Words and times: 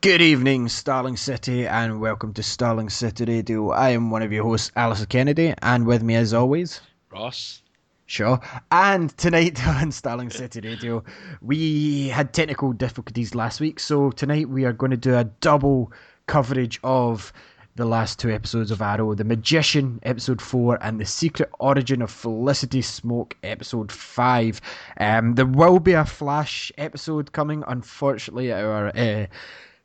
Good 0.00 0.22
evening, 0.22 0.68
Starling 0.68 1.16
City, 1.16 1.66
and 1.66 2.00
welcome 2.00 2.32
to 2.34 2.42
Starling 2.44 2.88
City 2.88 3.24
Radio. 3.24 3.70
I 3.70 3.90
am 3.90 4.12
one 4.12 4.22
of 4.22 4.30
your 4.30 4.44
hosts, 4.44 4.70
Alistair 4.76 5.06
Kennedy, 5.06 5.54
and 5.60 5.86
with 5.86 6.04
me, 6.04 6.14
as 6.14 6.32
always, 6.32 6.80
Ross. 7.10 7.62
Sure. 8.06 8.38
And 8.70 9.10
tonight 9.18 9.66
on 9.66 9.90
Starling 9.90 10.30
City 10.30 10.60
Radio, 10.60 11.02
we 11.42 12.10
had 12.10 12.32
technical 12.32 12.72
difficulties 12.72 13.34
last 13.34 13.58
week, 13.58 13.80
so 13.80 14.12
tonight 14.12 14.48
we 14.48 14.64
are 14.64 14.72
going 14.72 14.92
to 14.92 14.96
do 14.96 15.16
a 15.16 15.24
double 15.24 15.92
coverage 16.28 16.78
of 16.84 17.32
the 17.74 17.84
last 17.84 18.20
two 18.20 18.30
episodes 18.30 18.70
of 18.70 18.80
Arrow 18.80 19.14
The 19.14 19.24
Magician, 19.24 19.98
episode 20.04 20.40
4, 20.40 20.78
and 20.80 21.00
The 21.00 21.06
Secret 21.06 21.50
Origin 21.58 22.02
of 22.02 22.12
Felicity 22.12 22.82
Smoak, 22.82 23.32
episode 23.42 23.90
5. 23.90 24.60
Um, 25.00 25.34
there 25.34 25.44
will 25.44 25.80
be 25.80 25.94
a 25.94 26.04
Flash 26.04 26.70
episode 26.78 27.32
coming, 27.32 27.64
unfortunately, 27.66 28.52
our. 28.52 28.96
Uh, 28.96 29.26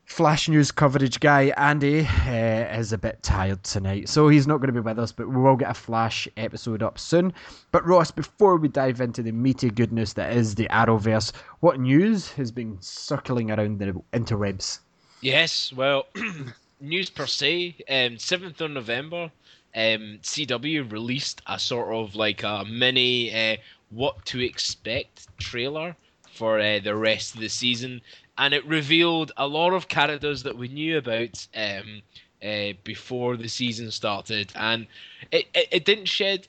Flash 0.06 0.48
News 0.48 0.70
coverage 0.70 1.18
guy, 1.18 1.52
Andy, 1.56 2.06
uh, 2.26 2.78
is 2.78 2.92
a 2.92 2.98
bit 2.98 3.22
tired 3.22 3.64
tonight, 3.64 4.08
so 4.08 4.28
he's 4.28 4.46
not 4.46 4.58
going 4.58 4.72
to 4.72 4.72
be 4.72 4.80
with 4.80 4.98
us, 4.98 5.10
but 5.12 5.28
we 5.28 5.36
will 5.36 5.56
get 5.56 5.70
a 5.70 5.74
Flash 5.74 6.28
episode 6.36 6.82
up 6.82 6.98
soon. 6.98 7.32
But 7.72 7.86
Ross, 7.86 8.10
before 8.10 8.56
we 8.56 8.68
dive 8.68 9.00
into 9.00 9.22
the 9.22 9.32
meaty 9.32 9.70
goodness 9.70 10.12
that 10.12 10.32
is 10.34 10.54
the 10.54 10.68
Arrowverse, 10.68 11.32
what 11.60 11.80
news 11.80 12.30
has 12.32 12.52
been 12.52 12.76
circling 12.80 13.50
around 13.50 13.78
the 13.78 13.92
interwebs? 14.12 14.80
Yes, 15.20 15.72
well, 15.72 16.06
news 16.80 17.08
per 17.08 17.26
se, 17.26 17.76
um, 17.88 18.16
7th 18.16 18.60
of 18.60 18.70
November, 18.70 19.32
um, 19.74 20.18
CW 20.22 20.92
released 20.92 21.40
a 21.46 21.58
sort 21.58 21.92
of 21.94 22.14
like 22.14 22.42
a 22.42 22.64
mini 22.64 23.34
uh, 23.34 23.56
what 23.90 24.24
to 24.26 24.40
expect 24.40 25.26
trailer 25.38 25.96
for 26.34 26.60
uh, 26.60 26.78
the 26.80 26.94
rest 26.94 27.34
of 27.34 27.40
the 27.40 27.48
season 27.48 28.00
and 28.38 28.54
it 28.54 28.64
revealed 28.66 29.32
a 29.36 29.46
lot 29.46 29.72
of 29.72 29.88
characters 29.88 30.42
that 30.42 30.56
we 30.56 30.68
knew 30.68 30.98
about 30.98 31.46
um, 31.54 32.02
uh, 32.42 32.72
before 32.82 33.36
the 33.36 33.48
season 33.48 33.90
started, 33.90 34.52
and 34.54 34.86
it, 35.30 35.46
it, 35.54 35.68
it 35.70 35.84
didn't 35.84 36.06
shed 36.06 36.48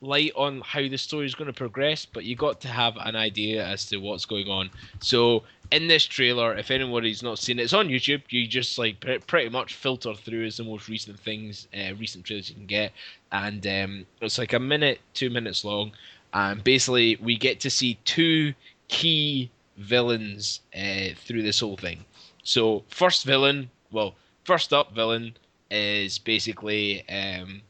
light 0.00 0.32
on 0.36 0.60
how 0.60 0.80
the 0.80 0.96
story 0.96 1.26
is 1.26 1.34
going 1.34 1.46
to 1.46 1.52
progress, 1.52 2.06
but 2.06 2.24
you 2.24 2.36
got 2.36 2.60
to 2.60 2.68
have 2.68 2.96
an 2.98 3.16
idea 3.16 3.64
as 3.64 3.86
to 3.86 3.96
what's 3.98 4.24
going 4.24 4.48
on. 4.48 4.70
So 5.00 5.42
in 5.70 5.88
this 5.88 6.04
trailer, 6.04 6.56
if 6.56 6.70
anybody's 6.70 7.22
not 7.22 7.38
seen 7.38 7.58
it, 7.58 7.64
it's 7.64 7.72
on 7.72 7.88
YouTube. 7.88 8.22
You 8.30 8.46
just 8.46 8.78
like 8.78 9.04
pretty 9.26 9.48
much 9.48 9.74
filter 9.74 10.14
through 10.14 10.46
as 10.46 10.56
the 10.56 10.64
most 10.64 10.88
recent 10.88 11.18
things, 11.18 11.68
uh, 11.74 11.94
recent 11.98 12.24
trailers 12.24 12.48
you 12.48 12.56
can 12.56 12.66
get, 12.66 12.92
and 13.32 13.66
um, 13.66 14.06
it's 14.20 14.38
like 14.38 14.52
a 14.52 14.60
minute, 14.60 15.00
two 15.14 15.30
minutes 15.30 15.64
long, 15.64 15.92
and 16.32 16.62
basically 16.62 17.16
we 17.16 17.36
get 17.36 17.60
to 17.60 17.70
see 17.70 17.98
two 18.04 18.54
key 18.88 19.50
villains 19.78 20.60
uh, 20.76 21.14
through 21.16 21.42
this 21.42 21.60
whole 21.60 21.76
thing. 21.76 22.04
So 22.42 22.84
first 22.88 23.24
villain, 23.24 23.70
well, 23.90 24.14
first 24.44 24.72
up 24.72 24.94
villain 24.94 25.36
is 25.70 26.18
basically 26.18 27.08
um, 27.08 27.62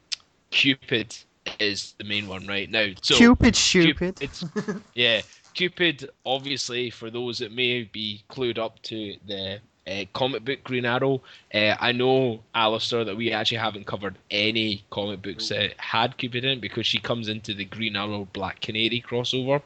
Cupid 0.50 1.16
is 1.58 1.94
the 1.98 2.04
main 2.04 2.28
one 2.28 2.46
right 2.46 2.70
now. 2.70 2.88
So 3.02 3.16
Cupid, 3.16 3.56
stupid. 3.56 4.16
Cupid, 4.18 4.82
yeah, 4.94 5.20
Cupid. 5.54 6.10
Obviously, 6.24 6.90
for 6.90 7.10
those 7.10 7.38
that 7.38 7.52
may 7.52 7.84
be 7.84 8.22
clued 8.30 8.58
up 8.58 8.80
to 8.82 9.16
the 9.26 9.60
uh, 9.86 10.04
comic 10.12 10.44
book 10.44 10.62
Green 10.64 10.84
Arrow, 10.84 11.22
uh, 11.54 11.74
I 11.80 11.92
know 11.92 12.40
Alistair 12.54 13.04
that 13.04 13.16
we 13.16 13.32
actually 13.32 13.58
haven't 13.58 13.86
covered 13.86 14.16
any 14.30 14.84
comic 14.90 15.22
books 15.22 15.48
that 15.48 15.74
had 15.78 16.16
Cupid 16.16 16.44
in 16.44 16.60
because 16.60 16.86
she 16.86 16.98
comes 16.98 17.28
into 17.28 17.54
the 17.54 17.64
Green 17.64 17.96
Arrow 17.96 18.28
Black 18.32 18.60
Canary 18.60 19.02
crossover 19.06 19.62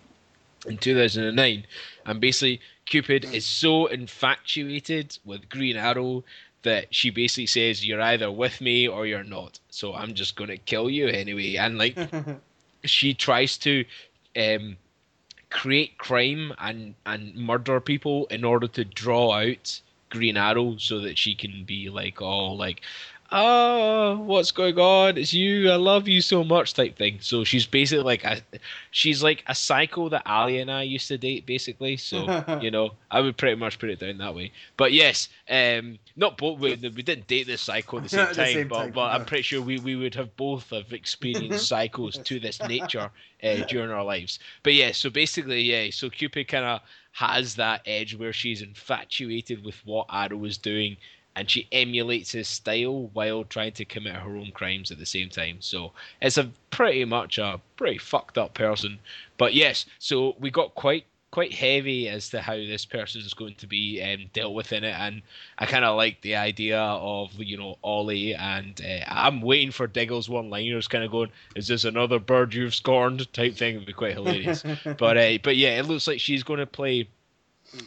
in 0.67 0.77
2009 0.78 1.67
and 2.06 2.21
basically 2.21 2.61
cupid 2.87 3.25
is 3.25 3.45
so 3.45 3.87
infatuated 3.87 5.19
with 5.25 5.49
green 5.49 5.77
arrow 5.77 6.25
that 6.62 6.95
she 6.95 7.11
basically 7.11 7.47
says 7.47 7.84
you're 7.84 8.00
either 8.00 8.31
with 8.31 8.61
me 8.61 8.87
or 8.87 9.06
you're 9.06 9.25
not. 9.25 9.59
So 9.71 9.95
i'm 9.95 10.15
just 10.15 10.37
going 10.37 10.50
to 10.50 10.59
kill 10.59 10.89
you 10.89 11.09
anyway. 11.09 11.56
And 11.56 11.78
like 11.78 11.99
she 12.84 13.15
tries 13.15 13.59
to 13.59 13.84
um, 14.37 14.77
create 15.50 15.99
crime 15.99 16.53
and 16.59 16.94
and 17.05 17.34
murder 17.37 17.81
people 17.81 18.27
in 18.27 18.44
order 18.44 18.67
to 18.69 18.84
draw 18.84 19.33
out 19.33 19.81
green 20.11 20.37
arrow 20.37 20.77
so 20.77 21.00
that 21.00 21.17
she 21.17 21.34
can 21.34 21.65
be 21.65 21.89
like 21.89 22.21
oh 22.21 22.53
like 22.53 22.83
oh, 23.32 24.19
what's 24.19 24.53
going 24.53 24.78
on? 24.78 25.16
It's 25.16 25.32
you. 25.32 25.70
I 25.70 25.76
love 25.76 26.06
you 26.06 26.20
so 26.20 26.44
much, 26.44 26.75
type 26.75 26.97
thing. 26.97 27.19
So 27.20 27.44
she's 27.44 27.66
basically 27.66 28.04
like 28.04 28.25
a, 28.25 28.41
she's 28.91 29.22
like 29.22 29.43
a 29.47 29.54
psycho 29.54 30.09
that 30.10 30.22
Ali 30.26 30.59
and 30.59 30.70
I 30.70 30.82
used 30.82 31.09
to 31.09 31.19
date, 31.19 31.47
basically. 31.47 31.97
So 31.97 32.44
you 32.62 32.70
know, 32.70 32.93
I 33.10 33.20
would 33.20 33.37
pretty 33.37 33.56
much 33.56 33.78
put 33.78 33.91
it 33.91 33.98
down 33.98 34.19
that 34.19 34.34
way. 34.34 34.53
But 34.76 34.93
yes, 34.93 35.28
um, 35.48 35.98
not 36.16 36.37
both. 36.37 36.59
We, 36.59 36.76
we 36.76 37.03
didn't 37.03 37.26
date 37.26 37.47
this 37.47 37.62
psycho 37.62 37.97
at 37.97 38.03
the 38.04 38.09
same 38.10 38.26
time, 38.26 38.34
the 38.34 38.53
same 38.53 38.69
but, 38.69 38.76
time, 38.76 38.93
but 38.93 39.09
no. 39.09 39.15
I'm 39.15 39.25
pretty 39.25 39.43
sure 39.43 39.62
we, 39.62 39.78
we 39.78 39.97
would 39.97 40.14
have 40.14 40.37
both 40.37 40.70
have 40.70 40.93
experienced 40.93 41.70
psychos 41.72 42.22
to 42.25 42.38
this 42.38 42.60
nature 42.62 43.10
uh, 43.43 43.56
during 43.69 43.91
our 43.91 44.04
lives. 44.04 44.38
But 44.62 44.75
yeah, 44.75 44.93
so 44.93 45.10
basically, 45.10 45.62
yeah, 45.62 45.91
so 45.91 46.10
Cupid 46.10 46.49
kind 46.49 46.64
of 46.64 46.81
has 47.12 47.56
that 47.56 47.82
edge 47.87 48.14
where 48.14 48.32
she's 48.32 48.62
infatuated 48.62 49.64
with 49.64 49.76
what 49.84 50.06
Arrow 50.10 50.44
is 50.44 50.56
doing 50.56 50.97
and 51.34 51.50
she 51.50 51.69
emulates 51.72 52.32
his 52.32 52.48
style 52.48 53.10
while 53.12 53.44
trying 53.44 53.72
to 53.72 53.84
commit 53.84 54.15
her 54.15 54.37
own 54.37 54.50
crimes 54.53 54.91
at 54.91 54.98
the 54.98 55.06
same 55.06 55.28
time. 55.28 55.56
So 55.60 55.93
it's 56.20 56.38
a 56.38 56.50
pretty 56.70 57.04
much 57.04 57.38
a 57.38 57.60
pretty 57.76 57.98
fucked 57.98 58.38
up 58.38 58.54
person. 58.54 58.98
But 59.38 59.54
yes, 59.54 59.87
so 59.98 60.37
we 60.38 60.50
got 60.50 60.75
quite 60.75 61.04
quite 61.32 61.54
heavy 61.54 62.10
as 62.10 62.28
to 62.28 62.43
how 62.43 62.54
this 62.54 62.84
person 62.84 63.22
is 63.22 63.32
going 63.32 63.54
to 63.54 63.66
be 63.66 64.03
um, 64.03 64.28
dealt 64.34 64.53
with 64.53 64.70
in 64.70 64.84
it, 64.84 64.94
and 64.98 65.22
I 65.59 65.65
kind 65.65 65.84
of 65.84 65.97
like 65.97 66.20
the 66.20 66.37
idea 66.37 66.78
of 66.78 67.32
you 67.38 67.56
know 67.56 67.78
Ollie, 67.82 68.34
and 68.34 68.78
uh, 68.84 69.04
I'm 69.09 69.41
waiting 69.41 69.72
for 69.72 69.87
Diggle's 69.87 70.28
one-liners, 70.28 70.88
kind 70.88 71.03
of 71.03 71.10
going, 71.10 71.31
"Is 71.56 71.66
this 71.66 71.84
another 71.84 72.19
bird 72.19 72.54
you've 72.54 72.75
scorned?" 72.75 73.32
type 73.32 73.54
thing 73.54 73.76
would 73.76 73.87
be 73.87 73.94
quite 73.94 74.12
hilarious. 74.12 74.62
but 74.99 75.16
uh, 75.16 75.38
but 75.43 75.56
yeah, 75.56 75.78
it 75.78 75.87
looks 75.87 76.06
like 76.06 76.20
she's 76.20 76.43
going 76.43 76.60
to 76.60 76.66
play 76.66 77.09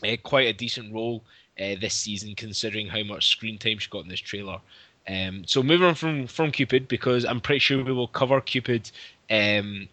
uh, 0.03 0.15
quite 0.23 0.47
a 0.47 0.53
decent 0.53 0.91
role 0.93 1.23
uh, 1.59 1.75
this 1.79 1.93
season, 1.93 2.35
considering 2.35 2.87
how 2.87 3.03
much 3.03 3.27
screen 3.27 3.57
time 3.57 3.77
she 3.77 3.89
got 3.89 4.03
in 4.03 4.09
this 4.09 4.19
trailer. 4.19 4.59
Um, 5.07 5.43
so 5.45 5.61
moving 5.61 5.87
on 5.87 5.95
from 5.95 6.27
from 6.27 6.51
Cupid 6.51 6.87
because 6.87 7.25
I'm 7.25 7.41
pretty 7.41 7.59
sure 7.59 7.83
we 7.83 7.93
will 7.93 8.07
cover 8.07 8.41
Cupid 8.41 8.89
um, 9.29 9.87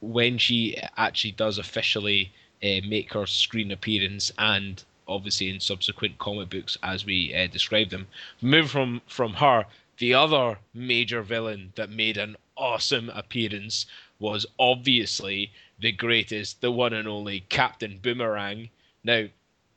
when 0.00 0.38
she 0.38 0.76
actually 0.96 1.32
does 1.32 1.58
officially 1.58 2.32
uh, 2.62 2.80
make 2.88 3.12
her 3.12 3.26
screen 3.26 3.70
appearance 3.70 4.32
and 4.38 4.82
obviously 5.06 5.48
in 5.48 5.60
subsequent 5.60 6.18
comic 6.18 6.50
books 6.50 6.76
as 6.82 7.06
we 7.06 7.34
uh, 7.34 7.46
describe 7.46 7.90
them. 7.90 8.08
Moving 8.42 8.68
from 8.68 9.02
from 9.06 9.34
her, 9.34 9.66
the 9.98 10.14
other 10.14 10.58
major 10.74 11.22
villain 11.22 11.72
that 11.76 11.90
made 11.90 12.16
an 12.16 12.36
awesome 12.56 13.10
appearance 13.10 13.86
was 14.18 14.44
obviously 14.58 15.52
the 15.78 15.92
greatest, 15.92 16.60
the 16.60 16.72
one 16.72 16.92
and 16.92 17.06
only 17.06 17.40
Captain 17.48 17.98
Boomerang. 18.02 18.68
Now, 19.04 19.26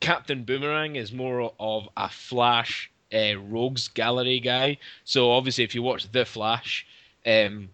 Captain 0.01 0.44
Boomerang 0.44 0.97
is 0.97 1.13
more 1.13 1.51
of 1.59 1.88
a 1.95 2.09
Flash 2.09 2.91
uh, 3.13 3.35
Rogues 3.38 3.88
Gallery 3.88 4.39
guy. 4.39 4.78
So 5.06 5.31
obviously, 5.31 5.63
if 5.63 5.73
you 5.73 5.84
watch 5.84 6.12
The 6.12 6.25
Flash, 6.25 6.85
um, 7.25 7.69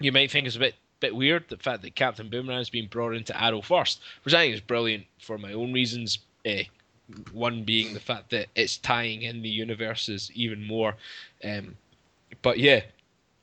you 0.00 0.12
might 0.12 0.30
think 0.30 0.46
it's 0.46 0.56
a 0.56 0.60
bit 0.60 0.74
bit 0.98 1.16
weird 1.16 1.48
the 1.48 1.56
fact 1.56 1.80
that 1.80 1.94
Captain 1.94 2.28
Boomerang 2.28 2.58
has 2.58 2.68
been 2.68 2.86
brought 2.86 3.14
into 3.14 3.42
Arrow 3.42 3.62
first, 3.62 4.00
which 4.22 4.34
I 4.34 4.42
think 4.42 4.54
is 4.54 4.60
brilliant 4.60 5.06
for 5.18 5.38
my 5.38 5.54
own 5.54 5.72
reasons. 5.72 6.18
Uh, 6.44 6.64
one 7.32 7.64
being 7.64 7.94
the 7.94 8.00
fact 8.00 8.30
that 8.30 8.46
it's 8.54 8.76
tying 8.76 9.22
in 9.22 9.42
the 9.42 9.48
universes 9.48 10.30
even 10.34 10.64
more. 10.64 10.94
Um, 11.42 11.76
but 12.42 12.58
yeah, 12.58 12.82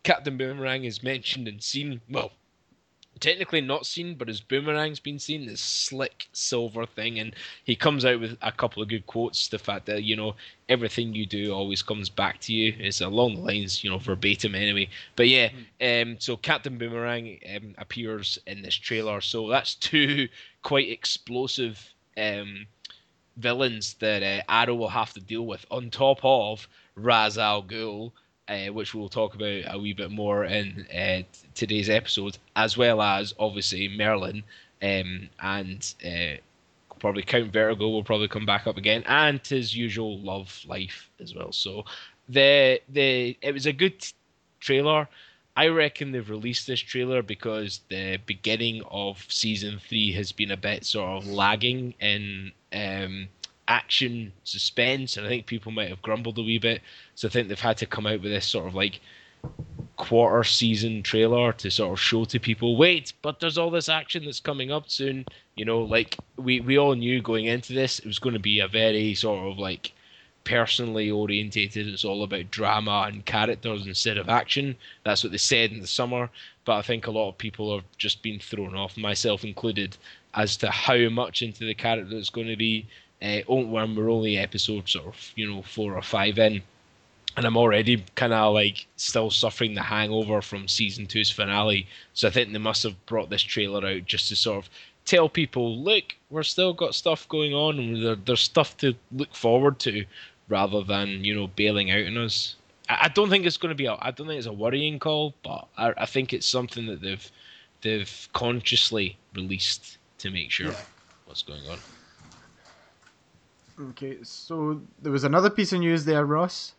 Captain 0.04 0.38
Boomerang 0.38 0.86
is 0.86 1.04
mentioned 1.04 1.48
and 1.48 1.62
seen. 1.62 2.00
Well, 2.10 2.32
technically 3.18 3.62
not 3.62 3.86
seen, 3.86 4.16
but 4.16 4.28
his 4.28 4.42
boomerang's 4.42 5.00
been 5.00 5.20
seen. 5.20 5.46
This 5.46 5.62
slick 5.62 6.28
silver 6.34 6.86
thing, 6.86 7.20
and 7.20 7.36
he 7.64 7.76
comes 7.76 8.06
out 8.06 8.20
with 8.20 8.38
a 8.42 8.52
couple 8.52 8.82
of 8.82 8.90
good 8.90 9.06
quotes. 9.08 9.48
The 9.48 9.60
fact 9.60 9.86
that 9.88 10.04
you 10.04 10.16
know 10.16 10.36
everything 10.70 11.14
you 11.14 11.26
do 11.26 11.54
always 11.54 11.82
comes 11.82 12.10
back 12.10 12.40
to 12.42 12.54
you. 12.54 12.76
It's 12.80 13.02
along 13.02 13.36
the 13.36 13.42
lines, 13.42 13.84
you 13.84 13.90
know, 13.90 13.98
verbatim 13.98 14.56
anyway. 14.56 14.90
But 15.16 15.28
yeah, 15.28 15.50
mm-hmm. 15.50 16.12
um, 16.12 16.18
so 16.20 16.38
Captain 16.38 16.78
Boomerang 16.78 17.40
um, 17.56 17.76
appears 17.78 18.40
in 18.48 18.62
this 18.62 18.76
trailer. 18.76 19.22
So 19.22 19.50
that's 19.50 19.76
two 19.76 20.28
quite 20.64 20.90
explosive 20.90 21.94
um, 22.18 22.68
villains 23.38 23.94
that 23.96 24.24
uh, 24.24 24.44
Arrow 24.50 24.76
will 24.76 24.90
have 24.90 25.14
to 25.14 25.22
deal 25.22 25.46
with, 25.46 25.66
on 25.72 25.90
top 25.90 26.20
of 26.24 26.68
Ra's 26.96 27.38
al 27.38 27.64
Ghul 27.64 28.12
uh, 28.48 28.68
which 28.68 28.94
we'll 28.94 29.10
talk 29.10 29.36
about 29.36 29.64
a 29.68 29.80
wee 29.80 29.94
bit 29.94 30.12
more 30.12 30.46
in 30.46 30.86
uh, 30.96 31.22
today's 31.54 31.90
episode, 31.90 32.38
as 32.56 32.78
well 32.78 33.02
as 33.02 33.34
obviously 33.40 33.90
Merlyn 33.90 34.44
um, 34.82 35.30
and 35.42 35.94
uh, 36.06 36.38
probably 37.00 37.24
Count 37.24 37.52
Vertigo 37.52 37.90
will 37.90 38.04
probably 38.04 38.28
come 38.28 38.46
back 38.46 38.68
up 38.68 38.78
again, 38.78 39.04
and 39.08 39.46
his 39.46 39.76
usual 39.76 40.20
love 40.20 40.62
life 40.68 41.10
as 41.20 41.36
well. 41.36 41.52
So 41.52 41.86
the 42.30 42.82
the 42.90 43.38
it 43.42 43.54
was 43.54 43.66
a 43.66 43.74
good 43.74 44.06
trailer. 44.60 45.08
I 45.56 45.70
reckon 45.70 46.12
they've 46.12 46.30
released 46.30 46.68
this 46.68 46.80
trailer 46.80 47.24
because 47.24 47.82
the 47.90 48.20
beginning 48.28 48.84
of 48.92 49.26
season 49.28 49.80
three 49.80 50.12
has 50.12 50.32
been 50.32 50.52
a 50.52 50.58
bit 50.58 50.86
sort 50.86 51.10
of 51.10 51.28
lagging 51.28 51.96
in 52.00 52.52
um, 52.72 53.28
action 53.68 54.32
suspense, 54.44 55.18
and 55.18 55.26
I 55.26 55.30
think 55.30 55.46
people 55.46 55.72
might 55.72 55.90
have 55.90 56.02
grumbled 56.02 56.38
a 56.38 56.44
wee 56.44 56.60
bit. 56.60 56.82
So 57.16 57.28
I 57.28 57.32
think 57.32 57.48
they've 57.48 57.60
had 57.60 57.78
to 57.78 57.86
come 57.86 58.08
out 58.08 58.22
with 58.22 58.32
this 58.32 58.46
sort 58.46 58.68
of 58.68 58.76
like 58.76 59.00
quarter 59.98 60.44
season 60.44 61.04
trailer 61.04 61.54
to 61.54 61.72
sort 61.72 61.94
of 61.94 62.00
show 62.00 62.26
to 62.26 62.40
people, 62.40 62.78
wait, 62.78 63.14
but 63.22 63.40
there's 63.40 63.58
all 63.58 63.72
this 63.72 63.90
action 63.90 64.26
that's 64.26 64.40
coming 64.40 64.72
up 64.72 64.90
soon. 64.90 65.26
You 65.56 65.66
know, 65.66 65.80
like 65.80 66.18
we 66.38 66.60
we 66.60 66.78
all 66.78 66.96
knew 66.96 67.22
going 67.22 67.46
into 67.46 67.74
this 67.74 68.00
it 68.00 68.06
was 68.06 68.20
going 68.20 68.34
to 68.34 68.40
be 68.40 68.60
a 68.60 68.68
very 68.68 69.14
sort 69.16 69.52
of 69.52 69.58
like 69.58 69.94
personally 70.44 71.12
orientated. 71.12 71.88
It's 71.88 72.06
all 72.06 72.24
about 72.24 72.52
drama 72.52 73.06
and 73.08 73.26
characters 73.26 73.86
instead 73.86 74.18
of 74.18 74.30
action. 74.30 74.78
That's 75.04 75.24
what 75.24 75.32
they 75.32 75.38
said 75.38 75.72
in 75.72 75.82
the 75.82 75.88
summer. 75.88 76.30
But 76.64 76.78
I 76.78 76.82
think 76.84 77.06
a 77.06 77.12
lot 77.12 77.30
of 77.30 77.38
people 77.38 77.76
have 77.76 77.84
just 77.98 78.22
been 78.24 78.40
thrown 78.40 78.76
off, 78.76 78.98
myself 78.98 79.44
included, 79.44 79.98
as 80.34 80.56
to 80.58 80.70
how 80.70 81.10
much 81.10 81.42
into 81.42 81.66
the 81.66 81.74
character 81.74 82.16
it's 82.16 82.30
going 82.30 82.48
to 82.48 82.56
be. 82.56 82.88
Uh, 83.20 83.42
when 83.48 83.96
we're 83.96 84.12
only 84.12 84.38
episodes 84.38 84.92
sort 84.92 85.08
of 85.08 85.32
you 85.36 85.50
know 85.50 85.64
four 85.64 85.96
or 85.96 86.02
five 86.04 86.38
in, 86.38 86.62
and 87.36 87.46
I'm 87.46 87.58
already 87.58 88.04
kind 88.16 88.34
of 88.34 88.54
like 88.54 88.86
still 88.96 89.32
suffering 89.32 89.74
the 89.74 89.82
hangover 89.82 90.42
from 90.42 90.68
season 90.68 91.08
two's 91.08 91.32
finale. 91.32 91.88
So 92.14 92.28
I 92.28 92.32
think 92.32 92.52
they 92.52 92.60
must 92.60 92.84
have 92.84 93.06
brought 93.06 93.30
this 93.30 93.42
trailer 93.42 93.86
out 93.88 94.06
just 94.06 94.30
to 94.30 94.36
sort 94.36 94.64
of 94.66 94.70
tell 95.06 95.30
people, 95.30 95.78
look, 95.78 96.16
we're 96.30 96.44
still 96.44 96.74
got 96.74 96.94
stuff 96.94 97.28
going 97.30 97.54
on, 97.54 97.80
and 97.80 98.06
there, 98.06 98.16
there's 98.16 98.42
stuff 98.42 98.78
to 98.78 98.94
look 99.12 99.34
forward 99.34 99.80
to, 99.80 100.06
rather 100.50 100.84
than 100.84 101.24
you 101.24 101.34
know 101.34 101.48
bailing 101.48 101.90
out 101.90 102.06
on 102.06 102.18
us. 102.18 102.56
I, 102.90 102.98
I 103.04 103.08
don't 103.08 103.30
think 103.30 103.46
it's 103.46 103.58
going 103.58 103.72
to 103.72 103.76
be. 103.76 103.86
A, 103.86 103.98
I 104.00 104.12
don't 104.12 104.28
think 104.28 104.38
it's 104.38 104.48
a 104.48 104.54
worrying 104.54 105.00
call, 105.00 105.34
but 105.44 105.68
I, 105.78 105.94
I 105.98 106.06
think 106.06 106.34
it's 106.34 106.48
something 106.48 106.86
that 106.88 107.02
they've 107.02 107.32
they've 107.82 108.30
consciously 108.34 109.18
released 109.34 109.98
to 110.20 110.30
make 110.30 110.52
sure 110.52 110.68
yeah. 110.68 110.82
what's 111.26 111.44
going 111.44 111.68
on. 111.70 111.78
Okay, 113.80 114.18
so 114.24 114.82
there 115.02 115.12
was 115.12 115.24
another 115.24 115.50
piece 115.50 115.72
of 115.72 115.80
news 115.80 116.04
there, 116.06 116.26
Ross. 116.26 116.74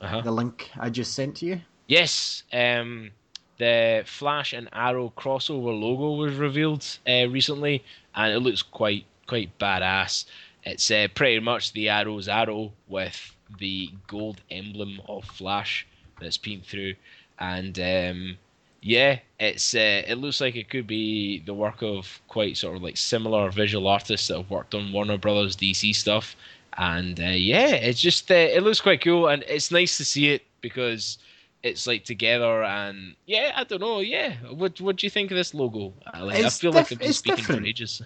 Uh-huh. 0.00 0.20
The 0.20 0.32
link 0.32 0.70
I 0.78 0.90
just 0.90 1.14
sent 1.14 1.36
to 1.36 1.46
you. 1.46 1.60
Yes, 1.86 2.42
um, 2.52 3.10
the 3.58 4.02
Flash 4.04 4.52
and 4.52 4.68
Arrow 4.72 5.12
crossover 5.16 5.78
logo 5.78 6.16
was 6.16 6.34
revealed 6.34 6.84
uh, 7.06 7.28
recently, 7.28 7.84
and 8.14 8.32
it 8.32 8.40
looks 8.40 8.62
quite 8.62 9.04
quite 9.26 9.56
badass. 9.58 10.24
It's 10.64 10.90
uh, 10.90 11.08
pretty 11.14 11.40
much 11.40 11.72
the 11.72 11.88
Arrow's 11.88 12.28
arrow 12.28 12.72
with 12.88 13.34
the 13.58 13.90
gold 14.06 14.40
emblem 14.50 15.00
of 15.08 15.24
Flash 15.24 15.86
that's 16.20 16.36
been 16.36 16.60
through, 16.62 16.94
and 17.38 17.78
um, 17.78 18.38
yeah, 18.80 19.18
it's 19.40 19.74
uh, 19.74 20.02
it 20.06 20.16
looks 20.16 20.40
like 20.40 20.56
it 20.56 20.68
could 20.70 20.86
be 20.86 21.40
the 21.40 21.54
work 21.54 21.82
of 21.82 22.20
quite 22.28 22.56
sort 22.56 22.76
of 22.76 22.82
like 22.82 22.96
similar 22.96 23.50
visual 23.50 23.88
artists 23.88 24.28
that 24.28 24.36
have 24.36 24.50
worked 24.50 24.74
on 24.74 24.92
Warner 24.92 25.18
Brothers 25.18 25.56
DC 25.56 25.94
stuff, 25.94 26.36
and 26.76 27.18
uh, 27.20 27.24
yeah, 27.24 27.68
it's 27.68 28.00
just 28.00 28.30
uh, 28.30 28.34
it 28.34 28.62
looks 28.62 28.80
quite 28.80 29.00
cool, 29.00 29.28
and 29.28 29.42
it's 29.48 29.70
nice 29.70 29.96
to 29.96 30.04
see 30.04 30.30
it 30.30 30.42
because 30.60 31.18
it's 31.62 31.86
like 31.86 32.04
together 32.04 32.62
and 32.62 33.16
yeah, 33.26 33.52
I 33.56 33.64
don't 33.64 33.80
know. 33.80 34.00
Yeah, 34.00 34.34
what 34.52 34.80
what 34.80 34.96
do 34.96 35.06
you 35.06 35.10
think 35.10 35.30
of 35.30 35.36
this 35.36 35.54
logo? 35.54 35.92
Like, 36.18 36.44
I 36.44 36.48
feel 36.50 36.72
like 36.72 36.92
I've 36.92 36.98
been 36.98 37.12
speaking 37.12 37.36
different. 37.36 37.62
for 37.62 37.66
ages. 37.66 38.02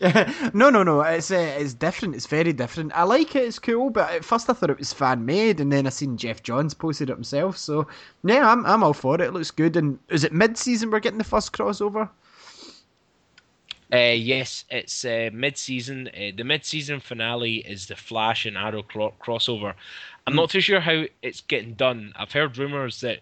no, 0.54 0.70
no, 0.70 0.82
no. 0.82 1.00
It's 1.02 1.30
uh, 1.30 1.56
it's 1.58 1.74
different. 1.74 2.14
It's 2.14 2.26
very 2.26 2.52
different. 2.52 2.92
I 2.94 3.02
like 3.02 3.34
it. 3.34 3.44
It's 3.44 3.58
cool, 3.58 3.90
but 3.90 4.10
at 4.10 4.24
first 4.24 4.48
I 4.48 4.52
thought 4.52 4.70
it 4.70 4.78
was 4.78 4.92
fan 4.92 5.26
made, 5.26 5.60
and 5.60 5.72
then 5.72 5.86
I 5.86 5.90
seen 5.90 6.16
Geoff 6.16 6.42
Johns 6.42 6.74
posted 6.74 7.10
it 7.10 7.14
himself. 7.14 7.56
So 7.56 7.86
yeah, 8.24 8.48
I'm 8.48 8.64
I'm 8.66 8.84
all 8.84 8.94
for 8.94 9.16
it. 9.16 9.20
It 9.20 9.32
looks 9.32 9.50
good. 9.50 9.76
And 9.76 9.98
is 10.08 10.24
it 10.24 10.32
mid 10.32 10.56
season 10.56 10.90
we're 10.90 11.00
getting 11.00 11.18
the 11.18 11.24
first 11.24 11.52
crossover? 11.52 12.08
Uh, 13.92 14.14
yes, 14.16 14.64
it's 14.70 15.04
uh, 15.04 15.28
mid-season. 15.34 16.08
Uh, 16.08 16.30
the 16.34 16.44
mid-season 16.44 16.98
finale 16.98 17.56
is 17.56 17.86
the 17.86 17.96
Flash 17.96 18.46
and 18.46 18.56
Arrow 18.56 18.82
cro- 18.82 19.14
crossover. 19.22 19.74
I'm 20.26 20.34
not 20.34 20.50
too 20.50 20.60
sure 20.60 20.80
how 20.80 21.04
it's 21.20 21.42
getting 21.42 21.74
done. 21.74 22.12
I've 22.16 22.32
heard 22.32 22.56
rumors 22.56 23.00
that 23.02 23.18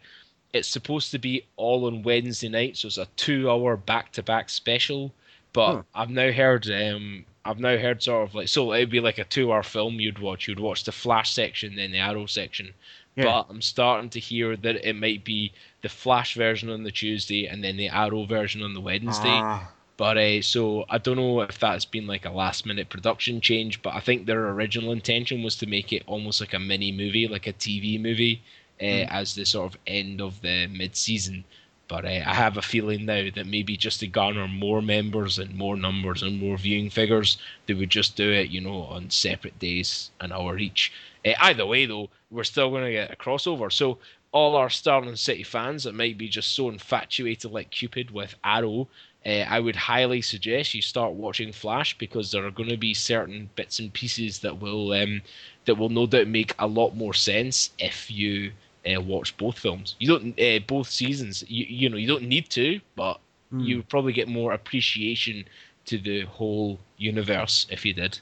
it's 0.53 0.69
supposed 0.69 1.11
to 1.11 1.19
be 1.19 1.45
all 1.57 1.87
on 1.87 2.03
Wednesday 2.03 2.49
night, 2.49 2.77
so 2.77 2.87
it's 2.87 2.99
a 2.99 3.09
two-hour 3.17 3.79
back-to-back 3.79 4.49
special. 4.49 5.13
But 5.53 5.75
huh. 5.75 5.83
I've 5.95 6.11
now 6.11 6.31
heard, 6.31 6.71
um, 6.71 7.25
I've 7.45 7.59
now 7.59 7.77
heard 7.77 8.03
sort 8.03 8.29
of 8.29 8.35
like, 8.37 8.47
so 8.49 8.73
it'd 8.73 8.91
be 8.91 9.01
like 9.01 9.19
a 9.19 9.25
two-hour 9.25 9.65
film 9.65 9.99
you'd 9.99 10.21
watch. 10.21 10.47
You'd 10.47 10.61
watch 10.61 10.85
the 10.85 10.93
Flash 10.93 11.33
section, 11.33 11.75
then 11.75 11.91
the 11.91 11.99
Arrow 11.99 12.27
section. 12.27 12.73
Yeah. 13.17 13.25
But 13.25 13.47
I'm 13.51 13.63
starting 13.63 14.11
to 14.11 14.21
hear 14.21 14.57
that 14.57 14.89
it 14.89 14.95
might 14.95 15.25
be 15.25 15.53
the 15.83 15.89
Flash 15.89 16.35
version 16.35 16.71
on 16.71 16.85
the 16.85 16.93
Tuesday 16.93 17.47
and 17.47 17.65
then 17.65 17.77
the 17.77 17.89
Arrow 17.89 18.25
version 18.25 18.63
on 18.63 18.73
the 18.73 18.81
Wednesday. 18.81 19.29
Ah. 19.29 19.69
But 20.01 20.17
uh, 20.17 20.41
so 20.41 20.87
I 20.89 20.97
don't 20.97 21.19
know 21.19 21.43
if 21.43 21.59
that's 21.59 21.85
been 21.85 22.07
like 22.07 22.25
a 22.25 22.31
last 22.31 22.65
minute 22.65 22.89
production 22.89 23.39
change, 23.43 23.83
but 23.83 23.93
I 23.93 24.01
think 24.01 24.25
their 24.25 24.49
original 24.49 24.93
intention 24.93 25.43
was 25.43 25.57
to 25.57 25.67
make 25.67 25.93
it 25.93 26.05
almost 26.07 26.41
like 26.41 26.55
a 26.55 26.59
mini 26.59 26.91
movie, 26.91 27.29
like 27.29 27.47
a 27.47 27.53
TV 27.53 28.01
movie, 28.01 28.41
uh, 28.81 28.85
mm. 28.85 29.09
as 29.11 29.35
the 29.35 29.45
sort 29.45 29.75
of 29.75 29.81
end 29.87 30.23
of 30.23 30.41
the 30.41 30.69
mid 30.69 30.97
season. 30.97 31.45
But 31.87 32.07
uh, 32.07 32.23
I 32.25 32.35
have 32.35 32.57
a 32.57 32.63
feeling 32.63 33.05
now 33.05 33.29
that 33.35 33.47
maybe 33.47 33.77
just 33.77 34.01
to 34.01 34.07
garner 34.07 34.49
more 34.49 34.81
members 34.81 35.39
and 35.39 35.55
more 35.55 35.77
numbers 35.77 36.23
and 36.23 36.41
more 36.41 36.57
viewing 36.57 36.89
figures, 36.89 37.37
they 37.67 37.75
would 37.75 37.91
just 37.91 38.17
do 38.17 38.33
it, 38.33 38.49
you 38.49 38.63
know, 38.63 38.85
on 38.85 39.11
separate 39.11 39.59
days, 39.59 40.11
an 40.19 40.33
hour 40.33 40.57
each. 40.57 40.95
Uh, 41.27 41.35
either 41.41 41.67
way, 41.67 41.85
though, 41.85 42.09
we're 42.31 42.45
still 42.45 42.71
going 42.71 42.87
to 42.87 42.91
get 42.93 43.13
a 43.13 43.17
crossover. 43.17 43.71
So 43.71 43.99
all 44.33 44.57
our 44.57 44.71
Starling 44.71 45.17
City 45.17 45.43
fans 45.43 45.85
that 45.85 45.95
might 45.95 46.17
be 46.17 46.29
just 46.29 46.55
so 46.55 46.71
infatuated 46.71 47.51
like 47.51 47.71
Cupid 47.71 48.11
with 48.11 48.35
Arrow 48.43 48.89
uh, 49.27 49.45
I 49.49 49.61
would 49.61 49.77
highly 49.77 50.23
suggest 50.23 50.75
you 50.75 50.83
start 50.83 51.13
watching 51.13 51.53
Flash 51.53 51.97
because 51.99 52.31
there 52.31 52.47
are 52.47 52.51
going 52.51 52.71
to 52.71 52.77
be 52.77 52.95
certain 52.95 53.51
bits 53.55 53.79
and 53.79 53.93
pieces 53.93 54.39
that 54.41 54.61
will 54.61 54.93
um, 54.93 55.21
that 55.67 55.77
will 55.77 55.91
no 55.91 56.07
doubt 56.07 56.27
make 56.27 56.55
a 56.59 56.67
lot 56.67 56.97
more 56.97 57.13
sense 57.13 57.71
if 57.79 58.11
you 58.11 58.53
uh, 58.91 59.01
watch 59.01 59.37
both 59.37 59.59
films. 59.59 59.95
You 59.99 60.09
don't 60.09 60.41
uh, 60.41 60.61
both 60.67 60.89
seasons. 60.89 61.45
You 61.49 61.67
you 61.69 61.89
know 61.91 61.99
you 61.99 62.09
don't 62.09 62.29
need 62.29 62.49
to, 62.51 62.81
but 62.97 63.21
mm. 63.53 63.65
you 63.65 63.83
probably 63.83 64.15
get 64.15 64.29
more 64.29 64.53
appreciation 64.53 65.45
to 65.87 65.99
the 65.99 66.23
whole 66.23 66.79
universe 66.97 67.67
if 67.71 67.85
you 67.85 67.93
did. 67.93 68.19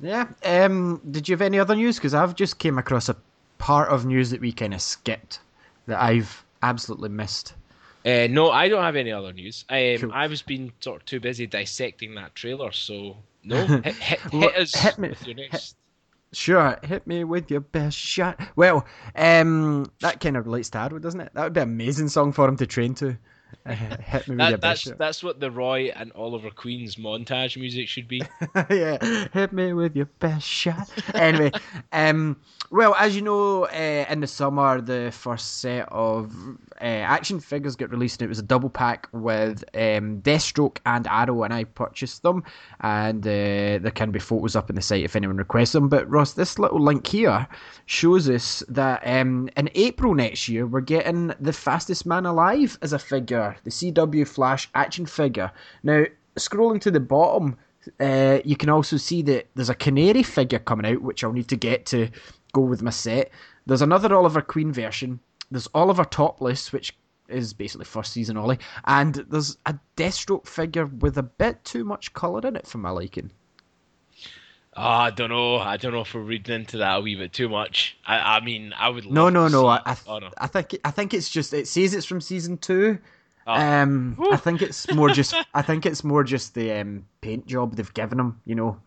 Yeah. 0.00 0.26
Um, 0.44 1.00
did 1.10 1.28
you 1.28 1.34
have 1.34 1.42
any 1.42 1.58
other 1.58 1.76
news? 1.76 1.96
Because 1.96 2.14
I've 2.14 2.34
just 2.34 2.58
came 2.58 2.78
across 2.78 3.08
a 3.08 3.16
part 3.58 3.90
of 3.90 4.06
news 4.06 4.30
that 4.30 4.40
we 4.40 4.50
kind 4.50 4.74
of 4.74 4.80
skipped 4.80 5.40
that 5.86 6.00
I've 6.00 6.44
absolutely 6.62 7.10
missed. 7.10 7.54
Uh, 8.04 8.26
no, 8.30 8.50
I 8.50 8.68
don't 8.68 8.82
have 8.82 8.96
any 8.96 9.12
other 9.12 9.32
news. 9.32 9.64
Um, 9.68 9.98
cool. 9.98 10.12
I 10.12 10.26
was 10.26 10.42
being 10.42 10.72
sort 10.80 11.00
of 11.00 11.06
too 11.06 11.20
busy 11.20 11.46
dissecting 11.46 12.14
that 12.14 12.34
trailer, 12.34 12.72
so 12.72 13.16
no. 13.44 13.66
hit, 13.66 13.86
hit, 13.96 14.20
hit 14.20 14.56
us 14.56 14.74
hit 14.74 14.98
me, 14.98 15.08
with 15.10 15.26
your 15.26 15.36
next. 15.36 15.76
Sure, 16.32 16.78
hit 16.82 17.06
me 17.06 17.24
with 17.24 17.50
your 17.50 17.60
best 17.60 17.98
shot. 17.98 18.40
Well, 18.56 18.86
um, 19.16 19.90
that 20.00 20.20
kind 20.20 20.36
of 20.36 20.46
relates 20.46 20.70
to 20.70 20.78
Arrow, 20.78 20.98
doesn't 20.98 21.20
it? 21.20 21.32
That 21.34 21.44
would 21.44 21.52
be 21.52 21.60
an 21.60 21.68
amazing 21.68 22.08
song 22.08 22.32
for 22.32 22.48
him 22.48 22.56
to 22.58 22.66
train 22.66 22.94
to. 22.94 23.18
hit 23.66 24.28
me 24.28 24.36
with 24.36 24.38
that, 24.38 24.52
with 24.52 24.60
that's, 24.60 24.80
shot. 24.82 24.98
that's 24.98 25.22
what 25.24 25.40
the 25.40 25.50
Roy 25.50 25.90
and 25.94 26.12
Oliver 26.14 26.50
Queen's 26.50 26.96
montage 26.96 27.58
music 27.58 27.88
should 27.88 28.06
be. 28.06 28.22
yeah, 28.70 29.26
hit 29.32 29.52
me 29.52 29.72
with 29.72 29.96
your 29.96 30.06
best 30.20 30.46
shot. 30.46 30.88
Anyway, 31.14 31.50
um, 31.92 32.36
well, 32.70 32.94
as 32.94 33.16
you 33.16 33.22
know, 33.22 33.64
uh, 33.64 34.06
in 34.08 34.20
the 34.20 34.26
summer, 34.28 34.80
the 34.80 35.10
first 35.12 35.58
set 35.58 35.88
of 35.90 36.32
uh, 36.80 36.84
action 36.84 37.40
figures 37.40 37.76
get 37.76 37.90
released, 37.90 38.20
and 38.20 38.26
it 38.26 38.28
was 38.28 38.38
a 38.38 38.42
double 38.42 38.70
pack 38.70 39.08
with 39.12 39.64
um, 39.74 40.20
Deathstroke 40.22 40.78
and 40.86 41.06
Arrow, 41.06 41.42
and 41.42 41.52
I 41.52 41.64
purchased 41.64 42.22
them. 42.22 42.42
And 42.80 43.26
uh, 43.26 43.78
there 43.82 43.92
can 43.94 44.10
be 44.10 44.18
photos 44.18 44.56
up 44.56 44.70
on 44.70 44.76
the 44.76 44.82
site 44.82 45.04
if 45.04 45.16
anyone 45.16 45.36
requests 45.36 45.72
them. 45.72 45.88
But 45.88 46.10
Ross, 46.10 46.32
this 46.32 46.58
little 46.58 46.80
link 46.80 47.06
here 47.06 47.46
shows 47.86 48.28
us 48.28 48.62
that 48.68 49.02
um, 49.04 49.48
in 49.56 49.70
April 49.74 50.14
next 50.14 50.48
year, 50.48 50.66
we're 50.66 50.80
getting 50.80 51.32
the 51.40 51.52
fastest 51.52 52.06
man 52.06 52.26
alive 52.26 52.78
as 52.82 52.92
a 52.92 52.98
figure, 52.98 53.56
the 53.64 53.70
CW 53.70 54.26
Flash 54.26 54.68
action 54.74 55.06
figure. 55.06 55.50
Now, 55.82 56.04
scrolling 56.36 56.80
to 56.82 56.90
the 56.90 57.00
bottom. 57.00 57.56
Uh, 57.98 58.40
you 58.44 58.56
can 58.56 58.68
also 58.68 58.96
see 58.96 59.22
that 59.22 59.48
there's 59.54 59.70
a 59.70 59.74
canary 59.74 60.22
figure 60.22 60.58
coming 60.58 60.84
out, 60.86 61.02
which 61.02 61.24
I'll 61.24 61.32
need 61.32 61.48
to 61.48 61.56
get 61.56 61.86
to 61.86 62.08
go 62.52 62.60
with 62.60 62.82
my 62.82 62.90
set. 62.90 63.30
There's 63.66 63.82
another 63.82 64.14
Oliver 64.14 64.42
Queen 64.42 64.72
version. 64.72 65.20
There's 65.50 65.68
Oliver 65.74 66.04
Topless, 66.04 66.72
which 66.72 66.96
is 67.28 67.52
basically 67.52 67.84
first 67.84 68.12
season 68.12 68.36
Ollie, 68.36 68.58
and 68.84 69.14
there's 69.14 69.56
a 69.66 69.78
Deathstroke 69.96 70.46
figure 70.46 70.86
with 70.86 71.16
a 71.18 71.22
bit 71.22 71.64
too 71.64 71.84
much 71.84 72.12
colour 72.12 72.46
in 72.46 72.56
it 72.56 72.66
for 72.66 72.78
my 72.78 72.90
liking. 72.90 73.30
Oh, 74.76 74.82
I 74.82 75.10
don't 75.10 75.30
know. 75.30 75.56
I 75.56 75.76
don't 75.76 75.92
know 75.92 76.02
if 76.02 76.14
we're 76.14 76.20
reading 76.20 76.54
into 76.54 76.78
that 76.78 76.98
a 76.98 77.00
wee 77.00 77.16
bit 77.16 77.32
too 77.32 77.48
much. 77.48 77.98
I, 78.06 78.36
I 78.36 78.40
mean, 78.40 78.72
I 78.78 78.88
would. 78.88 79.10
No, 79.10 79.28
no, 79.28 79.48
no. 79.48 79.66
I, 79.66 79.80
I, 79.84 79.94
th- 79.94 80.06
oh, 80.06 80.18
no. 80.20 80.30
I 80.38 80.46
think 80.46 80.78
I 80.84 80.92
think 80.92 81.12
it's 81.12 81.28
just 81.28 81.52
it 81.52 81.66
says 81.66 81.92
it's 81.92 82.06
from 82.06 82.20
season 82.20 82.56
two. 82.56 82.98
Oh. 83.46 83.52
Um, 83.52 84.16
I 84.30 84.36
think 84.36 84.62
it's 84.62 84.92
more 84.94 85.08
just 85.08 85.34
I 85.54 85.62
think 85.62 85.86
it's 85.86 86.04
more 86.04 86.22
just 86.22 86.54
the 86.54 86.72
um, 86.72 87.04
paint 87.20 87.46
job 87.46 87.74
they've 87.74 87.94
given 87.94 88.20
him. 88.20 88.40
You 88.44 88.54
know, 88.54 88.80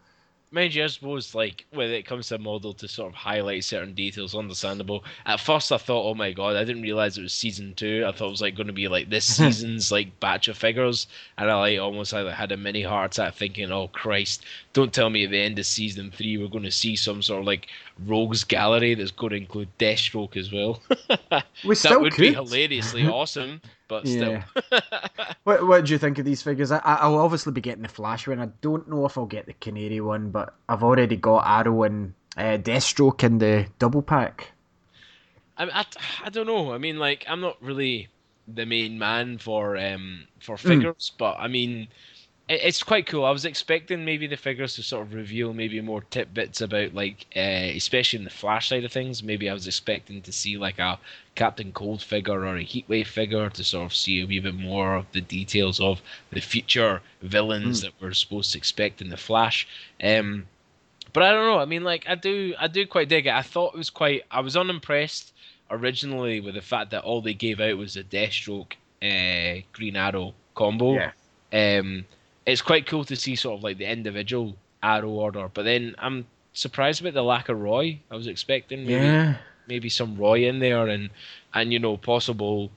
mind 0.54 0.76
you, 0.76 0.84
I 0.84 0.88
suppose 0.88 1.34
like 1.34 1.66
when 1.72 1.90
it 1.90 2.06
comes 2.06 2.28
to 2.28 2.36
a 2.36 2.40
model 2.40 2.74
to 2.74 2.88
sort 2.88 3.10
of 3.10 3.16
highlight 3.16 3.64
certain 3.64 3.94
details, 3.94 4.36
understandable. 4.36 5.04
At 5.26 5.40
first, 5.40 5.72
I 5.72 5.78
thought, 5.78 6.06
oh 6.06 6.14
my 6.14 6.32
god, 6.32 6.56
I 6.56 6.64
didn't 6.64 6.84
realize 6.84 7.18
it 7.18 7.24
was 7.24 7.34
season 7.34 7.74
two. 7.76 8.06
I 8.08 8.12
thought 8.12 8.28
it 8.28 8.32
was 8.32 8.42
like 8.42 8.56
going 8.56 8.68
to 8.68 8.74
be 8.74 8.88
like 8.88 9.10
this 9.10 9.26
season's 9.38 9.92
like 9.92 10.20
batch 10.20 10.48
of 10.48 10.58
figures, 10.58 11.08
and 11.38 11.50
I 11.50 11.56
like 11.60 11.80
almost 11.80 12.14
like, 12.14 12.28
had 12.34 12.52
a 12.52 12.58
mini 12.58 12.84
heart 12.84 13.18
attack 13.18 13.34
thinking, 13.34 13.72
oh 13.72 13.88
Christ, 13.88 14.46
don't 14.74 14.94
tell 14.94 15.10
me 15.10 15.24
at 15.26 15.32
the 15.32 15.40
end 15.42 15.60
of 15.60 15.66
season 15.66 16.12
three 16.12 16.38
we're 16.38 16.48
going 16.48 16.64
to 16.64 16.72
see 16.72 16.96
some 16.96 17.22
sort 17.22 17.42
of 17.42 17.48
like 17.48 17.68
rogues 18.06 18.44
gallery 18.44 18.96
that's 18.96 19.12
going 19.12 19.32
to 19.32 19.38
include 19.38 19.70
Deathstroke 19.78 20.38
as 20.38 20.52
well. 20.52 20.82
We 21.66 21.76
that 21.76 22.02
would 22.02 22.14
could. 22.14 22.22
be 22.22 22.34
hilariously 22.34 23.08
awesome, 23.08 23.62
but 23.94 24.08
still. 24.08 24.40
Yeah. 24.40 24.44
what, 25.44 25.66
what 25.68 25.86
do 25.86 25.92
you 25.94 25.98
think 25.98 26.18
of 26.20 26.26
these 26.26 26.42
figures? 26.42 26.72
I, 26.72 26.80
I- 26.80 26.96
I'll 26.96 27.18
obviously 27.20 27.52
be 27.54 27.62
getting 27.62 27.84
the 27.84 27.90
Flash 27.90 28.28
one. 28.28 28.40
I 28.40 28.48
don't 28.62 28.88
know 28.90 29.06
if 29.06 29.18
I'll 29.18 29.26
get 29.26 29.46
the 29.46 29.54
Canary 29.54 30.02
one, 30.02 30.32
but 30.32 30.54
I've 30.70 30.84
already 30.84 31.16
got 31.18 31.46
Arrow 31.46 31.84
and 31.84 32.14
uh, 32.38 32.58
Deathstroke 32.58 33.24
in 33.24 33.38
the 33.40 33.68
double 33.80 34.02
pack. 34.02 34.52
I, 35.58 35.66
I, 35.82 35.86
I 36.26 36.30
don't 36.30 36.48
know. 36.48 36.74
I 36.74 36.78
mean, 36.78 36.98
like, 36.98 37.26
I'm 37.28 37.42
not 37.42 37.62
really 37.62 38.10
the 38.48 38.66
main 38.66 39.00
man 39.00 39.38
for 39.38 39.78
um 39.78 40.28
for 40.42 40.58
Hmm. 40.64 40.84
figures, 40.84 41.12
but 41.18 41.38
I 41.40 41.48
mean, 41.48 41.88
it's 42.50 42.84
quite 42.84 43.08
cool. 43.08 43.24
I 43.26 43.32
was 43.32 43.46
expecting 43.46 44.04
maybe 44.04 44.28
the 44.28 44.36
figures 44.36 44.76
to 44.76 44.84
sort 44.84 45.08
of 45.08 45.14
reveal 45.14 45.54
maybe 45.54 45.80
more 45.82 46.02
tidbits 46.02 46.60
about 46.62 46.94
like, 46.94 47.26
uh, 47.36 47.40
especially 47.40 48.20
in 48.20 48.26
the 48.26 48.30
Flash 48.32 48.68
side 48.68 48.84
of 48.84 48.92
things. 48.92 49.24
Maybe 49.24 49.50
I 49.50 49.54
was 49.54 49.66
expecting 49.66 50.22
to 50.22 50.32
see 50.32 50.58
like 50.58 50.78
a 50.78 51.00
Captain 51.36 51.72
Cold 51.72 52.02
figure 52.02 52.46
or 52.46 52.58
a 52.58 52.64
Heatwave 52.66 53.08
figure 53.08 53.50
to 53.50 53.64
sort 53.64 53.86
of 53.86 53.96
see 53.96 54.22
a 54.22 54.26
wee 54.28 54.40
bit 54.40 54.56
more 54.56 54.96
of 54.96 55.06
the 55.14 55.22
details 55.22 55.80
of 55.80 56.02
the 56.32 56.42
future 56.42 57.02
villains 57.22 57.80
Hmm. 57.80 57.86
that 57.86 57.94
we're 58.02 58.14
supposed 58.14 58.52
to 58.52 58.58
expect 58.58 59.02
in 59.02 59.10
the 59.10 59.18
Flash. 59.18 59.68
Um, 60.04 60.48
but 61.14 61.24
I 61.24 61.32
don't 61.32 61.46
know. 61.46 61.60
I 61.60 61.66
mean, 61.66 61.84
like 61.84 62.06
I 62.10 62.16
do, 62.16 62.56
I 62.60 62.68
do 62.68 62.86
quite 62.86 63.08
dig 63.08 63.28
it. 63.28 63.34
I 63.34 63.42
thought 63.42 63.74
it 63.74 63.78
was 63.78 63.90
quite. 63.90 64.24
I 64.32 64.42
was 64.42 64.58
unimpressed 64.58 65.32
originally 65.72 66.40
with 66.40 66.56
the 66.56 66.62
fact 66.62 66.92
that 66.92 67.04
all 67.04 67.22
they 67.22 67.34
gave 67.34 67.60
out 67.60 67.78
was 67.78 67.96
a 67.96 68.04
Deathstroke, 68.04 68.74
uh, 69.02 69.62
Green 69.72 69.96
Arrow 69.96 70.34
combo. 70.56 70.96
Yeah. 70.96 71.12
Um, 71.80 72.06
it's 72.46 72.62
quite 72.62 72.86
cool 72.88 73.06
to 73.06 73.16
see 73.16 73.36
sort 73.36 73.58
of 73.60 73.64
like 73.64 73.78
the 73.78 73.90
individual 73.92 74.56
Arrow 74.82 75.10
order, 75.10 75.50
but 75.54 75.64
then 75.64 75.96
I'm 75.98 76.26
surprised 76.54 77.02
about 77.02 77.14
the 77.14 77.24
lack 77.24 77.50
of 77.50 77.60
Roy. 77.60 78.00
I 78.12 78.16
was 78.16 78.28
expecting 78.28 78.86
maybe 78.86 79.06
Yeah. 79.08 79.38
maybe 79.68 79.90
some 79.90 80.16
Roy 80.18 80.48
in 80.48 80.60
there 80.60 80.88
and 80.88 81.10
and 81.54 81.72
you 81.72 81.80
know 81.80 81.96
possible 81.98 82.70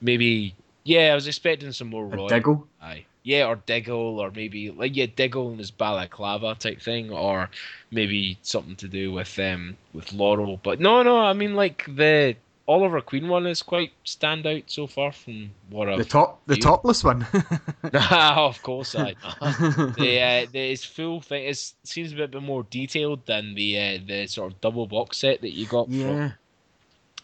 maybe 0.00 0.54
yeah 0.84 1.12
I 1.12 1.14
was 1.14 1.26
expecting 1.26 1.72
some 1.72 1.88
more 1.88 2.04
A 2.04 2.08
Roy. 2.16 2.28
Diggle. 2.28 2.66
Aye. 2.82 3.04
Yeah, 3.24 3.48
or 3.48 3.56
Diggle, 3.56 4.20
or 4.20 4.30
maybe 4.30 4.70
like 4.70 4.94
yeah, 4.96 5.06
Diggle 5.06 5.48
and 5.50 5.58
his 5.58 5.72
balaclava 5.72 6.54
type 6.54 6.80
thing, 6.80 7.10
or 7.10 7.50
maybe 7.90 8.38
something 8.42 8.76
to 8.76 8.86
do 8.86 9.10
with 9.12 9.36
um 9.40 9.76
with 9.92 10.12
Laurel. 10.12 10.60
But 10.62 10.78
no, 10.78 11.02
no, 11.02 11.18
I 11.18 11.32
mean 11.32 11.54
like 11.56 11.84
the 11.88 12.36
Oliver 12.68 13.00
Queen 13.00 13.28
one 13.28 13.46
is 13.46 13.62
quite 13.62 13.92
standout 14.04 14.64
so 14.66 14.86
far 14.86 15.12
from 15.12 15.50
what 15.70 15.86
The 15.86 15.92
I've. 15.92 16.08
top, 16.08 16.40
the 16.46 16.56
you- 16.56 16.62
topless 16.62 17.04
one. 17.04 17.26
of 17.92 18.60
course, 18.62 18.94
I. 18.96 19.14
the 19.40 20.20
uh, 20.20 20.46
the 20.50 20.70
his 20.70 20.84
full 20.84 21.20
thing 21.20 21.44
is 21.44 21.74
seems 21.84 22.12
a 22.12 22.16
bit, 22.16 22.32
bit 22.32 22.42
more 22.42 22.64
detailed 22.64 23.24
than 23.26 23.54
the 23.54 23.78
uh, 23.78 23.98
the 24.06 24.26
sort 24.26 24.52
of 24.52 24.60
double 24.60 24.86
box 24.86 25.18
set 25.18 25.40
that 25.42 25.52
you 25.52 25.66
got 25.66 25.88
yeah. 25.88 26.06
from, 26.06 26.32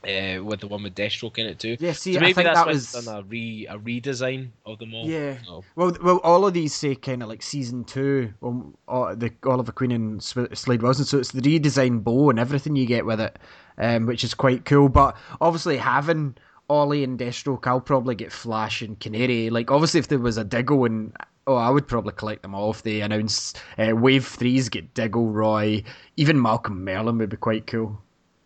uh, 0.05 0.43
with 0.43 0.61
the 0.61 0.67
one 0.67 0.83
with 0.83 0.95
Deathstroke 0.95 1.39
in 1.39 1.47
it 1.47 1.59
too. 1.59 1.77
Yeah. 1.79 1.93
See, 1.93 2.15
so 2.15 2.21
I 2.21 2.33
think 2.33 2.47
that's 2.47 2.59
that 2.59 2.67
was. 2.67 2.93
done 2.93 3.19
a 3.19 3.23
re 3.23 3.67
a 3.69 3.79
redesign 3.79 4.51
of 4.67 4.79
them 4.79 4.95
all. 4.95 5.07
Yeah. 5.07 5.37
So, 5.45 5.65
Well, 5.77 5.97
well, 6.03 6.21
all 6.25 6.47
of 6.47 6.55
these 6.55 6.75
say 6.75 6.95
kind 6.95 7.23
of 7.23 7.29
like 7.29 7.43
season 7.43 7.85
two, 7.85 8.33
um, 8.43 8.77
uh, 8.89 9.15
the 9.15 9.33
Oliver 9.45 9.73
Queen 9.73 9.93
and 9.93 10.23
Slade 10.23 10.83
Wilson. 10.83 11.05
So 11.05 11.19
it's 11.19 11.33
the 11.33 11.41
redesigned 11.41 12.05
bow 12.05 12.31
and 12.31 12.39
everything 12.39 12.77
you 12.77 12.87
get 12.87 13.07
with 13.07 13.21
it, 13.21 13.39
um, 13.79 14.07
which 14.07 14.25
is 14.25 14.35
quite 14.35 14.65
cool. 14.65 14.89
But 14.89 15.17
obviously 15.41 15.77
having 15.77 16.37
Ollie 16.69 17.05
and 17.05 17.19
Deathstroke, 17.19 17.67
I'll 17.67 17.81
probably 17.81 18.15
get 18.15 18.33
Flash 18.33 18.83
and 18.83 18.99
Canary. 18.99 19.51
Like 19.51 19.71
obviously 19.71 20.01
if 20.01 20.09
there 20.09 20.19
was 20.19 20.37
a 20.37 20.45
Diggle 20.45 20.85
and 20.85 21.13
oh, 21.47 21.57
I 21.57 21.71
would 21.71 21.89
probably 21.89 22.13
collect 22.13 22.43
them 22.43 22.55
all 22.55 22.71
if 22.71 22.83
they 22.83 23.01
announced 23.01 23.61
uh, 23.79 23.95
Wave 23.95 24.27
Threes 24.27 24.69
get 24.69 24.95
Diggle, 24.95 25.31
Roy, 25.31 25.83
even 26.17 26.41
Malcolm 26.41 26.85
Merlyn 26.85 27.19
would 27.19 27.31
be 27.31 27.37
quite 27.37 27.67
cool. 27.67 28.01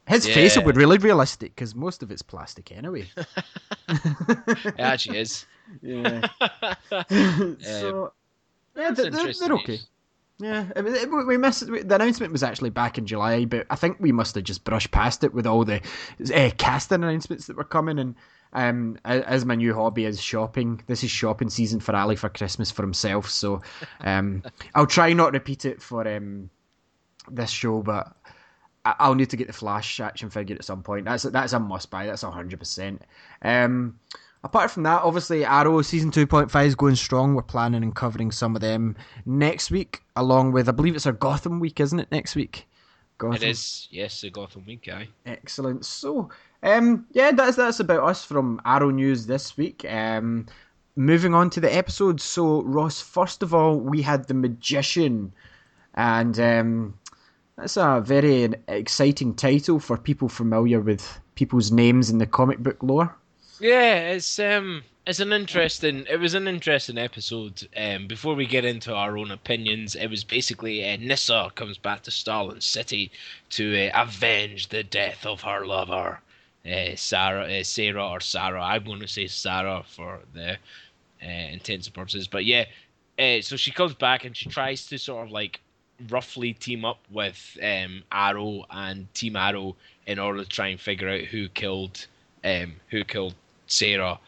His 0.06 0.26
face 0.34 0.56
would 0.56 0.74
be 0.74 0.78
really 0.80 0.98
realistic 0.98 1.54
because 1.54 1.74
most 1.74 2.02
of 2.02 2.10
it's 2.10 2.22
plastic 2.22 2.70
anyway. 2.72 3.06
it 3.88 4.78
actually 4.80 5.18
is. 5.18 5.46
Yeah. 5.82 6.26
so 7.60 8.12
yeah, 8.76 8.90
they're, 8.90 9.10
they're, 9.10 9.32
they're 9.40 9.52
okay. 9.54 9.78
Yeah, 10.38 10.66
I 10.76 10.82
mean, 10.82 10.94
it- 10.94 11.10
we 11.10 11.24
we 11.24 11.36
missed 11.38 11.66
the 11.66 11.94
announcement 11.94 12.32
was 12.32 12.42
actually 12.42 12.70
back 12.70 12.98
in 12.98 13.06
July, 13.06 13.46
but 13.46 13.66
I 13.70 13.76
think 13.76 13.96
we 14.00 14.12
must 14.12 14.34
have 14.34 14.44
just 14.44 14.64
brushed 14.64 14.90
past 14.90 15.24
it 15.24 15.32
with 15.32 15.46
all 15.46 15.64
the 15.64 15.80
uh, 16.34 16.50
casting 16.58 17.02
announcements 17.02 17.46
that 17.46 17.56
were 17.56 17.64
coming. 17.64 17.98
And 17.98 18.14
um, 18.52 18.98
as 19.04 19.44
my 19.46 19.54
new 19.54 19.72
hobby 19.74 20.04
is 20.04 20.20
shopping, 20.20 20.82
this 20.86 21.02
is 21.02 21.10
shopping 21.10 21.48
season 21.48 21.80
for 21.80 21.96
Ali 21.96 22.16
for 22.16 22.28
Christmas 22.28 22.70
for 22.70 22.82
himself. 22.82 23.30
So 23.30 23.62
um, 24.02 24.42
I'll 24.74 24.86
try 24.86 25.12
not 25.14 25.32
repeat 25.32 25.64
it 25.64 25.80
for 25.80 26.06
um, 26.06 26.50
this 27.30 27.50
show, 27.50 27.82
but 27.82 28.06
I- 28.06 28.12
I'll 28.98 29.14
need 29.14 29.30
to 29.30 29.36
get 29.36 29.46
the 29.46 29.52
Flash 29.52 30.00
action 30.00 30.30
figure 30.30 30.56
at 30.56 30.64
some 30.64 30.82
point. 30.82 31.04
That's 31.04 31.24
that's 31.24 31.52
a 31.52 31.58
must 31.58 31.90
buy. 31.90 32.06
That's 32.06 32.22
hundred 32.22 32.58
percent. 32.58 33.02
Um, 33.42 33.98
apart 34.44 34.70
from 34.70 34.82
that, 34.84 35.02
obviously 35.02 35.44
Arrow 35.44 35.82
season 35.82 36.10
two 36.10 36.26
point 36.26 36.50
five 36.50 36.66
is 36.66 36.74
going 36.74 36.96
strong. 36.96 37.34
We're 37.34 37.42
planning 37.42 37.82
and 37.82 37.94
covering 37.94 38.30
some 38.30 38.54
of 38.54 38.62
them 38.62 38.96
next 39.24 39.70
week, 39.70 40.02
along 40.14 40.52
with 40.52 40.68
I 40.68 40.72
believe 40.72 40.94
it's 40.94 41.06
our 41.06 41.12
Gotham 41.12 41.60
week, 41.60 41.80
isn't 41.80 41.98
it? 41.98 42.10
Next 42.12 42.36
week. 42.36 42.66
Gotham. 43.18 43.36
It 43.36 43.42
is, 43.44 43.88
yes, 43.90 44.20
the 44.20 44.30
Gotham 44.30 44.64
Week 44.66 44.84
guy. 44.84 45.08
Excellent. 45.24 45.86
So, 45.86 46.28
um, 46.62 47.06
yeah, 47.12 47.32
that's 47.32 47.56
that's 47.56 47.80
about 47.80 48.06
us 48.06 48.24
from 48.24 48.60
Arrow 48.64 48.90
News 48.90 49.26
this 49.26 49.56
week. 49.56 49.86
Um, 49.88 50.46
moving 50.96 51.34
on 51.34 51.48
to 51.50 51.60
the 51.60 51.74
episodes. 51.74 52.22
So, 52.22 52.62
Ross, 52.62 53.00
first 53.00 53.42
of 53.42 53.54
all, 53.54 53.78
we 53.78 54.02
had 54.02 54.28
the 54.28 54.34
Magician, 54.34 55.32
and 55.94 56.38
um, 56.38 56.98
that's 57.56 57.76
a 57.76 58.02
very 58.04 58.50
exciting 58.68 59.34
title 59.34 59.78
for 59.78 59.96
people 59.96 60.28
familiar 60.28 60.80
with 60.80 61.18
people's 61.34 61.72
names 61.72 62.10
in 62.10 62.18
the 62.18 62.26
comic 62.26 62.58
book 62.58 62.82
lore. 62.82 63.14
Yeah, 63.60 64.10
it's 64.10 64.38
um, 64.38 64.82
it's 65.06 65.20
an 65.20 65.32
interesting. 65.32 66.04
It 66.10 66.20
was 66.20 66.34
an 66.34 66.48
interesting 66.48 66.98
episode. 66.98 67.66
Um, 67.76 68.06
before 68.06 68.34
we 68.34 68.44
get 68.44 68.66
into 68.66 68.94
our 68.94 69.16
own 69.16 69.30
opinions, 69.30 69.94
it 69.94 70.08
was 70.08 70.24
basically 70.24 70.84
uh, 70.84 70.96
Nyssa 70.98 71.52
comes 71.54 71.78
back 71.78 72.02
to 72.02 72.10
Starling 72.10 72.60
City 72.60 73.10
to 73.50 73.88
uh, 73.88 74.02
avenge 74.02 74.68
the 74.68 74.82
death 74.82 75.24
of 75.24 75.40
her 75.40 75.64
lover, 75.64 76.20
uh, 76.66 76.96
Sarah, 76.96 77.44
uh, 77.44 77.62
Sarah 77.62 78.06
or 78.06 78.20
Sarah. 78.20 78.62
I'm 78.62 78.84
going 78.84 79.00
to 79.00 79.08
say 79.08 79.26
Sarah 79.28 79.82
for 79.88 80.20
the 80.34 80.52
uh, 81.22 81.26
intents 81.26 81.86
and 81.86 81.94
purposes. 81.94 82.28
But 82.28 82.44
yeah, 82.44 82.66
uh, 83.18 83.40
so 83.40 83.56
she 83.56 83.70
comes 83.70 83.94
back 83.94 84.26
and 84.26 84.36
she 84.36 84.50
tries 84.50 84.86
to 84.88 84.98
sort 84.98 85.26
of 85.26 85.32
like 85.32 85.60
roughly 86.10 86.52
team 86.52 86.84
up 86.84 86.98
with 87.10 87.58
um, 87.62 88.02
Arrow 88.12 88.64
and 88.70 89.12
Team 89.14 89.36
Arrow 89.36 89.76
in 90.06 90.18
order 90.18 90.42
to 90.42 90.48
try 90.48 90.68
and 90.68 90.80
figure 90.80 91.08
out 91.08 91.22
who 91.22 91.48
killed 91.48 92.06
um, 92.44 92.74
who 92.90 93.04
killed 93.04 93.34
Sarah, 93.66 94.18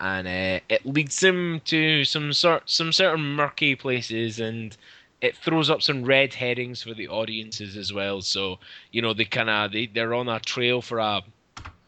and 0.00 0.26
uh, 0.28 0.60
it 0.68 0.86
leads 0.86 1.18
them 1.20 1.60
to 1.66 2.04
some 2.04 2.32
sort 2.32 2.68
some 2.70 2.92
certain 2.92 3.34
murky 3.34 3.74
places, 3.74 4.38
and 4.38 4.76
it 5.20 5.36
throws 5.36 5.70
up 5.70 5.82
some 5.82 6.04
red 6.04 6.34
herrings 6.34 6.82
for 6.82 6.94
the 6.94 7.08
audiences 7.08 7.76
as 7.76 7.92
well. 7.92 8.20
So 8.22 8.58
you 8.92 9.02
know 9.02 9.14
they 9.14 9.24
kind 9.24 9.50
of 9.50 9.72
they 9.72 9.86
they're 9.86 10.14
on 10.14 10.28
a 10.28 10.40
trail 10.40 10.82
for 10.82 10.98
a 10.98 11.22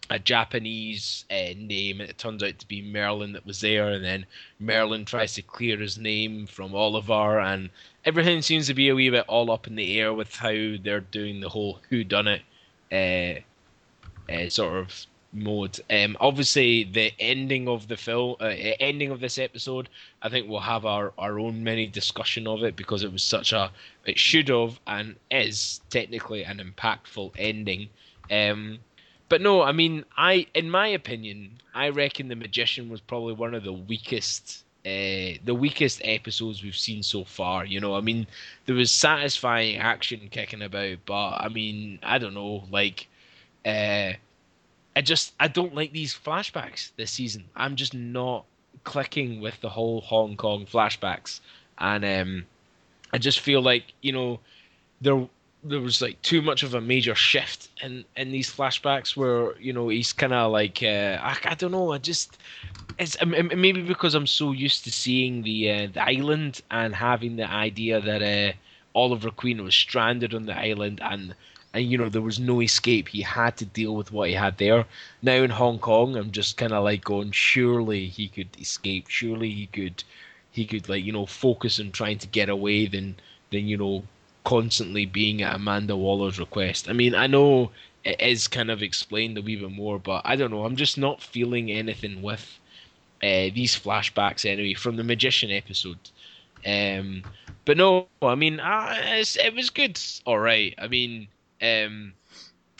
a 0.08 0.18
Japanese 0.18 1.24
uh, 1.30 1.54
name, 1.56 2.00
and 2.00 2.08
it 2.08 2.18
turns 2.18 2.42
out 2.42 2.58
to 2.58 2.68
be 2.68 2.82
Merlyn 2.82 3.32
that 3.32 3.46
was 3.46 3.60
there, 3.60 3.88
and 3.88 4.04
then 4.04 4.26
Merlyn 4.62 5.04
tries 5.04 5.34
to 5.34 5.42
clear 5.42 5.78
his 5.78 5.98
name 5.98 6.46
from 6.46 6.74
Oliver, 6.74 7.40
and 7.40 7.70
everything 8.06 8.40
seems 8.40 8.68
to 8.68 8.74
be 8.74 8.88
a 8.88 8.94
wee 8.94 9.10
bit 9.10 9.24
all 9.28 9.50
up 9.50 9.66
in 9.66 9.74
the 9.74 10.00
air 10.00 10.14
with 10.14 10.34
how 10.36 10.76
they're 10.82 11.00
doing 11.00 11.40
the 11.40 11.48
whole 11.48 11.80
who 11.90 12.04
done 12.04 12.28
it 12.28 12.42
uh, 12.92 14.32
uh, 14.32 14.48
sort 14.48 14.76
of 14.76 15.06
mode. 15.32 15.78
Um, 15.90 16.16
obviously, 16.20 16.84
the 16.84 17.12
ending 17.18 17.68
of 17.68 17.88
the 17.88 17.96
film, 17.96 18.36
uh, 18.40 18.44
ending 18.80 19.10
of 19.10 19.20
this 19.20 19.38
episode, 19.38 19.88
I 20.22 20.28
think 20.28 20.48
we'll 20.48 20.60
have 20.60 20.86
our, 20.86 21.12
our 21.18 21.38
own 21.38 21.62
mini 21.64 21.86
discussion 21.86 22.46
of 22.46 22.62
it 22.62 22.76
because 22.76 23.02
it 23.02 23.12
was 23.12 23.22
such 23.22 23.52
a, 23.52 23.70
it 24.06 24.18
should 24.18 24.48
have 24.48 24.80
and 24.86 25.16
is 25.30 25.80
technically 25.90 26.44
an 26.44 26.58
impactful 26.58 27.32
ending. 27.36 27.88
Um, 28.30 28.78
but 29.28 29.40
no, 29.40 29.62
I 29.62 29.72
mean, 29.72 30.04
I, 30.16 30.46
in 30.54 30.70
my 30.70 30.86
opinion, 30.86 31.60
I 31.74 31.88
reckon 31.88 32.28
the 32.28 32.36
magician 32.36 32.88
was 32.88 33.00
probably 33.00 33.34
one 33.34 33.54
of 33.54 33.64
the 33.64 33.72
weakest. 33.72 34.64
Uh, 34.86 35.36
the 35.44 35.54
weakest 35.54 36.00
episodes 36.04 36.62
we've 36.62 36.76
seen 36.76 37.02
so 37.02 37.24
far. 37.24 37.66
You 37.66 37.80
know, 37.80 37.96
I 37.96 38.00
mean, 38.00 38.28
there 38.66 38.76
was 38.76 38.92
satisfying 38.92 39.78
action 39.78 40.28
kicking 40.30 40.62
about, 40.62 40.98
but 41.06 41.30
I 41.40 41.48
mean, 41.48 41.98
I 42.04 42.18
don't 42.18 42.34
know, 42.34 42.64
like, 42.70 43.08
uh, 43.66 44.12
I 44.96 45.02
just 45.02 45.34
I 45.40 45.48
don't 45.48 45.74
like 45.74 45.92
these 45.92 46.14
flashbacks 46.14 46.92
this 46.96 47.10
season. 47.10 47.46
I'm 47.56 47.76
just 47.76 47.94
not 47.94 48.44
clicking 48.84 49.40
with 49.40 49.60
the 49.60 49.70
whole 49.70 50.00
Hong 50.02 50.36
Kong 50.36 50.66
flashbacks, 50.66 51.40
and 51.78 52.04
um, 52.04 52.46
I 53.12 53.18
just 53.18 53.40
feel 53.40 53.60
like 53.60 53.92
you 54.02 54.12
know 54.12 54.40
there 55.00 55.28
there 55.68 55.80
was 55.80 56.00
like 56.00 56.20
too 56.22 56.40
much 56.40 56.62
of 56.62 56.74
a 56.74 56.80
major 56.80 57.14
shift 57.14 57.68
in 57.82 58.04
in 58.16 58.30
these 58.30 58.50
flashbacks 58.50 59.16
where 59.16 59.56
you 59.58 59.72
know 59.72 59.88
he's 59.88 60.12
kind 60.12 60.32
of 60.32 60.52
like 60.52 60.82
uh, 60.82 61.18
I, 61.20 61.36
I 61.44 61.54
don't 61.54 61.72
know 61.72 61.92
I 61.92 61.98
just 61.98 62.38
it's 62.98 63.16
maybe 63.24 63.82
because 63.82 64.14
I'm 64.14 64.26
so 64.26 64.52
used 64.52 64.84
to 64.84 64.92
seeing 64.92 65.42
the 65.42 65.70
uh, 65.70 65.88
the 65.92 66.02
island 66.02 66.62
and 66.70 66.94
having 66.94 67.36
the 67.36 67.50
idea 67.50 68.00
that 68.00 68.22
uh, 68.22 68.52
Oliver 68.94 69.30
Queen 69.30 69.62
was 69.62 69.74
stranded 69.74 70.34
on 70.34 70.46
the 70.46 70.56
island 70.56 71.00
and 71.02 71.34
and 71.74 71.84
you 71.90 71.98
know 71.98 72.08
there 72.08 72.22
was 72.22 72.38
no 72.38 72.62
escape. 72.62 73.08
He 73.08 73.22
had 73.22 73.56
to 73.58 73.64
deal 73.66 73.94
with 73.96 74.12
what 74.12 74.28
he 74.28 74.34
had 74.34 74.58
there. 74.58 74.86
Now 75.20 75.42
in 75.42 75.50
Hong 75.50 75.78
Kong 75.78 76.16
I'm 76.16 76.30
just 76.30 76.56
kind 76.56 76.72
of 76.72 76.84
like 76.84 77.04
going 77.04 77.32
surely 77.32 78.06
he 78.06 78.28
could 78.28 78.48
escape. 78.60 79.08
Surely 79.08 79.50
he 79.50 79.66
could 79.66 80.04
he 80.52 80.64
could 80.64 80.88
like 80.88 81.04
you 81.04 81.12
know 81.12 81.26
focus 81.26 81.80
on 81.80 81.90
trying 81.90 82.18
to 82.18 82.26
get 82.28 82.48
away 82.48 82.86
than 82.86 83.16
than 83.50 83.66
you 83.66 83.76
know 83.76 84.04
constantly 84.46 85.04
being 85.04 85.42
at 85.42 85.56
Amanda 85.56 85.96
Waller's 85.96 86.38
request. 86.38 86.88
I 86.88 86.92
mean, 86.92 87.16
I 87.16 87.26
know 87.26 87.72
it 88.04 88.20
is 88.20 88.46
kind 88.46 88.70
of 88.70 88.80
explained 88.80 89.36
a 89.36 89.42
wee 89.42 89.56
bit 89.56 89.72
more, 89.72 89.98
but 89.98 90.22
I 90.24 90.36
don't 90.36 90.52
know. 90.52 90.64
I'm 90.64 90.76
just 90.76 90.96
not 90.96 91.20
feeling 91.20 91.72
anything 91.72 92.22
with 92.22 92.60
uh, 93.24 93.50
these 93.52 93.76
flashbacks 93.76 94.48
anyway 94.48 94.74
from 94.74 94.94
the 94.94 95.02
Magician 95.02 95.50
episode. 95.50 95.98
Um, 96.64 97.24
but 97.64 97.76
no, 97.76 98.06
I 98.22 98.36
mean, 98.36 98.60
uh, 98.60 98.94
it 99.00 99.52
was 99.52 99.70
good. 99.70 100.00
All 100.24 100.38
right. 100.38 100.72
I 100.78 100.86
mean, 100.86 101.26
um, 101.60 102.12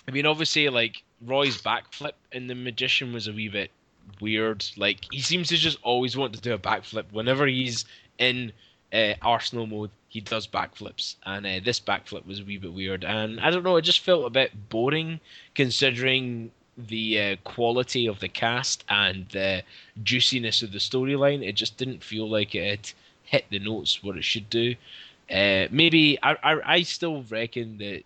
I 0.06 0.12
mean, 0.12 0.25
obviously, 0.25 0.68
like 0.68 1.02
Roy's 1.20 1.61
backflip 1.61 2.12
in 2.30 2.46
the 2.46 2.54
Magician 2.54 3.12
was 3.12 3.26
a 3.26 3.32
wee 3.32 3.49
bit 3.49 3.73
weird. 4.20 4.64
Like 4.76 4.99
he 5.11 5.20
seems 5.20 5.49
to 5.49 5.56
just 5.56 5.78
always 5.82 6.16
want 6.16 6.32
to 6.35 6.40
do 6.40 6.54
a 6.54 6.58
backflip 6.58 7.11
whenever 7.11 7.44
he's 7.44 7.85
in 8.18 8.52
uh, 8.96 9.14
Arsenal 9.22 9.66
mode 9.66 9.90
he 10.08 10.20
does 10.20 10.46
backflips, 10.46 11.16
and 11.26 11.44
uh, 11.44 11.60
this 11.62 11.78
backflip 11.78 12.26
was 12.26 12.40
a 12.40 12.44
wee 12.44 12.56
bit 12.56 12.72
weird. 12.72 13.04
And 13.04 13.38
I 13.40 13.50
don't 13.50 13.64
know, 13.64 13.76
it 13.76 13.82
just 13.82 14.00
felt 14.00 14.24
a 14.24 14.30
bit 14.30 14.70
boring 14.70 15.20
considering 15.54 16.50
the 16.78 17.20
uh, 17.20 17.36
quality 17.44 18.06
of 18.06 18.20
the 18.20 18.28
cast 18.28 18.84
and 18.88 19.28
the 19.30 19.62
juiciness 20.02 20.62
of 20.62 20.72
the 20.72 20.78
storyline. 20.78 21.46
It 21.46 21.52
just 21.52 21.76
didn't 21.76 22.02
feel 22.02 22.28
like 22.28 22.54
it 22.54 22.94
hit 23.24 23.44
the 23.50 23.58
notes 23.58 24.02
what 24.02 24.16
it 24.16 24.24
should 24.24 24.48
do. 24.48 24.74
Uh, 25.30 25.66
maybe 25.70 26.18
I, 26.22 26.36
I 26.42 26.74
I 26.76 26.82
still 26.82 27.22
reckon 27.24 27.78
that 27.78 28.04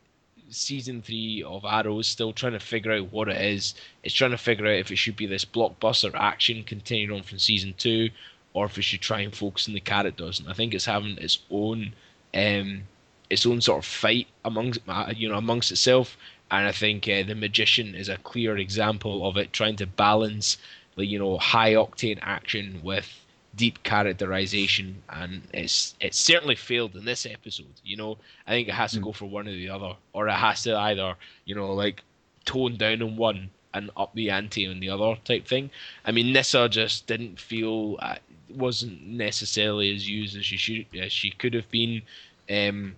season 0.48 1.02
three 1.02 1.42
of 1.44 1.64
Arrow 1.64 1.98
is 2.00 2.06
still 2.06 2.32
trying 2.32 2.52
to 2.54 2.60
figure 2.60 2.92
out 2.92 3.12
what 3.12 3.28
it 3.28 3.40
is. 3.40 3.74
It's 4.02 4.14
trying 4.14 4.32
to 4.32 4.38
figure 4.38 4.66
out 4.66 4.80
if 4.80 4.90
it 4.90 4.96
should 4.96 5.16
be 5.16 5.26
this 5.26 5.44
blockbuster 5.44 6.12
action 6.14 6.64
continuing 6.64 7.16
on 7.16 7.22
from 7.22 7.38
season 7.38 7.74
two, 7.78 8.10
or 8.52 8.66
if 8.66 8.78
it 8.78 8.82
should 8.82 9.00
try 9.00 9.20
and 9.20 9.34
focus 9.34 9.68
on 9.68 9.74
the 9.74 9.80
characters. 9.80 10.40
And 10.40 10.48
I 10.48 10.52
think 10.52 10.74
it's 10.74 10.86
having 10.86 11.18
its 11.18 11.38
own 11.50 11.92
um, 12.34 12.82
its 13.28 13.46
own 13.46 13.60
sort 13.60 13.78
of 13.78 13.84
fight 13.84 14.26
amongst 14.44 14.80
uh, 14.88 15.12
you 15.16 15.28
know 15.28 15.36
amongst 15.38 15.70
itself. 15.70 16.16
And 16.50 16.66
I 16.66 16.72
think 16.72 17.08
uh, 17.08 17.22
the 17.22 17.36
magician 17.36 17.94
is 17.94 18.08
a 18.08 18.16
clear 18.16 18.56
example 18.56 19.26
of 19.28 19.36
it 19.36 19.52
trying 19.52 19.76
to 19.76 19.86
balance 19.86 20.58
the 20.96 21.06
you 21.06 21.18
know 21.18 21.38
high 21.38 21.74
octane 21.74 22.18
action 22.22 22.80
with 22.82 23.08
deep 23.54 23.82
characterization, 23.82 25.02
and 25.08 25.42
it's 25.52 25.94
it's 26.00 26.18
certainly 26.18 26.56
failed 26.56 26.96
in 26.96 27.04
this 27.04 27.26
episode. 27.26 27.80
You 27.84 27.96
know, 27.96 28.18
I 28.46 28.50
think 28.50 28.68
it 28.68 28.74
has 28.74 28.92
to 28.92 29.00
mm. 29.00 29.04
go 29.04 29.12
for 29.12 29.26
one 29.26 29.48
or 29.48 29.52
the 29.52 29.70
other, 29.70 29.94
or 30.12 30.28
it 30.28 30.32
has 30.32 30.62
to 30.64 30.76
either 30.76 31.14
you 31.44 31.54
know 31.54 31.72
like 31.72 32.02
tone 32.44 32.76
down 32.76 33.02
on 33.02 33.16
one 33.16 33.50
and 33.72 33.90
up 33.96 34.12
the 34.14 34.30
ante 34.30 34.66
on 34.66 34.80
the 34.80 34.90
other 34.90 35.16
type 35.24 35.46
thing. 35.46 35.70
I 36.04 36.10
mean, 36.10 36.32
Nyssa 36.32 36.68
just 36.68 37.06
didn't 37.06 37.38
feel 37.38 37.96
uh, 38.00 38.16
wasn't 38.56 39.06
necessarily 39.06 39.94
as 39.94 40.08
used 40.08 40.36
as 40.36 40.44
she 40.44 40.56
should 40.56 40.86
as 40.98 41.12
she 41.12 41.30
could 41.30 41.54
have 41.54 41.70
been. 41.70 42.02
Um, 42.48 42.96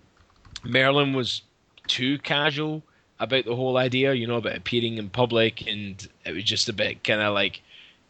Merlyn 0.63 1.15
was 1.15 1.41
too 1.87 2.17
casual 2.19 2.81
about 3.19 3.45
the 3.45 3.55
whole 3.55 3.77
idea, 3.77 4.13
you 4.13 4.27
know, 4.27 4.37
about 4.37 4.55
appearing 4.55 4.97
in 4.97 5.09
public, 5.09 5.67
and 5.67 6.07
it 6.25 6.33
was 6.33 6.43
just 6.43 6.69
a 6.69 6.73
bit 6.73 7.03
kind 7.03 7.21
of 7.21 7.33
like, 7.33 7.61